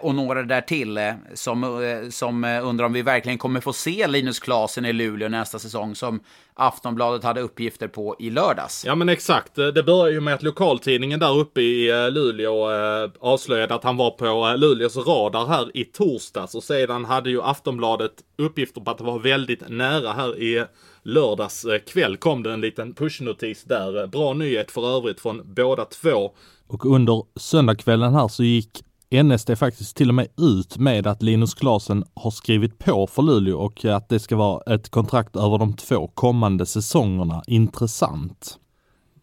och 0.00 0.14
några 0.14 0.42
där 0.42 0.60
till 0.60 0.98
eh, 0.98 1.12
som, 1.34 1.64
eh, 1.64 2.10
som 2.10 2.44
eh, 2.44 2.66
undrar 2.66 2.86
om 2.86 2.92
vi 2.92 3.02
verkligen 3.02 3.38
kommer 3.38 3.60
få 3.60 3.72
se 3.72 4.06
Linus 4.06 4.40
Klasen 4.40 4.84
i 4.84 4.92
Luleå 4.92 5.28
nästa 5.28 5.58
säsong 5.58 5.94
som 5.94 6.20
Aftonbladet 6.54 7.24
hade 7.24 7.40
uppgifter 7.40 7.88
på 7.88 8.16
i 8.18 8.30
lördags. 8.30 8.84
Ja 8.86 8.94
men 8.94 9.08
exakt. 9.08 9.54
Det 9.54 9.82
börjar 9.82 10.12
ju 10.12 10.20
med 10.20 10.34
att 10.34 10.42
lokaltidningen 10.42 11.20
där 11.20 11.38
uppe 11.38 11.60
i 11.60 11.90
eh, 11.90 12.10
Luleå 12.10 12.70
eh, 12.70 13.10
avslöjade 13.20 13.74
att 13.74 13.84
han 13.84 13.96
var 13.96 14.10
på 14.10 14.26
eh, 14.26 14.58
Luleås 14.58 14.96
radar 14.96 15.46
här 15.46 15.76
i 15.76 15.84
torsdags. 15.84 16.54
Och 16.54 16.62
sedan 16.62 17.04
hade 17.04 17.30
ju 17.30 17.42
Aftonbladet 17.42 18.12
uppgifter 18.38 18.80
på 18.80 18.90
att 18.90 18.98
det 18.98 19.04
var 19.04 19.18
väldigt 19.18 19.68
nära 19.68 20.12
här 20.12 20.42
i 20.42 20.64
lördags 21.02 21.64
eh, 21.64 21.78
kväll 21.78 22.16
kom 22.16 22.42
det 22.42 22.52
en 22.52 22.60
liten 22.60 22.94
pushnotis 22.94 23.64
där. 23.64 24.02
Eh, 24.02 24.06
Bra 24.06 24.32
nyhet 24.32 24.70
för 24.70 24.96
övrigt 24.96 25.20
från 25.20 25.54
båda 25.54 25.84
två. 25.84 26.32
Och 26.68 26.86
under 26.86 27.22
söndagskvällen 27.38 28.14
här 28.14 28.28
så 28.28 28.44
gick 28.44 28.82
NSD 29.10 29.58
faktiskt 29.58 29.96
till 29.96 30.08
och 30.08 30.14
med 30.14 30.28
ut 30.38 30.78
med 30.78 31.06
att 31.06 31.22
Linus 31.22 31.54
Klasen 31.54 32.04
har 32.14 32.30
skrivit 32.30 32.78
på 32.78 33.06
för 33.06 33.22
Luleå 33.22 33.58
och 33.58 33.84
att 33.84 34.08
det 34.08 34.18
ska 34.18 34.36
vara 34.36 34.74
ett 34.74 34.88
kontrakt 34.88 35.36
över 35.36 35.58
de 35.58 35.76
två 35.76 36.06
kommande 36.08 36.66
säsongerna. 36.66 37.42
Intressant. 37.46 38.58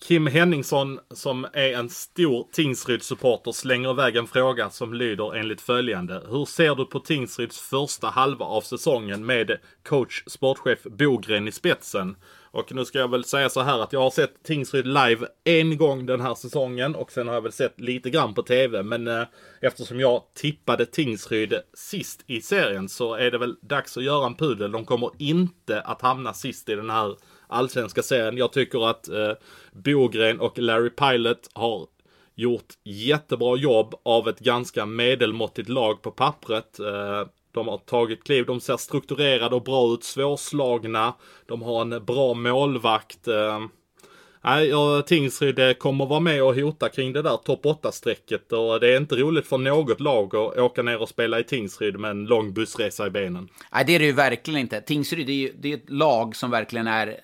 Kim 0.07 0.27
Henningsson 0.27 0.99
som 1.13 1.45
är 1.53 1.73
en 1.73 1.89
stor 1.89 2.47
Tingsryd-supporter 2.51 3.51
slänger 3.51 3.91
iväg 3.91 4.15
en 4.15 4.27
fråga 4.27 4.69
som 4.69 4.93
lyder 4.93 5.36
enligt 5.36 5.61
följande. 5.61 6.21
Hur 6.29 6.45
ser 6.45 6.75
du 6.75 6.86
på 6.86 6.99
Tingsryds 6.99 7.59
första 7.59 8.07
halva 8.07 8.45
av 8.45 8.61
säsongen 8.61 9.25
med 9.25 9.57
coach, 9.84 10.23
sportchef 10.27 10.84
Bogren 10.84 11.47
i 11.47 11.51
spetsen? 11.51 12.15
Och 12.54 12.74
nu 12.76 12.86
ska 12.86 12.99
jag 12.99 13.12
väl 13.12 13.24
säga 13.24 13.49
så 13.49 13.62
här 13.62 13.80
att 13.80 13.93
jag 13.93 13.99
har 13.99 14.12
sett 14.12 14.43
Tingsryd 14.43 14.88
live 14.88 15.28
en 15.43 15.78
gång 15.78 16.06
den 16.06 16.22
här 16.22 16.36
säsongen 16.36 16.95
och 16.95 17.12
sen 17.12 17.28
har 17.28 17.34
jag 17.34 17.41
väl 17.41 17.51
sett 17.51 17.80
lite 17.80 18.10
grann 18.10 18.34
på 18.34 18.43
TV. 18.43 18.84
Men 18.84 19.08
eh, 19.08 19.24
eftersom 19.62 19.99
jag 19.99 20.24
tippade 20.34 20.86
Tingsryd 20.86 21.54
sist 21.74 22.24
i 22.28 22.41
serien 22.41 22.89
så 22.89 23.16
är 23.16 23.32
det 23.32 23.38
väl 23.38 23.56
dags 23.62 23.97
att 23.97 24.04
göra 24.04 24.26
en 24.26 24.36
pudel. 24.36 24.72
De 24.72 24.86
kommer 24.86 25.10
inte 25.18 25.82
att 25.82 26.01
hamna 26.01 26.34
sist 26.34 26.70
i 26.70 26.76
den 26.76 26.89
här 26.89 27.16
allsvenska 27.47 28.04
serien. 28.04 28.38
Jag 28.38 28.51
tycker 28.51 28.89
att 28.89 29.10
eh, 29.10 29.32
Bogren 29.72 30.39
och 30.39 30.60
Larry 30.60 30.89
Pilot 30.89 31.49
har 31.54 31.88
gjort 32.36 32.74
jättebra 32.84 33.58
jobb 33.58 33.95
av 34.06 34.28
ett 34.28 34.39
ganska 34.39 34.86
medelmåttigt 34.86 35.70
lag 35.70 36.01
på 36.01 36.12
pappret. 36.12 36.80
Eh, 36.80 37.28
de 37.54 37.68
har 37.68 37.78
tagit 37.78 38.24
kliv, 38.24 38.45
de 38.45 38.60
ser 38.60 38.78
strukturerade 38.78 39.56
och 39.56 39.64
bra 39.64 39.93
ut, 39.93 40.04
svårslagna. 40.04 41.14
De 41.45 41.62
har 41.62 41.82
en 41.82 42.06
bra 42.06 42.34
målvakt. 42.34 43.28
Eh, 43.28 43.60
nej, 44.43 44.72
Tingsryd 45.06 45.60
eh, 45.60 45.74
kommer 45.74 46.06
vara 46.06 46.20
med 46.20 46.43
och 46.43 46.56
hota 46.56 46.89
kring 46.89 47.14
det 47.14 47.22
där 47.22 47.38
topp 47.38 47.66
8-strecket 47.66 48.54
och 48.54 48.80
det 48.80 48.93
är 48.93 48.97
inte 48.97 49.16
roligt 49.16 49.47
för 49.47 49.58
något 49.58 49.99
lag 49.99 50.36
att 50.36 50.58
åka 50.58 50.82
ner 50.82 51.01
och 51.01 51.10
spela 51.10 51.39
i 51.39 51.43
Tingsryd 51.43 51.99
med 51.99 52.12
en 52.12 52.26
lång 52.26 52.54
bussresa 52.54 53.08
i 53.08 53.10
benen. 53.10 53.49
Nej, 53.74 53.84
det 53.86 53.95
är 53.95 53.99
det 53.99 54.06
ju 54.06 54.12
verkligen 54.12 54.60
inte. 54.60 54.82
Tingsryd 54.82 55.28
det 55.28 55.34
är 55.34 55.36
ju 55.36 55.54
det 55.60 55.72
är 55.74 55.78
ett 55.78 55.89
lag 55.89 56.36
som 56.36 56.51
verkligen 56.51 56.88
är 56.88 57.20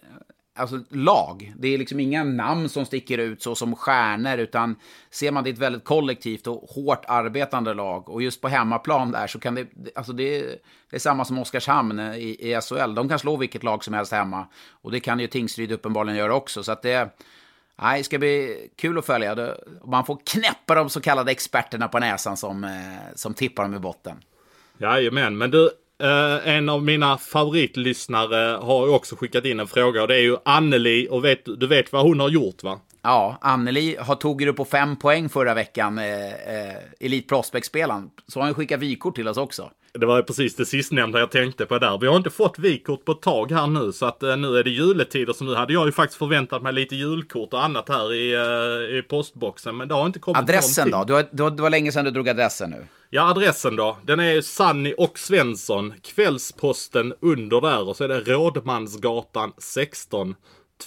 alltså 0.60 0.80
lag. 0.90 1.54
Det 1.58 1.68
är 1.68 1.78
liksom 1.78 2.00
inga 2.00 2.24
namn 2.24 2.70
som 2.70 2.86
sticker 2.86 3.18
ut 3.18 3.44
så 3.44 3.56
som 3.56 3.76
stjärnor, 3.76 4.38
utan 4.38 4.76
ser 5.10 5.32
man 5.32 5.44
det 5.44 5.50
är 5.50 5.54
ett 5.54 5.60
väldigt 5.60 5.84
kollektivt 5.84 6.48
och 6.48 6.70
hårt 6.70 7.06
arbetande 7.08 7.74
lag. 7.74 8.10
Och 8.10 8.22
just 8.22 8.42
på 8.42 8.48
hemmaplan 8.48 9.12
där 9.12 9.28
så 9.28 9.40
kan 9.40 9.56
det, 9.56 9.68
alltså 9.96 10.14
det, 10.14 10.40
det 10.90 10.96
är 10.96 11.00
samma 11.00 11.26
som 11.26 11.40
Oskarshamn 11.40 12.00
i, 12.00 12.38
i 12.40 12.62
SHL. 12.62 12.96
De 12.96 13.10
kan 13.10 13.20
slå 13.20 13.38
vilket 13.38 13.64
lag 13.64 13.84
som 13.84 13.94
helst 13.94 14.12
hemma. 14.12 14.48
Och 14.72 14.92
det 14.92 15.00
kan 15.00 15.20
ju 15.20 15.28
Tingsryd 15.28 15.72
uppenbarligen 15.72 16.18
göra 16.18 16.36
också. 16.36 16.64
Så 16.64 16.72
att 16.72 16.82
det, 16.82 17.10
nej, 17.82 17.98
det 17.98 18.04
ska 18.04 18.18
bli 18.18 18.70
kul 18.76 18.98
att 18.98 19.06
följa. 19.06 19.56
Man 19.86 20.06
får 20.06 20.20
knäppa 20.26 20.76
de 20.76 20.90
så 20.90 21.02
kallade 21.02 21.32
experterna 21.32 21.88
på 21.88 22.00
näsan 22.00 22.38
som, 22.38 22.64
eh, 22.64 23.16
som 23.16 23.34
tippar 23.34 23.64
dem 23.64 23.76
i 23.76 23.80
botten. 23.80 24.18
Jajamän, 24.78 25.38
men 25.38 25.52
du, 25.52 25.70
eh, 26.00 26.56
en 26.56 26.70
av 26.70 26.84
mina 26.84 27.18
favoritlyssnare 27.18 28.58
har 28.62 28.88
ju 28.88 28.94
också 28.94 29.16
skickat 29.16 29.46
in 29.46 29.60
en 29.60 29.68
fråga 29.68 30.02
och 30.02 30.08
det 30.08 30.16
är 30.16 30.22
ju 30.22 30.38
Anneli 30.46 31.08
och 31.12 31.26
vet, 31.26 31.46
du 31.46 31.68
vet 31.68 31.94
vad 31.94 32.04
hon 32.04 32.20
har 32.20 32.30
gjort 32.30 32.64
va? 32.64 32.80
Ja, 33.02 33.38
Anneli 33.42 33.98
har 34.00 34.16
tog 34.16 34.42
ju 34.42 34.54
på 34.54 34.66
fem 34.66 34.96
poäng 34.96 35.30
förra 35.30 35.54
veckan, 35.54 35.98
eh, 35.98 36.34
eh, 36.34 36.76
Elite 37.00 37.28
Prospect-spelaren. 37.28 38.10
Så 38.28 38.40
har 38.40 38.46
han 38.46 38.54
skickat 38.54 38.80
vykort 38.80 39.16
till 39.16 39.28
oss 39.28 39.38
också. 39.38 39.72
Det 39.94 40.06
var 40.06 40.22
precis 40.22 40.56
det 40.56 40.66
sistnämnda 40.66 41.20
jag 41.20 41.32
tänkte 41.32 41.66
på 41.66 41.80
där. 41.80 41.98
Vi 41.98 42.08
har 42.08 42.18
inte 42.18 42.30
fått 42.30 42.60
vykort 42.60 43.06
på 43.06 43.12
ett 43.12 43.22
tag 43.22 43.52
här 43.52 43.68
nu 43.68 43.92
så 43.92 44.06
att 44.06 44.24
eh, 44.24 44.38
nu 44.38 44.58
är 44.58 44.64
det 44.64 44.70
juletider 44.70 45.34
så 45.34 45.44
nu 45.44 45.56
hade 45.56 45.74
jag 45.74 45.86
ju 45.86 45.92
faktiskt 45.92 46.20
förväntat 46.20 46.64
mig 46.64 46.74
lite 46.74 46.96
julkort 46.96 47.54
och 47.54 47.64
annat 47.64 47.90
här 47.90 48.14
i, 48.14 48.34
eh, 48.34 48.98
i 48.98 49.02
postboxen 49.02 49.78
men 49.78 49.88
det 49.88 49.94
har 49.94 50.06
inte 50.06 50.20
kommit 50.20 50.38
Adressen 50.38 50.90
någonting. 50.90 51.16
då? 51.16 51.24
Du 51.32 51.44
har, 51.44 51.52
det 51.52 51.62
var 51.62 51.70
länge 51.70 51.92
sedan 51.92 52.06
du 52.06 52.12
drog 52.12 52.30
adressen 52.30 52.70
nu. 52.70 52.86
Ja, 53.10 53.30
adressen 53.30 53.76
då. 53.76 53.98
Den 54.04 54.20
är 54.20 54.42
Sanni 54.42 54.94
och 54.98 55.20
Svensson. 55.20 55.94
Kvällsposten 56.04 57.14
under 57.22 57.62
där 57.62 57.88
och 57.88 57.96
så 57.96 58.04
är 58.04 58.08
det 58.08 58.20
Rådmansgatan 58.20 59.52
16. 59.58 60.36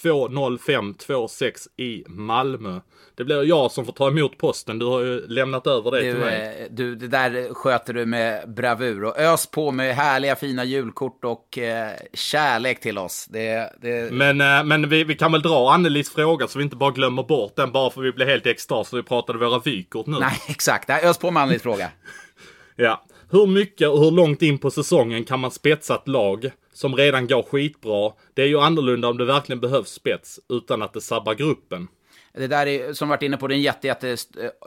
20526 0.01 1.67
i 1.77 2.03
Malmö. 2.07 2.79
Det 3.15 3.23
blir 3.23 3.43
jag 3.43 3.71
som 3.71 3.85
får 3.85 3.93
ta 3.93 4.07
emot 4.07 4.37
posten. 4.37 4.79
Du 4.79 4.85
har 4.85 4.99
ju 5.01 5.27
lämnat 5.27 5.67
över 5.67 5.91
det 5.91 6.01
till 6.01 6.13
Du, 6.13 6.19
mig. 6.19 6.57
eh, 6.61 6.67
du, 6.71 6.95
det 6.95 7.07
där 7.07 7.53
sköter 7.53 7.93
du 7.93 8.05
med 8.05 8.53
bravur 8.53 9.03
och 9.03 9.17
ös 9.19 9.47
på 9.51 9.71
med 9.71 9.95
härliga 9.95 10.35
fina 10.35 10.63
julkort 10.63 11.25
och 11.25 11.57
eh, 11.57 11.91
kärlek 12.13 12.79
till 12.81 12.97
oss. 12.97 13.25
Det, 13.29 13.73
det, 13.81 14.11
Men, 14.13 14.41
eh, 14.41 14.63
men 14.63 14.89
vi, 14.89 15.03
vi 15.03 15.15
kan 15.15 15.31
väl 15.31 15.41
dra 15.41 15.71
Annelies 15.73 16.09
fråga 16.13 16.47
så 16.47 16.57
vi 16.59 16.63
inte 16.63 16.75
bara 16.75 16.91
glömmer 16.91 17.23
bort 17.23 17.55
den 17.55 17.71
bara 17.71 17.89
för 17.89 18.01
vi 18.01 18.11
blir 18.11 18.25
helt 18.25 18.45
extas 18.45 18.89
så 18.89 18.95
vi 18.95 19.03
pratade 19.03 19.39
våra 19.39 19.59
vykort 19.59 20.05
nu. 20.07 20.17
Nej, 20.19 20.39
exakt. 20.49 20.87
Nej, 20.87 21.01
Ös 21.05 21.17
på 21.17 21.31
med 21.31 21.43
Annelies 21.43 21.61
fråga. 21.63 21.89
Ja. 22.75 23.05
Hur 23.31 23.47
mycket 23.47 23.89
och 23.89 23.99
hur 23.99 24.11
långt 24.11 24.41
in 24.41 24.57
på 24.57 24.71
säsongen 24.71 25.23
kan 25.23 25.39
man 25.39 25.51
spetsa 25.51 25.95
ett 25.95 26.07
lag 26.07 26.51
som 26.73 26.95
redan 26.95 27.27
går 27.27 27.43
skitbra? 27.43 28.11
Det 28.33 28.41
är 28.41 28.47
ju 28.47 28.59
annorlunda 28.59 29.07
om 29.07 29.17
det 29.17 29.25
verkligen 29.25 29.59
behövs 29.59 29.89
spets 29.89 30.39
utan 30.49 30.81
att 30.81 30.93
det 30.93 31.01
sabbar 31.01 31.33
gruppen. 31.33 31.87
Det 32.33 32.47
där 32.47 32.67
är, 32.67 32.93
som 32.93 33.09
varit 33.09 33.23
inne 33.23 33.37
på, 33.37 33.47
det 33.47 33.53
är 33.53 33.57
en 33.57 33.61
jätte, 33.61 33.87
jätte 33.87 34.17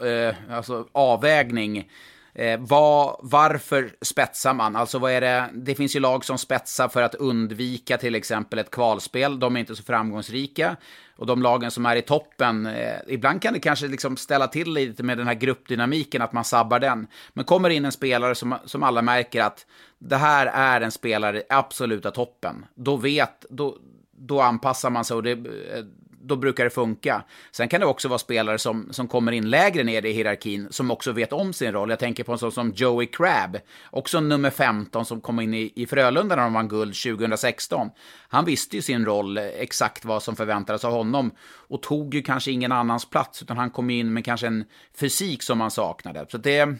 äh, 0.02 0.56
alltså, 0.56 0.86
avvägning. 0.92 1.90
Eh, 2.38 2.60
vad, 2.60 3.16
varför 3.22 3.90
spetsar 4.02 4.54
man? 4.54 4.76
Alltså 4.76 4.98
vad 4.98 5.12
är 5.12 5.20
det? 5.20 5.50
Det 5.54 5.74
finns 5.74 5.96
ju 5.96 6.00
lag 6.00 6.24
som 6.24 6.38
spetsar 6.38 6.88
för 6.88 7.02
att 7.02 7.14
undvika 7.14 7.98
till 7.98 8.14
exempel 8.14 8.58
ett 8.58 8.70
kvalspel. 8.70 9.38
De 9.38 9.56
är 9.56 9.60
inte 9.60 9.76
så 9.76 9.82
framgångsrika. 9.82 10.76
Och 11.16 11.26
de 11.26 11.42
lagen 11.42 11.70
som 11.70 11.86
är 11.86 11.96
i 11.96 12.02
toppen, 12.02 12.66
eh, 12.66 12.96
ibland 13.08 13.42
kan 13.42 13.52
det 13.52 13.60
kanske 13.60 13.86
liksom 13.86 14.16
ställa 14.16 14.48
till 14.48 14.72
lite 14.72 15.02
med 15.02 15.18
den 15.18 15.26
här 15.26 15.34
gruppdynamiken, 15.34 16.22
att 16.22 16.32
man 16.32 16.44
sabbar 16.44 16.78
den. 16.78 17.06
Men 17.32 17.44
kommer 17.44 17.70
in 17.70 17.84
en 17.84 17.92
spelare 17.92 18.34
som, 18.34 18.54
som 18.64 18.82
alla 18.82 19.02
märker 19.02 19.42
att 19.42 19.66
det 19.98 20.16
här 20.16 20.46
är 20.46 20.80
en 20.80 20.92
spelare 20.92 21.40
i 21.40 21.42
absoluta 21.48 22.10
toppen. 22.10 22.66
Då 22.74 22.96
vet, 22.96 23.44
då, 23.50 23.76
då 24.12 24.40
anpassar 24.40 24.90
man 24.90 25.04
sig 25.04 25.16
och 25.16 25.22
det, 25.22 25.32
eh, 25.32 25.84
då 26.22 26.36
brukar 26.36 26.64
det 26.64 26.70
funka. 26.70 27.24
Sen 27.52 27.68
kan 27.68 27.80
det 27.80 27.86
också 27.86 28.08
vara 28.08 28.18
spelare 28.18 28.58
som, 28.58 28.88
som 28.92 29.08
kommer 29.08 29.32
in 29.32 29.50
lägre 29.50 29.84
ner 29.84 30.06
i 30.06 30.12
hierarkin, 30.12 30.68
som 30.70 30.90
också 30.90 31.12
vet 31.12 31.32
om 31.32 31.52
sin 31.52 31.72
roll. 31.72 31.90
Jag 31.90 31.98
tänker 31.98 32.24
på 32.24 32.32
en 32.32 32.38
sån 32.38 32.52
som 32.52 32.72
Joey 32.76 33.06
Crabb, 33.06 33.58
också 33.90 34.20
nummer 34.20 34.50
15 34.50 35.04
som 35.04 35.20
kom 35.20 35.40
in 35.40 35.54
i, 35.54 35.72
i 35.74 35.86
Frölunda 35.86 36.36
när 36.36 36.42
de 36.42 36.52
vann 36.52 36.68
guld 36.68 36.94
2016. 36.94 37.90
Han 38.28 38.44
visste 38.44 38.76
ju 38.76 38.82
sin 38.82 39.04
roll, 39.04 39.38
eh, 39.38 39.44
exakt 39.44 40.04
vad 40.04 40.22
som 40.22 40.36
förväntades 40.36 40.84
av 40.84 40.92
honom, 40.92 41.30
och 41.68 41.82
tog 41.82 42.14
ju 42.14 42.22
kanske 42.22 42.50
ingen 42.50 42.72
annans 42.72 43.10
plats, 43.10 43.42
utan 43.42 43.56
han 43.56 43.70
kom 43.70 43.90
in 43.90 44.12
med 44.12 44.24
kanske 44.24 44.46
en 44.46 44.64
fysik 45.00 45.42
som 45.42 45.58
man 45.58 45.70
saknade. 45.70 46.26
Så 46.28 46.38
det, 46.38 46.74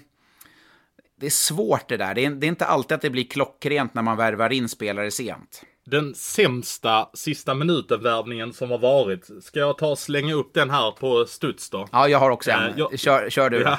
det 1.20 1.26
är 1.26 1.30
svårt 1.30 1.88
det 1.88 1.96
där. 1.96 2.14
Det 2.14 2.24
är, 2.24 2.30
det 2.30 2.46
är 2.46 2.48
inte 2.48 2.66
alltid 2.66 2.94
att 2.94 3.02
det 3.02 3.10
blir 3.10 3.24
klockrent 3.24 3.94
när 3.94 4.02
man 4.02 4.16
värvar 4.16 4.52
in 4.52 4.68
spelare 4.68 5.10
sent. 5.10 5.62
Den 5.86 6.14
sämsta 6.14 7.08
sista 7.14 7.54
minuten-värvningen 7.54 8.52
som 8.52 8.70
har 8.70 8.78
varit. 8.78 9.28
Ska 9.42 9.58
jag 9.60 9.78
ta 9.78 9.86
och 9.86 9.98
slänga 9.98 10.34
upp 10.34 10.54
den 10.54 10.70
här 10.70 10.90
på 10.90 11.26
studs 11.26 11.70
då? 11.70 11.88
Ja, 11.92 12.08
jag 12.08 12.18
har 12.18 12.30
också 12.30 12.50
en. 12.50 12.62
Eh, 12.64 12.74
jag- 12.76 12.98
kör, 12.98 13.30
kör 13.30 13.50
du. 13.50 13.60
Ja, 13.60 13.78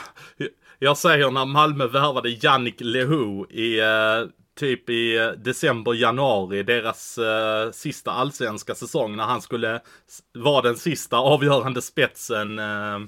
jag 0.80 0.98
säger 0.98 1.32
när 1.32 1.46
Malmö 1.46 1.88
värvade 1.88 2.30
Yannick 2.30 2.76
Lehoux 2.80 3.52
i 3.52 3.80
eh, 3.80 3.86
typ 4.60 4.90
i 4.90 5.34
december, 5.38 5.94
januari, 5.94 6.64
deras 6.64 7.18
eh, 7.18 7.72
sista 7.72 8.12
allsvenska 8.12 8.76
säsong 8.76 9.16
när 9.16 9.24
han 9.24 9.42
skulle 9.42 9.82
vara 10.34 10.62
den 10.62 10.76
sista 10.78 11.18
avgörande 11.18 11.82
spetsen 11.82 12.60
eh, 12.60 13.00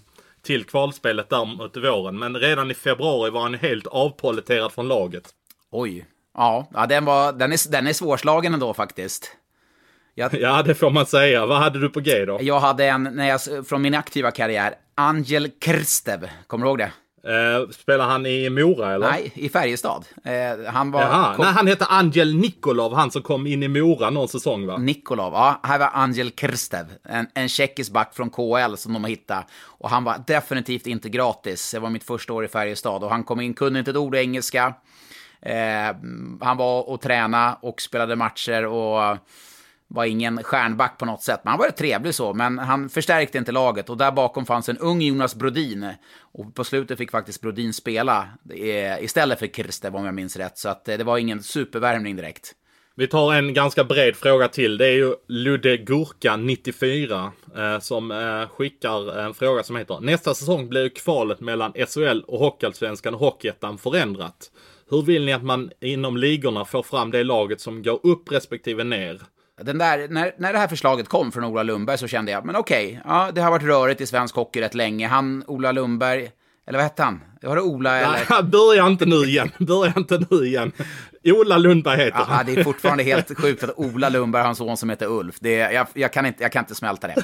till 0.42 0.64
kvalspelet 0.66 1.30
där 1.30 1.46
mot 1.46 1.78
våren. 1.78 2.20
Men 2.20 2.38
redan 2.38 2.72
i 2.72 2.74
februari 2.74 3.30
var 3.30 3.42
han 3.42 3.54
helt 3.54 3.88
avpoliterad 3.88 4.72
från 4.72 4.88
laget. 4.88 5.30
Oj. 5.72 6.06
Ja, 6.38 6.68
ja 6.74 6.86
den, 6.86 7.06
var, 7.06 7.34
den, 7.34 7.52
är, 7.52 7.72
den 7.72 7.88
är 7.88 7.94
svårslagen 7.94 8.54
ändå 8.54 8.74
faktiskt. 8.74 9.36
Jag, 10.16 10.34
Ja, 10.34 10.64
det 10.64 10.76
får 10.76 10.90
man 10.90 11.06
säga. 11.06 11.46
Vad 11.46 11.58
hade 11.58 11.80
du 11.80 11.90
på 11.90 12.00
G 12.00 12.26
då? 12.26 12.38
jag 12.42 12.60
hade 12.60 12.86
en, 12.86 13.04
när 13.04 13.28
jag, 13.28 13.68
från 13.68 13.82
min 13.82 13.96
aktiva 13.96 14.32
karriär, 14.32 14.74
Angel 14.96 15.52
Krstev. 15.60 16.30
Kommer 16.48 16.66
du 16.66 16.70
ihåg 16.70 16.78
det? 16.78 16.92
Eh, 17.24 17.70
spelar 17.70 18.06
han 18.06 18.26
i 18.26 18.50
Mora 18.50 18.94
eller? 18.94 19.10
Nej, 19.12 19.32
i 19.36 19.50
Färjestad. 19.50 20.06
Eh, 20.24 20.72
han 20.72 20.92
var... 20.92 21.02
Jaha, 21.02 21.36
kom, 21.36 21.46
nej, 21.46 21.54
han 21.54 21.68
hette 21.68 21.86
Angel 21.86 22.36
Nikolov, 22.36 22.94
han 22.94 23.12
som 23.12 23.22
kom 23.22 23.48
in 23.48 23.64
i 23.64 23.68
Mora 23.68 24.10
någon 24.10 24.28
säsong 24.28 24.66
va? 24.66 24.78
Nikolov, 24.78 25.34
ja, 25.34 25.60
här 25.64 25.80
var 25.80 25.90
Angel 25.94 26.32
Krstev, 26.32 26.86
en, 27.04 27.28
en 27.34 27.50
tjeckisk 27.50 27.92
back 27.92 28.16
från 28.16 28.30
KL 28.30 28.76
som 28.76 28.94
de 28.94 29.04
har 29.04 29.10
hittat. 29.10 29.46
Och 29.66 29.90
han 29.90 30.04
var 30.04 30.24
definitivt 30.28 30.88
inte 30.88 31.10
gratis. 31.10 31.72
Det 31.72 31.80
var 31.80 31.90
mitt 31.90 32.04
första 32.04 32.34
år 32.34 32.46
i 32.46 32.48
Färjestad 32.48 33.04
och 33.04 33.10
han 33.10 33.24
kom 33.24 33.42
in, 33.42 33.54
kunde 33.54 33.80
inte 33.80 33.92
ett 33.92 33.98
ord 33.98 34.16
engelska. 34.16 34.74
Eh, 35.42 35.96
han 36.42 36.58
var 36.58 36.90
och 36.90 37.02
tränade 37.02 37.58
och 37.62 37.82
spelade 37.82 38.16
matcher 38.16 38.66
och 38.66 39.18
var 39.90 40.06
ingen 40.06 40.44
stjärnback 40.44 40.98
på 40.98 41.06
något 41.06 41.24
sätt. 41.24 41.40
Men 41.44 41.52
han 41.52 41.60
var 41.60 41.70
trevlig 41.70 42.16
så, 42.16 42.34
men 42.34 42.60
han 42.60 42.90
förstärkte 42.90 43.38
inte 43.38 43.52
laget. 43.52 43.90
Och 43.90 43.98
där 43.98 44.12
bakom 44.12 44.46
fanns 44.46 44.70
en 44.70 44.78
ung 44.78 45.02
Jonas 45.02 45.36
Brodin. 45.36 45.94
Och 46.20 46.56
på 46.56 46.64
slutet 46.64 46.98
fick 46.98 47.12
faktiskt 47.12 47.42
Brodin 47.42 47.74
spela 47.74 48.30
eh, 48.50 49.04
istället 49.04 49.40
för 49.40 49.48
Kirste 49.48 49.90
om 49.90 50.06
jag 50.06 50.14
minns 50.14 50.36
rätt. 50.38 50.58
Så 50.58 50.70
att, 50.70 50.90
eh, 50.90 50.98
det 50.98 51.04
var 51.04 51.18
ingen 51.18 51.44
supervärmning 51.44 52.16
direkt. 52.16 52.56
Vi 52.96 53.08
tar 53.08 53.34
en 53.34 53.54
ganska 53.54 53.84
bred 53.84 54.16
fråga 54.16 54.48
till. 54.48 54.78
Det 54.78 54.88
är 54.88 54.96
ju 54.96 55.16
Ludde 55.28 55.78
Gurka 55.78 56.36
94 56.36 57.32
eh, 57.58 57.80
som 57.80 58.12
eh, 58.12 58.48
skickar 58.50 59.20
en 59.20 59.34
fråga 59.34 59.64
som 59.64 59.76
heter 59.76 60.00
Nästa 60.00 60.34
säsong 60.34 60.70
blir 60.70 60.84
ju 60.84 60.90
kvalet 60.90 61.40
mellan 61.40 61.74
SHL 61.74 62.22
och 62.28 62.40
Hockeyallsvenskan 62.40 63.14
och 63.14 63.20
Hockeyettan 63.20 63.78
förändrat. 63.78 64.52
Hur 64.90 65.02
vill 65.02 65.26
ni 65.26 65.34
att 65.34 65.44
man 65.44 65.72
inom 65.82 66.18
ligorna 66.18 66.66
får 66.66 66.84
fram 66.84 67.12
det 67.12 67.24
laget 67.24 67.62
som 67.62 67.84
går 67.84 68.00
upp 68.04 68.32
respektive 68.32 68.84
ner? 68.84 69.22
Den 69.62 69.78
där, 69.78 70.08
när, 70.08 70.34
när 70.38 70.54
det 70.54 70.60
här 70.60 70.68
förslaget 70.68 71.08
kom 71.08 71.32
från 71.32 71.44
Ola 71.44 71.64
Lundberg 71.64 71.98
så 71.98 72.08
kände 72.08 72.32
jag, 72.32 72.46
men 72.46 72.56
okej, 72.56 73.02
ja, 73.06 73.32
det 73.36 73.42
har 73.42 73.52
varit 73.52 73.64
rörigt 73.64 74.02
i 74.02 74.06
svensk 74.06 74.36
hockey 74.36 74.62
rätt 74.62 74.74
länge. 74.74 75.08
Han, 75.08 75.44
Ola 75.48 75.72
Lundberg, 75.72 76.32
eller 76.70 76.80
vad 76.80 76.84
hette 76.84 77.04
han? 77.04 77.22
Var 77.42 77.56
det 77.56 77.62
Ola 77.62 77.98
eller? 78.00 78.26
Nej, 78.30 78.44
börja 78.44 78.88
inte 78.88 79.06
nu 79.06 79.16
igen. 79.16 79.52
Börja 79.60 79.94
inte 79.98 80.26
nu 80.30 80.46
igen. 80.46 80.72
Ola 81.24 81.58
Lundberg 81.58 81.98
heter 81.98 82.20
Ja, 82.20 82.26
han. 82.28 82.46
det 82.46 82.54
är 82.54 82.64
fortfarande 82.64 83.04
helt 83.04 83.38
sjukt 83.42 83.64
att 83.64 83.74
Ola 83.80 84.10
Lundberg 84.10 84.42
har 84.42 84.50
en 84.50 84.56
son 84.56 84.78
som 84.78 84.90
heter 84.90 85.08
Ulf. 85.08 85.36
Det 85.40 85.60
är, 85.60 85.72
jag, 85.72 85.88
jag, 85.94 86.14
kan 86.14 86.26
inte, 86.26 86.44
jag 86.44 86.52
kan 86.52 86.64
inte 86.64 86.76
smälta 86.76 87.08
det. 87.08 87.16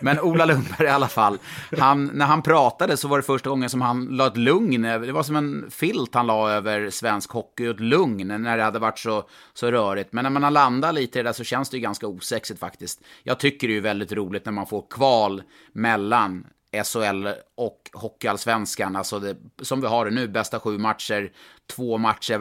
Men 0.00 0.20
Ola 0.20 0.44
Lundberg 0.44 0.86
i 0.86 0.90
alla 0.90 1.08
fall, 1.08 1.38
han, 1.78 2.06
när 2.14 2.26
han 2.26 2.42
pratade 2.42 2.96
så 2.96 3.08
var 3.08 3.16
det 3.16 3.22
första 3.22 3.50
gången 3.50 3.70
som 3.70 3.80
han 3.80 4.04
la 4.06 4.26
ett 4.26 4.36
lugn, 4.36 4.82
det 4.82 5.12
var 5.12 5.22
som 5.22 5.36
en 5.36 5.70
filt 5.70 6.14
han 6.14 6.26
la 6.26 6.50
över 6.50 6.90
svensk 6.90 7.30
hockey, 7.30 7.66
ett 7.66 7.80
lugn 7.80 8.42
när 8.42 8.56
det 8.56 8.62
hade 8.62 8.78
varit 8.78 8.98
så, 8.98 9.28
så 9.54 9.70
rörigt. 9.70 10.12
Men 10.12 10.22
när 10.22 10.30
man 10.30 10.42
har 10.42 10.50
landat 10.50 10.94
lite 10.94 11.18
i 11.18 11.22
det 11.22 11.28
där 11.28 11.32
så 11.32 11.44
känns 11.44 11.70
det 11.70 11.76
ju 11.76 11.82
ganska 11.82 12.06
osexigt 12.06 12.60
faktiskt. 12.60 13.00
Jag 13.22 13.38
tycker 13.38 13.68
det 13.68 13.76
är 13.76 13.80
väldigt 13.80 14.12
roligt 14.12 14.44
när 14.44 14.52
man 14.52 14.66
får 14.66 14.84
kval 14.90 15.42
mellan 15.72 16.46
SHL 16.82 17.28
och 17.54 17.90
Hockeyallsvenskan, 17.92 18.96
alltså 18.96 19.18
det, 19.18 19.36
som 19.62 19.80
vi 19.80 19.86
har 19.86 20.04
det 20.04 20.10
nu, 20.10 20.28
bästa 20.28 20.60
sju 20.60 20.78
matcher, 20.78 21.32
två 21.66 21.98
matcher 21.98 22.38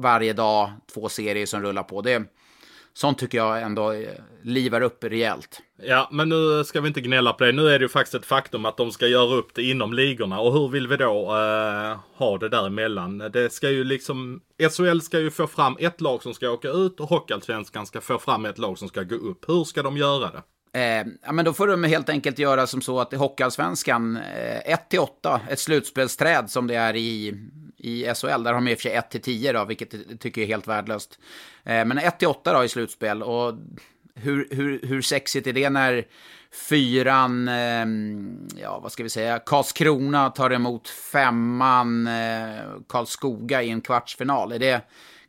varje 0.00 0.32
dag, 0.32 0.70
två 0.94 1.08
serier 1.08 1.46
som 1.46 1.62
rullar 1.62 1.82
på. 1.82 2.02
Det, 2.02 2.22
sånt 2.94 3.18
tycker 3.18 3.38
jag 3.38 3.62
ändå 3.62 3.92
eh, 3.92 4.08
livar 4.42 4.80
upp 4.80 5.04
rejält. 5.04 5.62
Ja, 5.82 6.08
men 6.12 6.28
nu 6.28 6.64
ska 6.64 6.80
vi 6.80 6.88
inte 6.88 7.00
gnälla 7.00 7.32
på 7.32 7.44
det. 7.44 7.52
Nu 7.52 7.68
är 7.68 7.78
det 7.78 7.82
ju 7.82 7.88
faktiskt 7.88 8.14
ett 8.14 8.26
faktum 8.26 8.64
att 8.64 8.76
de 8.76 8.92
ska 8.92 9.06
göra 9.06 9.34
upp 9.34 9.54
det 9.54 9.62
inom 9.62 9.92
ligorna. 9.92 10.40
Och 10.40 10.52
hur 10.52 10.68
vill 10.68 10.88
vi 10.88 10.96
då 10.96 11.36
eh, 11.36 11.98
ha 12.16 12.38
det 12.38 12.48
däremellan? 12.48 13.18
Det 13.18 13.52
ska 13.52 13.70
ju 13.70 13.84
liksom... 13.84 14.40
SHL 14.76 15.00
ska 15.00 15.18
ju 15.18 15.30
få 15.30 15.46
fram 15.46 15.76
ett 15.80 16.00
lag 16.00 16.22
som 16.22 16.34
ska 16.34 16.50
åka 16.50 16.68
ut 16.68 17.00
och 17.00 17.08
Hockeyallsvenskan 17.08 17.86
ska 17.86 18.00
få 18.00 18.18
fram 18.18 18.44
ett 18.44 18.58
lag 18.58 18.78
som 18.78 18.88
ska 18.88 19.02
gå 19.02 19.14
upp. 19.14 19.48
Hur 19.48 19.64
ska 19.64 19.82
de 19.82 19.96
göra 19.96 20.30
det? 20.30 20.42
Eh, 20.74 21.06
ja, 21.22 21.32
men 21.32 21.44
då 21.44 21.52
får 21.52 21.66
de 21.66 21.84
helt 21.84 22.08
enkelt 22.08 22.38
göra 22.38 22.66
som 22.66 22.80
så 22.80 23.00
att 23.00 23.12
i 23.12 23.16
Hockeyallsvenskan, 23.16 24.16
eh, 24.16 24.76
1-8, 24.90 25.40
ett 25.48 25.58
slutspelsträd 25.58 26.50
som 26.50 26.66
det 26.66 26.74
är 26.74 26.96
i, 26.96 27.34
i 27.76 28.14
SHL, 28.14 28.42
där 28.42 28.52
har 28.52 28.54
de 28.54 28.68
i 28.68 28.74
och 28.74 28.78
för 28.78 28.82
sig 28.82 28.96
1-10 28.96 29.52
då, 29.52 29.64
vilket 29.64 29.92
jag 29.92 30.20
tycker 30.20 30.42
är 30.42 30.46
helt 30.46 30.68
värdelöst. 30.68 31.18
Eh, 31.64 31.84
men 31.84 31.98
1-8 31.98 32.52
då 32.52 32.64
i 32.64 32.68
slutspel, 32.68 33.22
och 33.22 33.54
hur, 34.14 34.48
hur, 34.50 34.80
hur 34.82 35.02
sexigt 35.02 35.46
är 35.46 35.52
det 35.52 35.70
när 35.70 36.04
fyran, 36.68 37.48
eh, 37.48 37.86
ja 38.62 38.80
vad 38.82 38.92
ska 38.92 39.02
vi 39.02 39.08
säga, 39.08 39.38
Karlskrona 39.38 40.30
tar 40.30 40.50
emot 40.50 40.88
femman 40.88 42.06
eh, 42.06 42.58
Karlskoga 42.88 43.62
i 43.62 43.70
en 43.70 43.80
kvartsfinal? 43.80 44.52
Är 44.52 44.58
det, 44.58 44.80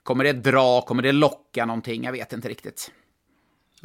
kommer 0.04 0.24
det 0.24 0.34
dra, 0.34 0.82
kommer 0.82 1.04
det 1.04 1.12
locka 1.12 1.66
någonting? 1.66 2.04
Jag 2.04 2.12
vet 2.12 2.34
inte 2.34 2.50
riktigt. 2.50 2.92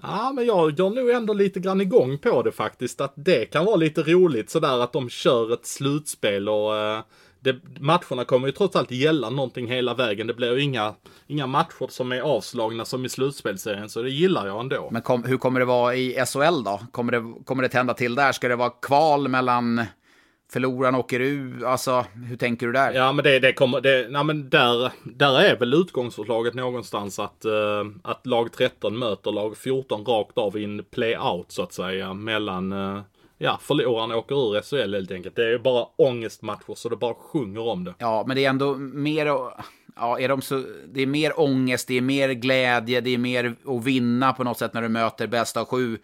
Ja, 0.03 0.32
men 0.34 0.47
jag 0.47 0.76
går 0.76 0.91
nog 0.91 1.11
ändå 1.11 1.32
lite 1.32 1.61
grann 1.61 1.80
igång 1.80 2.18
på 2.18 2.43
det 2.43 2.53
faktiskt. 2.53 3.01
Att 3.01 3.12
det 3.16 3.45
kan 3.45 3.64
vara 3.64 3.76
lite 3.76 4.03
roligt 4.03 4.51
sådär 4.51 4.78
att 4.78 4.93
de 4.93 5.09
kör 5.09 5.53
ett 5.53 5.66
slutspel 5.66 6.49
och 6.49 6.76
eh, 6.76 7.01
det, 7.41 7.57
matcherna 7.80 8.24
kommer 8.24 8.49
ju 8.49 8.53
trots 8.53 8.76
allt 8.76 8.91
gälla 8.91 9.30
någonting 9.30 9.66
hela 9.66 9.95
vägen. 9.95 10.26
Det 10.26 10.34
blir 10.34 10.57
ju 10.57 10.62
inga, 10.62 10.95
inga 11.26 11.47
matcher 11.47 11.86
som 11.88 12.12
är 12.12 12.20
avslagna 12.20 12.84
som 12.84 13.05
i 13.05 13.09
slutspelserien, 13.09 13.88
så 13.88 14.03
det 14.03 14.11
gillar 14.11 14.47
jag 14.47 14.61
ändå. 14.61 14.88
Men 14.93 15.03
kom, 15.03 15.24
hur 15.24 15.36
kommer 15.36 15.61
det 15.61 15.66
vara 15.66 15.95
i 15.95 16.24
SHL 16.26 16.64
då? 16.64 16.80
Kommer 16.93 17.12
det, 17.12 17.45
kommer 17.45 17.62
det 17.62 17.68
tända 17.68 17.95
till 17.95 18.14
där? 18.14 18.32
Ska 18.32 18.49
det 18.49 18.57
vara 18.57 18.70
kval 18.70 19.28
mellan 19.28 19.84
förloraren 20.53 20.94
åker 20.94 21.20
ur. 21.20 21.64
Alltså, 21.64 22.05
hur 22.28 22.36
tänker 22.36 22.66
du 22.66 22.72
där? 22.72 22.92
Ja, 22.92 23.12
men 23.12 23.24
det, 23.24 23.38
det 23.38 23.53
kommer, 23.53 23.80
det, 23.80 24.09
nej, 24.11 24.24
men 24.24 24.51
där, 24.51 24.92
där 25.05 25.40
är 25.40 25.57
väl 25.57 25.74
utgångsförslaget 25.74 26.55
någonstans 26.55 27.18
att, 27.18 27.44
uh, 27.46 27.90
att 28.03 28.26
lag 28.26 28.53
13 28.53 28.98
möter 28.98 29.32
lag 29.32 29.57
14 29.57 30.05
rakt 30.05 30.38
av 30.38 30.59
i 30.59 30.64
en 30.64 30.84
play-out 30.84 31.44
så 31.48 31.62
att 31.62 31.72
säga 31.72 32.14
mellan 32.14 32.72
uh, 32.72 33.01
Ja, 33.42 33.59
förloraren 33.62 34.12
åker 34.12 34.34
ur 34.34 34.62
SHL 34.62 34.94
helt 34.94 35.11
enkelt. 35.11 35.36
Det 35.36 35.55
är 35.55 35.59
bara 35.59 35.86
ångestmatcher 35.96 36.74
så 36.74 36.88
det 36.88 36.96
bara 36.96 37.14
sjunger 37.14 37.68
om 37.68 37.84
det. 37.84 37.94
Ja, 37.98 38.24
men 38.26 38.36
det 38.36 38.44
är 38.44 38.51
ändå 38.51 38.74
mer... 38.74 39.26
Ja, 39.96 40.18
är 40.18 40.28
de 40.28 40.42
så, 40.42 40.64
det 40.88 41.03
är 41.03 41.07
mer 41.07 41.40
ångest, 41.40 41.88
det 41.88 41.96
är 41.96 42.01
mer 42.01 42.28
glädje, 42.28 43.01
det 43.01 43.11
är 43.11 43.18
mer 43.18 43.55
att 43.66 43.84
vinna 43.84 44.32
på 44.32 44.44
något 44.44 44.59
sätt 44.59 44.74
när 44.74 44.82
du 44.82 44.88
möter 44.88 45.26
bästa 45.26 45.61
av 45.61 45.66
sju. 45.66 45.98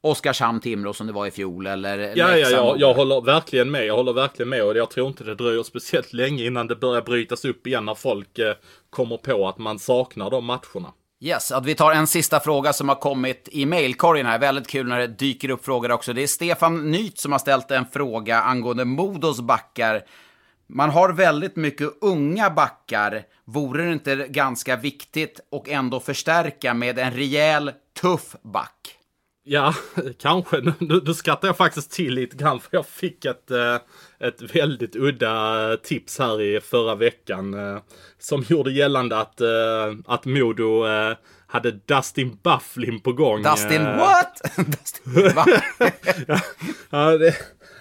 Oskarshamn-Timrå 0.00 0.92
som 0.92 1.06
det 1.06 1.12
var 1.12 1.26
i 1.26 1.30
fjol 1.30 1.66
eller 1.66 1.98
Ja, 1.98 2.36
ja, 2.36 2.50
ja, 2.50 2.76
jag 2.78 2.94
håller 2.94 3.20
verkligen 3.20 3.70
med. 3.70 3.86
Jag 3.86 3.96
håller 3.96 4.12
verkligen 4.12 4.48
med 4.48 4.64
och 4.64 4.76
jag 4.76 4.90
tror 4.90 5.08
inte 5.08 5.24
det 5.24 5.34
dröjer 5.34 5.62
speciellt 5.62 6.12
länge 6.12 6.44
innan 6.44 6.66
det 6.66 6.76
börjar 6.76 7.02
brytas 7.02 7.44
upp 7.44 7.66
igen 7.66 7.84
när 7.84 7.94
folk 7.94 8.38
eh, 8.38 8.54
kommer 8.90 9.16
på 9.16 9.48
att 9.48 9.58
man 9.58 9.78
saknar 9.78 10.30
de 10.30 10.44
matcherna. 10.44 10.92
Yes, 11.20 11.52
att 11.52 11.66
vi 11.66 11.74
tar 11.74 11.92
en 11.92 12.06
sista 12.06 12.40
fråga 12.40 12.72
som 12.72 12.88
har 12.88 12.96
kommit 12.96 13.48
i 13.52 13.66
mailkorgen 13.66 14.26
här. 14.26 14.38
Väldigt 14.38 14.68
kul 14.68 14.86
när 14.86 14.98
det 14.98 15.06
dyker 15.06 15.50
upp 15.50 15.64
frågor 15.64 15.92
också. 15.92 16.12
Det 16.12 16.22
är 16.22 16.26
Stefan 16.26 16.90
Nyt 16.90 17.18
som 17.18 17.32
har 17.32 17.38
ställt 17.38 17.70
en 17.70 17.86
fråga 17.86 18.40
angående 18.40 18.84
Modos 18.84 19.40
backar. 19.40 20.02
Man 20.66 20.90
har 20.90 21.12
väldigt 21.12 21.56
mycket 21.56 21.88
unga 22.00 22.50
backar. 22.50 23.22
Vore 23.44 23.84
det 23.84 23.92
inte 23.92 24.14
ganska 24.14 24.76
viktigt 24.76 25.40
och 25.50 25.68
ändå 25.68 26.00
förstärka 26.00 26.74
med 26.74 26.98
en 26.98 27.12
rejäl, 27.12 27.72
tuff 28.00 28.36
back? 28.42 28.97
Ja, 29.50 29.74
kanske. 30.18 30.60
Nu, 30.60 30.72
nu 31.04 31.14
skrattar 31.14 31.48
jag 31.48 31.56
faktiskt 31.56 31.90
till 31.90 32.14
lite 32.14 32.36
grann 32.36 32.60
för 32.60 32.68
jag 32.72 32.86
fick 32.86 33.24
ett, 33.24 33.50
eh, 33.50 33.76
ett 34.20 34.54
väldigt 34.54 34.96
udda 34.96 35.76
tips 35.82 36.18
här 36.18 36.40
i 36.40 36.60
förra 36.60 36.94
veckan. 36.94 37.54
Eh, 37.54 37.78
som 38.18 38.44
gjorde 38.48 38.72
gällande 38.72 39.18
att, 39.18 39.40
eh, 39.40 39.94
att 40.06 40.24
Modo 40.24 40.84
hade 41.46 41.70
Dustin 41.70 42.38
Bufflin 42.42 43.00
på 43.00 43.12
gång. 43.12 43.42
Dustin 43.42 43.84
what? 43.84 44.40
Dustin, 44.56 45.34
va? 45.34 45.46
ja, 46.90 47.18
det, 47.18 47.34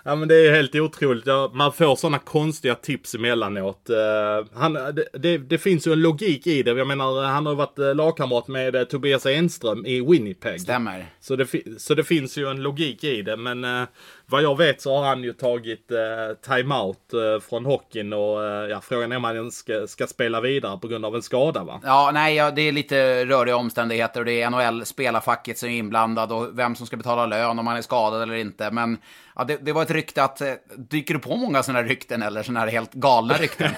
Ja 0.08 0.16
men 0.16 0.28
det 0.28 0.36
är 0.48 0.56
helt 0.56 0.76
otroligt. 0.76 1.26
Man 1.54 1.74
får 1.74 1.96
sådana 1.96 2.20
konstiga 2.20 2.76
tips 2.76 3.16
emellanåt. 3.16 3.90
Uh, 3.90 4.48
han, 4.54 4.74
det, 4.74 5.08
det, 5.14 5.38
det, 5.38 5.58
finns 5.58 5.88
ju 5.88 5.94
en 5.94 6.02
logik 6.02 6.48
i 6.48 6.64
det. 6.64 6.72
Jag 6.72 6.88
menar, 6.88 7.24
han 7.24 7.46
har 7.46 7.56
varit 7.56 7.80
eh, 7.80 7.96
lagkamrat 7.96 8.48
med 8.48 8.76
uh, 8.76 8.84
Tobias 8.84 9.26
Enström 9.26 9.86
i 9.86 10.02
Winnipeg. 10.02 10.62
Stämmer. 10.62 11.06
Så 11.20 11.36
det, 11.36 11.48
så 11.78 11.94
det 11.94 12.04
finns 12.04 12.38
ju 12.38 12.52
en 12.52 12.64
logik 12.64 13.04
i 13.04 13.22
det. 13.22 13.38
Men 13.38 13.88
vad 14.30 14.44
jag 14.44 14.58
vet 14.58 14.82
så 14.82 14.98
har 14.98 15.06
han 15.06 15.24
ju 15.24 15.34
tagit 15.34 15.92
uh, 15.92 16.56
timeout 16.56 17.14
uh, 17.14 17.40
från 17.40 17.66
hockeyn 17.66 18.14
och 18.14 18.40
uh, 18.40 18.46
ja, 18.46 18.82
frågan 18.82 19.12
är 19.12 19.16
om 19.16 19.24
han 19.24 19.52
ska, 19.52 19.88
ska 19.88 20.08
spela 20.08 20.42
vidare 20.42 20.78
på 20.78 20.88
grund 20.88 21.06
av 21.06 21.16
en 21.16 21.22
skada 21.22 21.64
va? 21.64 21.82
Ja, 21.84 22.12
nej, 22.14 22.36
ja, 22.36 22.52
det 22.52 22.62
är 22.62 22.72
lite 22.72 23.26
röriga 23.26 23.56
omständigheter 23.56 24.20
och 24.20 24.26
det 24.26 24.42
är 24.42 24.50
NHL-spelarfacket 24.50 25.58
som 25.58 25.70
är 25.70 25.74
inblandad 25.74 26.32
och 26.32 26.60
vem 26.60 26.76
som 26.76 26.88
ska 26.88 26.98
betala 26.98 27.26
lön 27.26 27.60
om 27.60 27.66
man 27.66 27.78
är 27.78 27.82
skadad 27.82 28.22
eller 28.22 28.36
inte. 28.36 28.72
Men 28.72 28.98
ja, 29.36 29.44
det, 29.44 29.58
det 29.66 29.74
var 29.74 29.82
ett 29.82 29.92
rykte 29.92 30.24
att, 30.24 30.42
dyker 30.78 31.14
du 31.14 31.20
på 31.20 31.36
många 31.36 31.64
sådana 31.64 31.80
här 31.80 31.90
rykten 31.90 32.22
eller 32.22 32.44
sådana 32.44 32.60
här 32.60 32.68
helt 32.68 32.94
galna 32.94 33.34
rykten? 33.34 33.72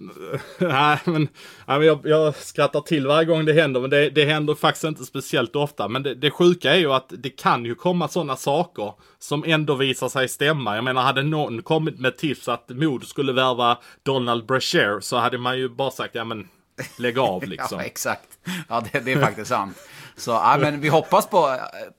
nej, 0.58 0.98
men, 1.04 1.28
nej, 1.66 1.78
men 1.78 1.82
jag, 1.82 2.00
jag 2.04 2.34
skrattar 2.34 2.80
till 2.80 3.06
varje 3.06 3.26
gång 3.26 3.44
det 3.44 3.52
händer, 3.52 3.80
men 3.80 3.90
det, 3.90 4.10
det 4.10 4.24
händer 4.24 4.54
faktiskt 4.54 4.84
inte 4.84 5.04
speciellt 5.04 5.56
ofta. 5.56 5.88
Men 5.88 6.02
det, 6.02 6.14
det 6.14 6.30
sjuka 6.30 6.74
är 6.74 6.78
ju 6.78 6.92
att 6.92 7.12
det 7.18 7.30
kan 7.30 7.64
ju 7.64 7.74
komma 7.74 8.08
sådana 8.08 8.36
saker 8.36 8.92
som 9.18 9.44
ändå 9.46 9.74
visar 9.90 10.08
sig 10.08 10.28
stämma. 10.28 10.74
Jag 10.74 10.84
menar, 10.84 11.02
hade 11.02 11.22
någon 11.22 11.62
kommit 11.62 11.98
med 11.98 12.16
tips 12.16 12.48
att 12.48 12.68
Mod 12.68 13.06
skulle 13.06 13.32
värva 13.32 13.78
Donald 14.02 14.46
Brashear 14.46 15.00
så 15.00 15.18
hade 15.18 15.38
man 15.38 15.58
ju 15.58 15.68
bara 15.68 15.90
sagt, 15.90 16.14
ja 16.14 16.24
men 16.24 16.48
lägg 16.96 17.18
av 17.18 17.44
liksom. 17.46 17.78
ja, 17.78 17.84
exakt. 17.84 18.28
Ja, 18.68 18.84
det, 18.92 19.00
det 19.00 19.12
är 19.12 19.20
faktiskt 19.20 19.48
sant. 19.48 19.76
Så 20.16 20.30
ja, 20.30 20.56
men 20.60 20.80
vi 20.80 20.88
hoppas 20.88 21.26
på, 21.26 21.56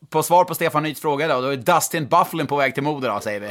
på 0.10 0.24
svar 0.24 0.44
på 0.44 0.56
Stefan 0.56 0.84
Nyts 0.84 1.02
fråga 1.02 1.28
då. 1.28 1.42
Då 1.42 1.48
är 1.48 1.58
Dustin 1.58 2.08
Bufflin 2.08 2.48
på 2.48 2.56
väg 2.56 2.74
till 2.74 2.84
Modo 2.84 3.08
då, 3.08 3.20
säger 3.20 3.40
vi. 3.40 3.50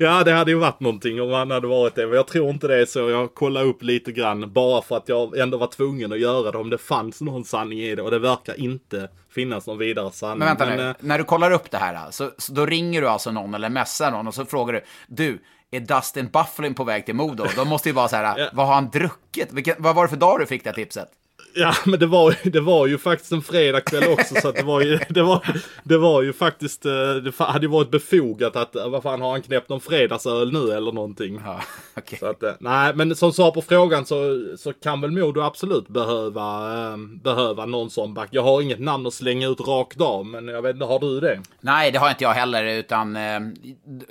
ja, 0.04 0.24
det 0.24 0.32
hade 0.32 0.50
ju 0.50 0.58
varit 0.58 0.80
någonting 0.80 1.22
om 1.22 1.32
han 1.32 1.50
hade 1.50 1.66
varit 1.66 1.94
det. 1.94 2.06
Men 2.06 2.16
jag 2.16 2.26
tror 2.26 2.50
inte 2.50 2.68
det 2.68 2.86
så. 2.86 3.10
Jag 3.10 3.34
kollar 3.34 3.64
upp 3.64 3.82
lite 3.82 4.12
grann 4.12 4.52
bara 4.52 4.82
för 4.82 4.96
att 4.96 5.08
jag 5.08 5.38
ändå 5.38 5.58
var 5.58 5.66
tvungen 5.66 6.12
att 6.12 6.20
göra 6.20 6.50
det. 6.50 6.58
Om 6.58 6.70
det 6.70 6.78
fanns 6.78 7.20
någon 7.20 7.44
sanning 7.44 7.80
i 7.80 7.94
det. 7.94 8.02
Och 8.02 8.10
det 8.10 8.18
verkar 8.18 8.60
inte 8.60 9.08
finnas 9.34 9.66
någon 9.66 9.78
vidare 9.78 10.12
sanning. 10.12 10.38
Men 10.38 10.48
vänta 10.48 10.66
men, 10.66 10.76
nu. 10.76 10.88
Äh... 10.88 10.94
När 11.00 11.18
du 11.18 11.24
kollar 11.24 11.50
upp 11.50 11.70
det 11.70 11.78
här, 11.78 12.10
så, 12.10 12.30
så 12.38 12.52
då 12.52 12.66
ringer 12.66 13.00
du 13.00 13.08
alltså 13.08 13.30
någon 13.30 13.54
eller 13.54 13.68
messar 13.68 14.10
någon 14.10 14.28
och 14.28 14.34
så 14.34 14.44
frågar 14.44 14.72
du. 14.72 14.84
Du, 15.06 15.38
är 15.70 15.80
Dustin 15.80 16.28
Bufflin 16.32 16.74
på 16.74 16.84
väg 16.84 17.06
till 17.06 17.14
Modo? 17.14 17.46
Då 17.56 17.64
måste 17.64 17.88
ju 17.88 17.92
vara 17.92 18.08
så 18.08 18.16
här, 18.16 18.38
ja. 18.38 18.48
vad 18.52 18.66
har 18.66 18.74
han 18.74 18.90
druckit? 18.90 19.52
Vilket, 19.52 19.80
vad 19.80 19.94
var 19.94 20.02
det 20.02 20.08
för 20.08 20.16
dag 20.16 20.40
du 20.40 20.46
fick 20.46 20.64
det 20.64 20.72
tipset? 20.72 21.08
Ja, 21.54 21.74
men 21.86 22.00
det 22.00 22.06
var, 22.06 22.36
det 22.50 22.60
var 22.60 22.86
ju 22.86 22.98
faktiskt 22.98 23.32
en 23.32 23.42
fredagkväll 23.42 24.12
också 24.12 24.34
så 24.34 24.52
det 24.52 24.62
var 24.62 24.80
ju, 24.80 24.98
det 25.08 25.22
var, 25.22 25.46
det 25.82 25.98
var 25.98 26.22
ju 26.22 26.32
faktiskt, 26.32 26.86
eh, 26.86 27.14
det 27.14 27.38
hade 27.38 27.66
ju 27.66 27.72
varit 27.72 27.90
befogat 27.90 28.56
att, 28.56 28.76
eh, 28.76 28.88
vad 28.88 29.02
fan 29.02 29.20
har 29.20 29.30
han 29.30 29.42
knäppt 29.42 29.68
någon 29.68 29.80
fredagsöl 29.80 30.52
nu 30.52 30.72
eller 30.72 30.92
någonting? 30.92 31.40
Ja, 31.44 31.60
okay. 31.96 32.18
så 32.18 32.26
att, 32.26 32.42
eh, 32.42 32.52
nej, 32.60 32.94
men 32.94 33.16
som 33.16 33.32
svar 33.32 33.50
på 33.50 33.62
frågan 33.62 34.06
så, 34.06 34.46
så 34.58 34.72
kan 34.72 35.00
väl 35.00 35.10
Modo 35.10 35.40
absolut 35.40 35.88
behöva, 35.88 36.72
äh, 36.92 36.96
behöva 37.22 37.66
någon 37.66 37.90
sån 37.90 38.14
back. 38.14 38.28
Jag 38.32 38.42
har 38.42 38.62
inget 38.62 38.80
namn 38.80 39.06
att 39.06 39.14
slänga 39.14 39.48
ut 39.48 39.60
rakt 39.60 40.00
av, 40.00 40.26
men 40.26 40.48
jag 40.48 40.62
vet 40.62 40.74
inte, 40.74 40.86
har 40.86 41.00
du 41.00 41.20
det? 41.20 41.40
Nej, 41.60 41.90
det 41.90 41.98
har 41.98 42.10
inte 42.10 42.24
jag 42.24 42.32
heller, 42.32 42.64
utan 42.64 43.16
äh, 43.16 43.40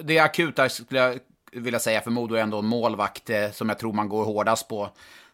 det 0.03 0.17
är 0.17 0.23
akuta 0.23 0.69
skulle 0.69 0.99
jag 0.99 1.19
vilja 1.51 1.79
säga 1.79 2.01
för 2.01 2.11
Modo 2.11 2.35
är 2.35 2.41
ändå 2.41 2.59
en 2.59 2.65
målvakt 2.65 3.29
äh, 3.29 3.51
som 3.51 3.69
jag 3.69 3.79
tror 3.79 3.93
man 3.93 4.09
går 4.09 4.25
hårdast 4.25 4.67
på. 4.67 4.89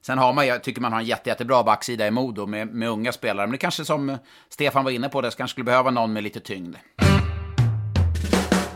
Sen 0.05 0.17
har 0.17 0.33
man, 0.33 0.47
jag 0.47 0.63
tycker 0.63 0.81
man 0.81 0.93
har 0.93 0.99
en 0.99 1.05
jätte, 1.05 1.29
jättebra 1.29 1.63
backsida 1.63 2.07
i 2.07 2.11
Modo 2.11 2.45
med, 2.45 2.67
med 2.67 2.89
unga 2.89 3.11
spelare. 3.11 3.47
Men 3.47 3.51
det 3.51 3.57
kanske 3.57 3.85
som 3.85 4.17
Stefan 4.49 4.83
var 4.83 4.91
inne 4.91 5.09
på, 5.09 5.21
det 5.21 5.37
kanske 5.37 5.53
skulle 5.53 5.63
behöva 5.63 5.91
någon 5.91 6.13
med 6.13 6.23
lite 6.23 6.39
tyngd. 6.39 6.75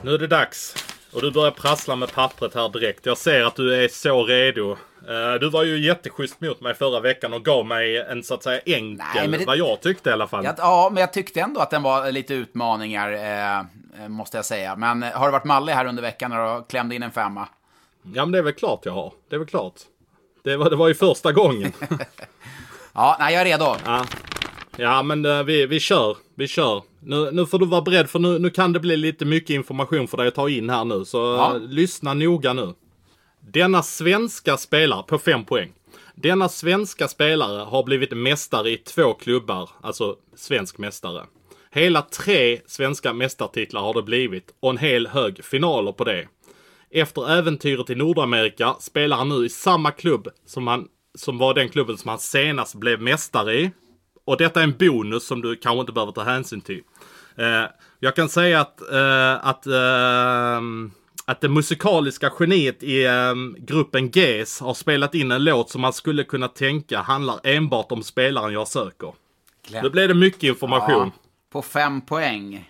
Nu 0.03 0.13
är 0.13 0.17
det 0.17 0.27
dags. 0.27 0.75
Och 1.13 1.21
du 1.21 1.31
börjar 1.31 1.51
prassla 1.51 1.95
med 1.95 2.13
pappret 2.13 2.55
här 2.55 2.69
direkt. 2.69 3.05
Jag 3.05 3.17
ser 3.17 3.43
att 3.43 3.55
du 3.55 3.83
är 3.83 3.87
så 3.87 4.23
redo. 4.23 4.71
Eh, 4.71 5.39
du 5.39 5.49
var 5.49 5.63
ju 5.63 5.85
jätteschysst 5.85 6.41
mot 6.41 6.61
mig 6.61 6.73
förra 6.73 6.99
veckan 6.99 7.33
och 7.33 7.45
gav 7.45 7.65
mig 7.65 7.97
en 7.97 8.23
så 8.23 8.33
att 8.33 8.43
säga 8.43 8.61
enkel, 8.65 9.05
Nej, 9.13 9.27
det... 9.27 9.45
vad 9.45 9.57
jag 9.57 9.81
tyckte 9.81 10.09
i 10.09 10.13
alla 10.13 10.27
fall. 10.27 10.47
Ja, 10.57 10.89
men 10.93 11.01
jag 11.01 11.13
tyckte 11.13 11.41
ändå 11.41 11.61
att 11.61 11.69
den 11.69 11.83
var 11.83 12.11
lite 12.11 12.33
utmaningar, 12.33 13.11
eh, 13.11 14.07
måste 14.07 14.37
jag 14.37 14.45
säga. 14.45 14.75
Men 14.75 15.03
har 15.03 15.25
du 15.25 15.31
varit 15.31 15.45
mallig 15.45 15.73
här 15.73 15.85
under 15.85 16.01
veckan 16.01 16.31
när 16.31 16.57
du 16.57 16.63
klämde 16.63 16.95
in 16.95 17.03
en 17.03 17.11
femma? 17.11 17.47
Ja, 18.13 18.25
men 18.25 18.31
det 18.31 18.37
är 18.37 18.43
väl 18.43 18.53
klart 18.53 18.85
jag 18.85 18.93
har. 18.93 19.13
Det 19.29 19.35
är 19.35 19.39
väl 19.39 19.47
klart. 19.47 19.75
Det 20.43 20.57
var, 20.57 20.69
det 20.69 20.75
var 20.75 20.87
ju 20.87 20.93
första 20.93 21.31
gången. 21.31 21.71
ja, 22.93 23.17
nej, 23.19 23.33
jag 23.33 23.41
är 23.41 23.45
redo. 23.45 23.75
Ja, 23.85 24.05
ja 24.77 25.03
men 25.03 25.25
uh, 25.25 25.43
vi, 25.43 25.65
vi 25.65 25.79
kör. 25.79 26.17
Vi 26.35 26.47
kör. 26.47 26.83
Nu, 26.99 27.31
nu 27.31 27.45
får 27.45 27.59
du 27.59 27.65
vara 27.65 27.81
beredd 27.81 28.09
för 28.09 28.19
nu, 28.19 28.39
nu 28.39 28.49
kan 28.49 28.73
det 28.73 28.79
bli 28.79 28.97
lite 28.97 29.25
mycket 29.25 29.49
information 29.49 30.07
för 30.07 30.17
dig 30.17 30.27
att 30.27 30.35
ta 30.35 30.49
in 30.49 30.69
här 30.69 30.85
nu. 30.85 31.05
Så 31.05 31.17
ja. 31.17 31.53
uh, 31.55 31.61
lyssna 31.61 32.13
noga 32.13 32.53
nu. 32.53 32.73
Denna 33.39 33.83
svenska 33.83 34.57
spelare, 34.57 35.03
på 35.03 35.17
fem 35.17 35.45
poäng. 35.45 35.71
Denna 36.15 36.49
svenska 36.49 37.07
spelare 37.07 37.63
har 37.63 37.83
blivit 37.83 38.11
mästare 38.11 38.69
i 38.69 38.77
två 38.77 39.13
klubbar, 39.13 39.69
alltså 39.81 40.15
svensk 40.35 40.77
mästare. 40.77 41.25
Hela 41.71 42.01
tre 42.01 42.59
svenska 42.65 43.13
mästartitlar 43.13 43.81
har 43.81 43.93
det 43.93 44.03
blivit 44.03 44.53
och 44.59 44.69
en 44.69 44.77
hel 44.77 45.07
hög 45.07 45.45
finaler 45.45 45.91
på 45.91 46.03
det. 46.03 46.27
Efter 46.91 47.37
äventyret 47.37 47.89
i 47.89 47.95
Nordamerika 47.95 48.75
spelar 48.79 49.17
han 49.17 49.29
nu 49.29 49.45
i 49.45 49.49
samma 49.49 49.91
klubb 49.91 50.27
som, 50.45 50.67
han, 50.67 50.87
som 51.15 51.37
var 51.37 51.53
den 51.53 51.69
klubben 51.69 51.97
som 51.97 52.09
han 52.09 52.19
senast 52.19 52.75
blev 52.75 53.01
mästare 53.01 53.53
i. 53.53 53.71
Och 54.25 54.37
detta 54.37 54.59
är 54.59 54.63
en 54.63 54.77
bonus 54.79 55.27
som 55.27 55.41
du 55.41 55.55
kanske 55.55 55.79
inte 55.79 55.91
behöver 55.93 56.11
ta 56.11 56.23
hänsyn 56.23 56.61
till. 56.61 56.81
Eh, 57.35 57.63
jag 57.99 58.15
kan 58.15 58.29
säga 58.29 58.61
att, 58.61 58.91
eh, 58.91 59.47
att, 59.47 59.67
eh, 59.67 60.61
att 61.25 61.41
det 61.41 61.49
musikaliska 61.49 62.31
geniet 62.39 62.83
i 62.83 63.05
eh, 63.05 63.33
gruppen 63.57 64.09
GES 64.09 64.59
har 64.59 64.73
spelat 64.73 65.15
in 65.15 65.31
en 65.31 65.43
låt 65.43 65.69
som 65.69 65.81
man 65.81 65.93
skulle 65.93 66.23
kunna 66.23 66.47
tänka 66.47 67.01
handlar 67.01 67.39
enbart 67.43 67.91
om 67.91 68.03
spelaren 68.03 68.53
jag 68.53 68.67
söker. 68.67 69.13
Nu 69.81 69.89
blev 69.89 70.07
det 70.07 70.13
mycket 70.13 70.43
information. 70.43 71.11
Ja, 71.15 71.29
på 71.51 71.61
fem 71.61 72.01
poäng. 72.01 72.69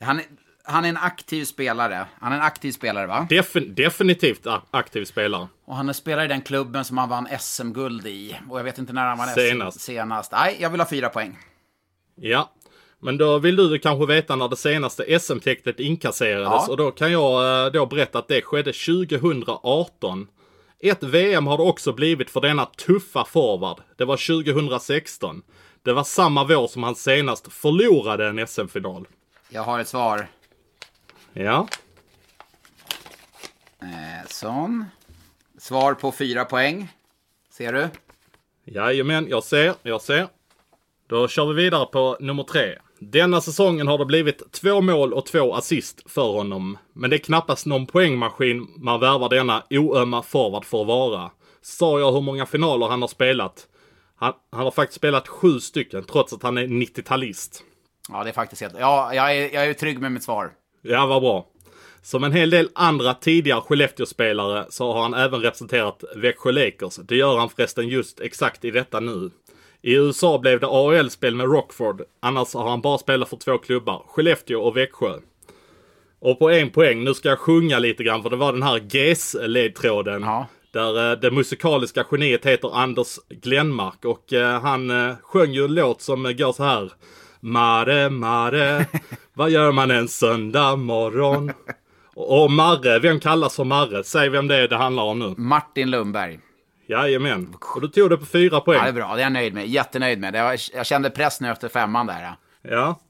Han, 0.00 0.20
han 0.64 0.84
är 0.84 0.88
en 0.88 0.96
aktiv 0.96 1.44
spelare. 1.44 2.06
Han 2.20 2.32
är 2.32 2.36
en 2.36 2.42
aktiv 2.42 2.72
spelare, 2.72 3.06
va? 3.06 3.26
Defin 3.30 3.74
definitivt 3.74 4.46
aktiv 4.70 5.04
spelare. 5.04 5.48
Och 5.64 5.76
han 5.76 5.88
är 5.88 5.92
spelare 5.92 6.24
i 6.24 6.28
den 6.28 6.42
klubben 6.42 6.84
som 6.84 6.98
han 6.98 7.08
vann 7.08 7.28
SM-guld 7.40 8.06
i. 8.06 8.36
Och 8.50 8.58
jag 8.58 8.64
vet 8.64 8.78
inte 8.78 8.92
när 8.92 9.06
han 9.06 9.18
vann 9.18 9.28
senast. 9.28 9.80
SM 9.80 9.84
senast. 9.84 10.32
Nej, 10.32 10.56
jag 10.60 10.70
vill 10.70 10.80
ha 10.80 10.88
fyra 10.88 11.08
poäng. 11.08 11.38
Ja. 12.14 12.50
Men 13.02 13.16
då 13.16 13.38
vill 13.38 13.56
du 13.56 13.78
kanske 13.78 14.06
veta 14.06 14.36
när 14.36 14.48
det 14.48 14.56
senaste 14.56 15.20
SM-tecknet 15.20 15.80
inkasserades. 15.80 16.64
Ja. 16.66 16.66
Och 16.68 16.76
då 16.76 16.90
kan 16.90 17.12
jag 17.12 17.66
eh, 17.66 17.72
då 17.72 17.86
berätta 17.86 18.18
att 18.18 18.28
det 18.28 18.42
skedde 18.42 18.72
2018. 18.72 20.26
Ett 20.82 21.02
VM 21.02 21.46
har 21.46 21.56
det 21.56 21.62
också 21.62 21.92
blivit 21.92 22.30
för 22.30 22.40
denna 22.40 22.66
tuffa 22.66 23.24
forward. 23.24 23.80
Det 23.96 24.04
var 24.04 24.44
2016. 24.44 25.42
Det 25.82 25.92
var 25.92 26.04
samma 26.04 26.44
vår 26.44 26.66
som 26.66 26.82
han 26.82 26.94
senast 26.94 27.52
förlorade 27.52 28.28
en 28.28 28.46
SM-final. 28.46 29.06
Jag 29.48 29.62
har 29.62 29.80
ett 29.80 29.88
svar. 29.88 30.26
Ja. 31.32 31.68
Eh, 33.82 34.26
sån. 34.26 34.84
Svar 35.58 35.94
på 35.94 36.12
fyra 36.12 36.44
poäng. 36.44 36.88
Ser 37.50 37.72
du? 37.72 37.88
Jajamän, 38.64 39.28
jag 39.28 39.44
ser, 39.44 39.74
jag 39.82 40.02
ser. 40.02 40.28
Då 41.06 41.28
kör 41.28 41.46
vi 41.46 41.54
vidare 41.62 41.86
på 41.86 42.16
nummer 42.20 42.42
tre. 42.42 42.78
Denna 42.98 43.40
säsongen 43.40 43.88
har 43.88 43.98
det 43.98 44.04
blivit 44.04 44.52
två 44.52 44.80
mål 44.80 45.12
och 45.12 45.26
två 45.26 45.54
assist 45.54 46.10
för 46.10 46.32
honom. 46.32 46.78
Men 46.92 47.10
det 47.10 47.16
är 47.16 47.18
knappast 47.18 47.66
någon 47.66 47.86
poängmaskin 47.86 48.68
man 48.76 49.00
värvar 49.00 49.28
denna 49.28 49.62
oömma 49.70 50.22
forward 50.22 50.64
för 50.64 50.80
att 50.80 50.86
vara. 50.86 51.30
Sa 51.62 52.00
jag 52.00 52.12
hur 52.12 52.20
många 52.20 52.46
finaler 52.46 52.88
han 52.88 53.00
har 53.00 53.08
spelat? 53.08 53.66
Han, 54.16 54.32
han 54.52 54.64
har 54.64 54.70
faktiskt 54.70 54.96
spelat 54.96 55.28
sju 55.28 55.60
stycken 55.60 56.04
trots 56.04 56.32
att 56.32 56.42
han 56.42 56.58
är 56.58 56.66
90-talist. 56.66 57.62
Ja, 58.08 58.24
det 58.24 58.30
är 58.30 58.34
faktiskt 58.34 58.62
helt... 58.62 58.74
Ja, 58.78 59.14
jag 59.14 59.36
är, 59.36 59.54
jag 59.54 59.66
är 59.66 59.74
trygg 59.74 60.00
med 60.00 60.12
mitt 60.12 60.22
svar. 60.22 60.52
Ja, 60.82 61.06
vad 61.06 61.22
bra. 61.22 61.46
Som 62.02 62.24
en 62.24 62.32
hel 62.32 62.50
del 62.50 62.68
andra 62.74 63.14
tidigare 63.14 63.60
Skellefteå-spelare 63.60 64.66
så 64.68 64.92
har 64.92 65.02
han 65.02 65.14
även 65.14 65.40
representerat 65.40 66.04
Växjö 66.16 66.52
Lakers. 66.52 66.96
Det 66.96 67.16
gör 67.16 67.38
han 67.38 67.50
förresten 67.50 67.88
just 67.88 68.20
exakt 68.20 68.64
i 68.64 68.70
detta 68.70 69.00
nu. 69.00 69.30
I 69.82 69.94
USA 69.94 70.38
blev 70.38 70.60
det 70.60 70.66
AHL-spel 70.66 71.34
med 71.34 71.46
Rockford. 71.46 72.02
Annars 72.20 72.54
har 72.54 72.70
han 72.70 72.80
bara 72.80 72.98
spelat 72.98 73.28
för 73.28 73.36
två 73.36 73.58
klubbar, 73.58 74.04
Skellefteå 74.06 74.60
och 74.60 74.76
Växjö. 74.76 75.18
Och 76.18 76.38
på 76.38 76.50
en 76.50 76.70
poäng, 76.70 77.04
nu 77.04 77.14
ska 77.14 77.28
jag 77.28 77.38
sjunga 77.38 77.78
lite 77.78 78.04
grann 78.04 78.22
för 78.22 78.30
det 78.30 78.36
var 78.36 78.52
den 78.52 78.62
här 78.62 78.78
GES-ledtråden. 78.78 80.22
Ja. 80.22 80.46
Där 80.72 81.10
eh, 81.10 81.18
det 81.18 81.30
musikaliska 81.30 82.04
geniet 82.10 82.46
heter 82.46 82.76
Anders 82.76 83.18
Glenmark 83.28 84.04
och 84.04 84.32
eh, 84.32 84.60
han 84.60 84.90
eh, 84.90 85.14
sjöng 85.22 85.52
ju 85.52 85.64
en 85.64 85.74
låt 85.74 86.02
som 86.02 86.22
går 86.22 86.52
så 86.52 86.62
här. 86.62 86.92
Mare, 87.40 88.10
Mare, 88.10 88.86
vad 89.34 89.50
gör 89.50 89.72
man 89.72 89.90
en 89.90 90.08
söndag 90.08 90.76
morgon? 90.76 91.52
Och 92.14 92.50
Marre, 92.50 92.98
vem 92.98 93.20
kallas 93.20 93.56
för 93.56 93.64
Marre? 93.64 94.04
Säg 94.04 94.28
vem 94.28 94.48
det 94.48 94.56
är 94.56 94.68
det 94.68 94.76
handlar 94.76 95.02
om 95.02 95.18
nu. 95.18 95.34
Martin 95.36 95.90
Lundberg. 95.90 96.38
Jajamän. 96.88 97.54
Och 97.74 97.80
du 97.80 97.88
tog 97.88 98.10
det 98.10 98.16
på 98.16 98.26
fyra 98.26 98.60
poäng. 98.60 98.78
Ja, 98.78 98.82
det 98.82 98.88
är 98.88 98.92
bra. 98.92 99.14
Det 99.14 99.20
är 99.20 99.24
jag 99.24 99.32
nöjd 99.32 99.54
med. 99.54 99.66
Jättenöjd 99.66 100.20
med. 100.20 100.32
Var, 100.32 100.56
jag 100.74 100.86
kände 100.86 101.10
press 101.10 101.40
nu 101.40 101.50
efter 101.50 101.68
femman 101.68 102.06
där. 102.06 102.34
Ja. 102.62 103.00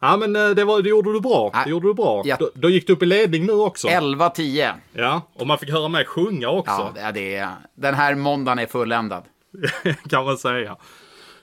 Ja 0.00 0.16
men 0.16 0.36
eh, 0.36 0.50
det, 0.50 0.64
var, 0.64 0.82
det 0.82 0.88
gjorde 0.88 1.12
du 1.12 1.20
bra. 1.20 1.50
Ja. 1.52 1.60
Det 1.64 1.70
gjorde 1.70 1.88
du 1.88 1.94
bra. 1.94 2.22
Ja. 2.24 2.36
Då, 2.40 2.50
då 2.54 2.70
gick 2.70 2.86
du 2.86 2.92
upp 2.92 3.02
i 3.02 3.06
ledning 3.06 3.46
nu 3.46 3.52
också. 3.52 3.88
11-10. 3.88 4.72
Ja, 4.92 5.22
och 5.34 5.46
man 5.46 5.58
fick 5.58 5.70
höra 5.70 5.88
mig 5.88 6.04
sjunga 6.04 6.48
också. 6.48 6.92
Ja, 6.96 7.12
det 7.12 7.36
är, 7.36 7.50
den 7.74 7.94
här 7.94 8.14
måndagen 8.14 8.58
är 8.58 8.66
fulländad. 8.66 9.24
kan 10.08 10.24
man 10.24 10.38
säga. 10.38 10.76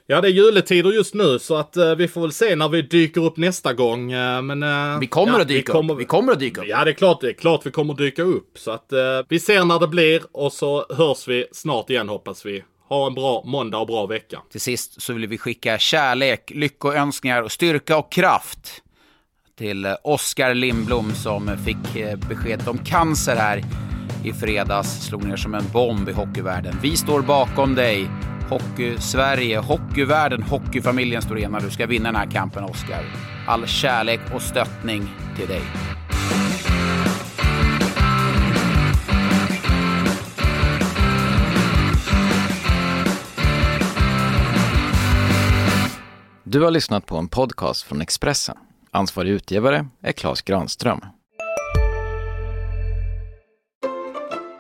Ja, 0.08 0.22
det 0.22 0.28
är 0.28 0.32
julettider 0.32 0.92
just 0.92 1.14
nu 1.14 1.40
så 1.40 1.56
att 1.56 1.78
eh, 1.78 1.96
vi 1.96 2.08
får 2.08 2.22
väl 2.22 2.32
se 2.32 2.56
när 2.56 2.70
vi 2.70 2.82
dyker 2.82 3.26
upp 3.26 3.38
nästa 3.38 3.74
gång. 3.74 4.12
eh, 4.12 4.42
men, 4.42 4.64
eh, 4.64 5.00
Vi 5.00 5.08
kommer 5.08 5.34
ja, 5.34 5.42
att 5.42 5.48
dyka 5.48 5.72
kommer- 5.74 5.94
upp. 5.94 6.00
Vi 6.00 6.06
kommer 6.06 6.32
att 6.32 6.40
dyka 6.40 6.62
upp. 6.62 6.68
Ja, 6.68 6.84
det 6.86 6.92
är 6.92 6.96
klart, 6.96 7.22
det 7.22 7.30
är 7.30 7.34
klart 7.34 7.62
vi 7.66 7.72
kommer 7.72 7.94
dyka 7.94 8.24
upp. 8.24 8.58
Så 8.58 8.72
att 8.72 8.94
eh, 8.94 9.00
vi 9.30 9.40
ser 9.40 9.66
när 9.66 9.80
det 9.80 9.88
blir 9.88 10.22
och 10.32 10.54
så 10.54 10.86
hörs 10.90 11.28
vi 11.28 11.46
snart 11.52 11.90
igen 11.90 12.10
hoppas 12.10 12.46
vi. 12.46 12.64
Ha 12.90 13.08
en 13.08 13.14
bra 13.14 13.44
måndag 13.46 13.78
och 13.78 13.88
bra 13.88 14.06
vecka. 14.06 14.40
Till 14.52 14.62
sist 14.62 15.02
så 15.02 15.14
vill 15.14 15.28
vi 15.28 15.38
skicka 15.38 15.78
kärlek, 15.78 16.52
lyckoönskningar 16.56 17.42
och 17.42 17.52
styrka 17.52 17.98
och 17.98 18.12
kraft 18.12 18.82
till 19.58 19.86
eh, 19.86 19.94
Oskar 20.04 20.54
Lindblom 20.54 21.12
som 21.14 21.52
fick 21.66 21.96
eh, 21.96 22.18
beskedet 22.30 22.68
om 22.68 22.78
cancer 22.78 23.36
här 23.36 23.64
i 24.26 24.34
fredags. 24.34 25.06
Slog 25.08 25.24
ner 25.24 25.36
som 25.36 25.54
en 25.54 25.66
bomb 25.74 26.10
i 26.10 26.12
hockeyvärlden. 26.12 26.76
Vi 26.82 26.98
står 26.98 27.22
bakom 27.22 27.76
dig. 27.76 28.10
Hockey-Sverige, 28.54 29.58
hockeyvärlden, 29.58 30.44
hockeyfamiljen 30.44 31.22
står 31.22 31.40
enad. 31.40 31.64
Du 31.64 31.72
ska 31.72 31.88
vinna 31.88 32.12
den 32.12 32.16
här 32.16 32.32
kampen, 32.32 32.64
Oskar. 32.64 33.06
All 33.48 33.68
kärlek 33.68 34.20
och 34.36 34.42
stöttning 34.42 35.10
till 35.38 35.48
dig. 35.48 35.62
Du 46.44 46.62
har 46.62 46.72
lyssnat 46.72 47.06
på 47.06 47.18
en 47.18 47.28
podcast 47.28 47.84
från 47.84 48.02
Expressen. 48.02 48.58
Ansvarig 48.92 49.30
utgivare 49.32 49.88
är 50.02 50.12
Klas 50.12 50.42
Granström. 50.42 51.02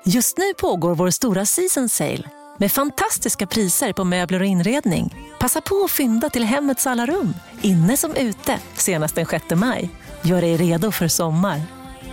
Just 0.06 0.38
nu 0.38 0.54
pågår 0.54 0.96
vår 0.96 1.10
stora 1.10 1.46
season 1.46 1.90
sale 1.90 2.30
med 2.58 2.72
fantastiska 2.72 3.48
priser 3.48 3.94
på 3.94 4.04
möbler 4.04 4.40
och 4.40 4.46
inredning. 4.46 5.16
Passa 5.40 5.62
på 5.62 5.84
att 5.84 5.92
fynda 5.92 6.30
till 6.30 6.44
hemmets 6.44 6.88
alla 6.88 7.06
rum, 7.06 7.34
inne 7.62 7.98
som 7.98 8.16
ute, 8.16 8.60
senast 8.74 9.16
den 9.16 9.26
6 9.26 9.46
maj. 9.56 9.90
Gör 10.22 10.42
dig 10.42 10.58
redo 10.58 10.92
för 10.92 11.08
sommar. 11.08 11.62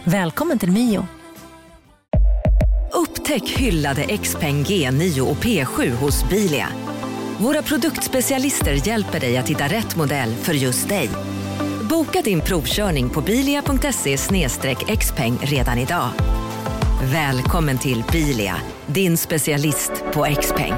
Välkommen 0.04 0.58
till 0.58 0.72
Mio. 0.72 1.06
Upptäck 2.92 3.48
hyllade 3.48 4.16
XPeng 4.16 4.64
G9 4.64 5.20
och 5.20 5.36
P7 5.36 5.90
hos 5.90 6.28
Bilia. 6.28 6.68
Våra 7.38 7.62
produktspecialister 7.62 8.88
hjälper 8.88 9.20
dig 9.20 9.36
att 9.36 9.48
hitta 9.48 9.64
rätt 9.64 9.96
modell 9.96 10.34
för 10.34 10.52
just 10.52 10.88
dig. 10.88 11.10
Boka 11.90 12.22
din 12.22 12.40
provkörning 12.40 13.10
på 13.10 13.20
bilia.se 13.20 14.16
xpeng 14.96 15.38
redan 15.42 15.78
idag. 15.78 16.10
Välkommen 17.02 17.78
till 17.78 18.04
Bilia, 18.12 18.56
din 18.86 19.16
specialist 19.16 19.92
på 20.14 20.26
X-peng. 20.26 20.72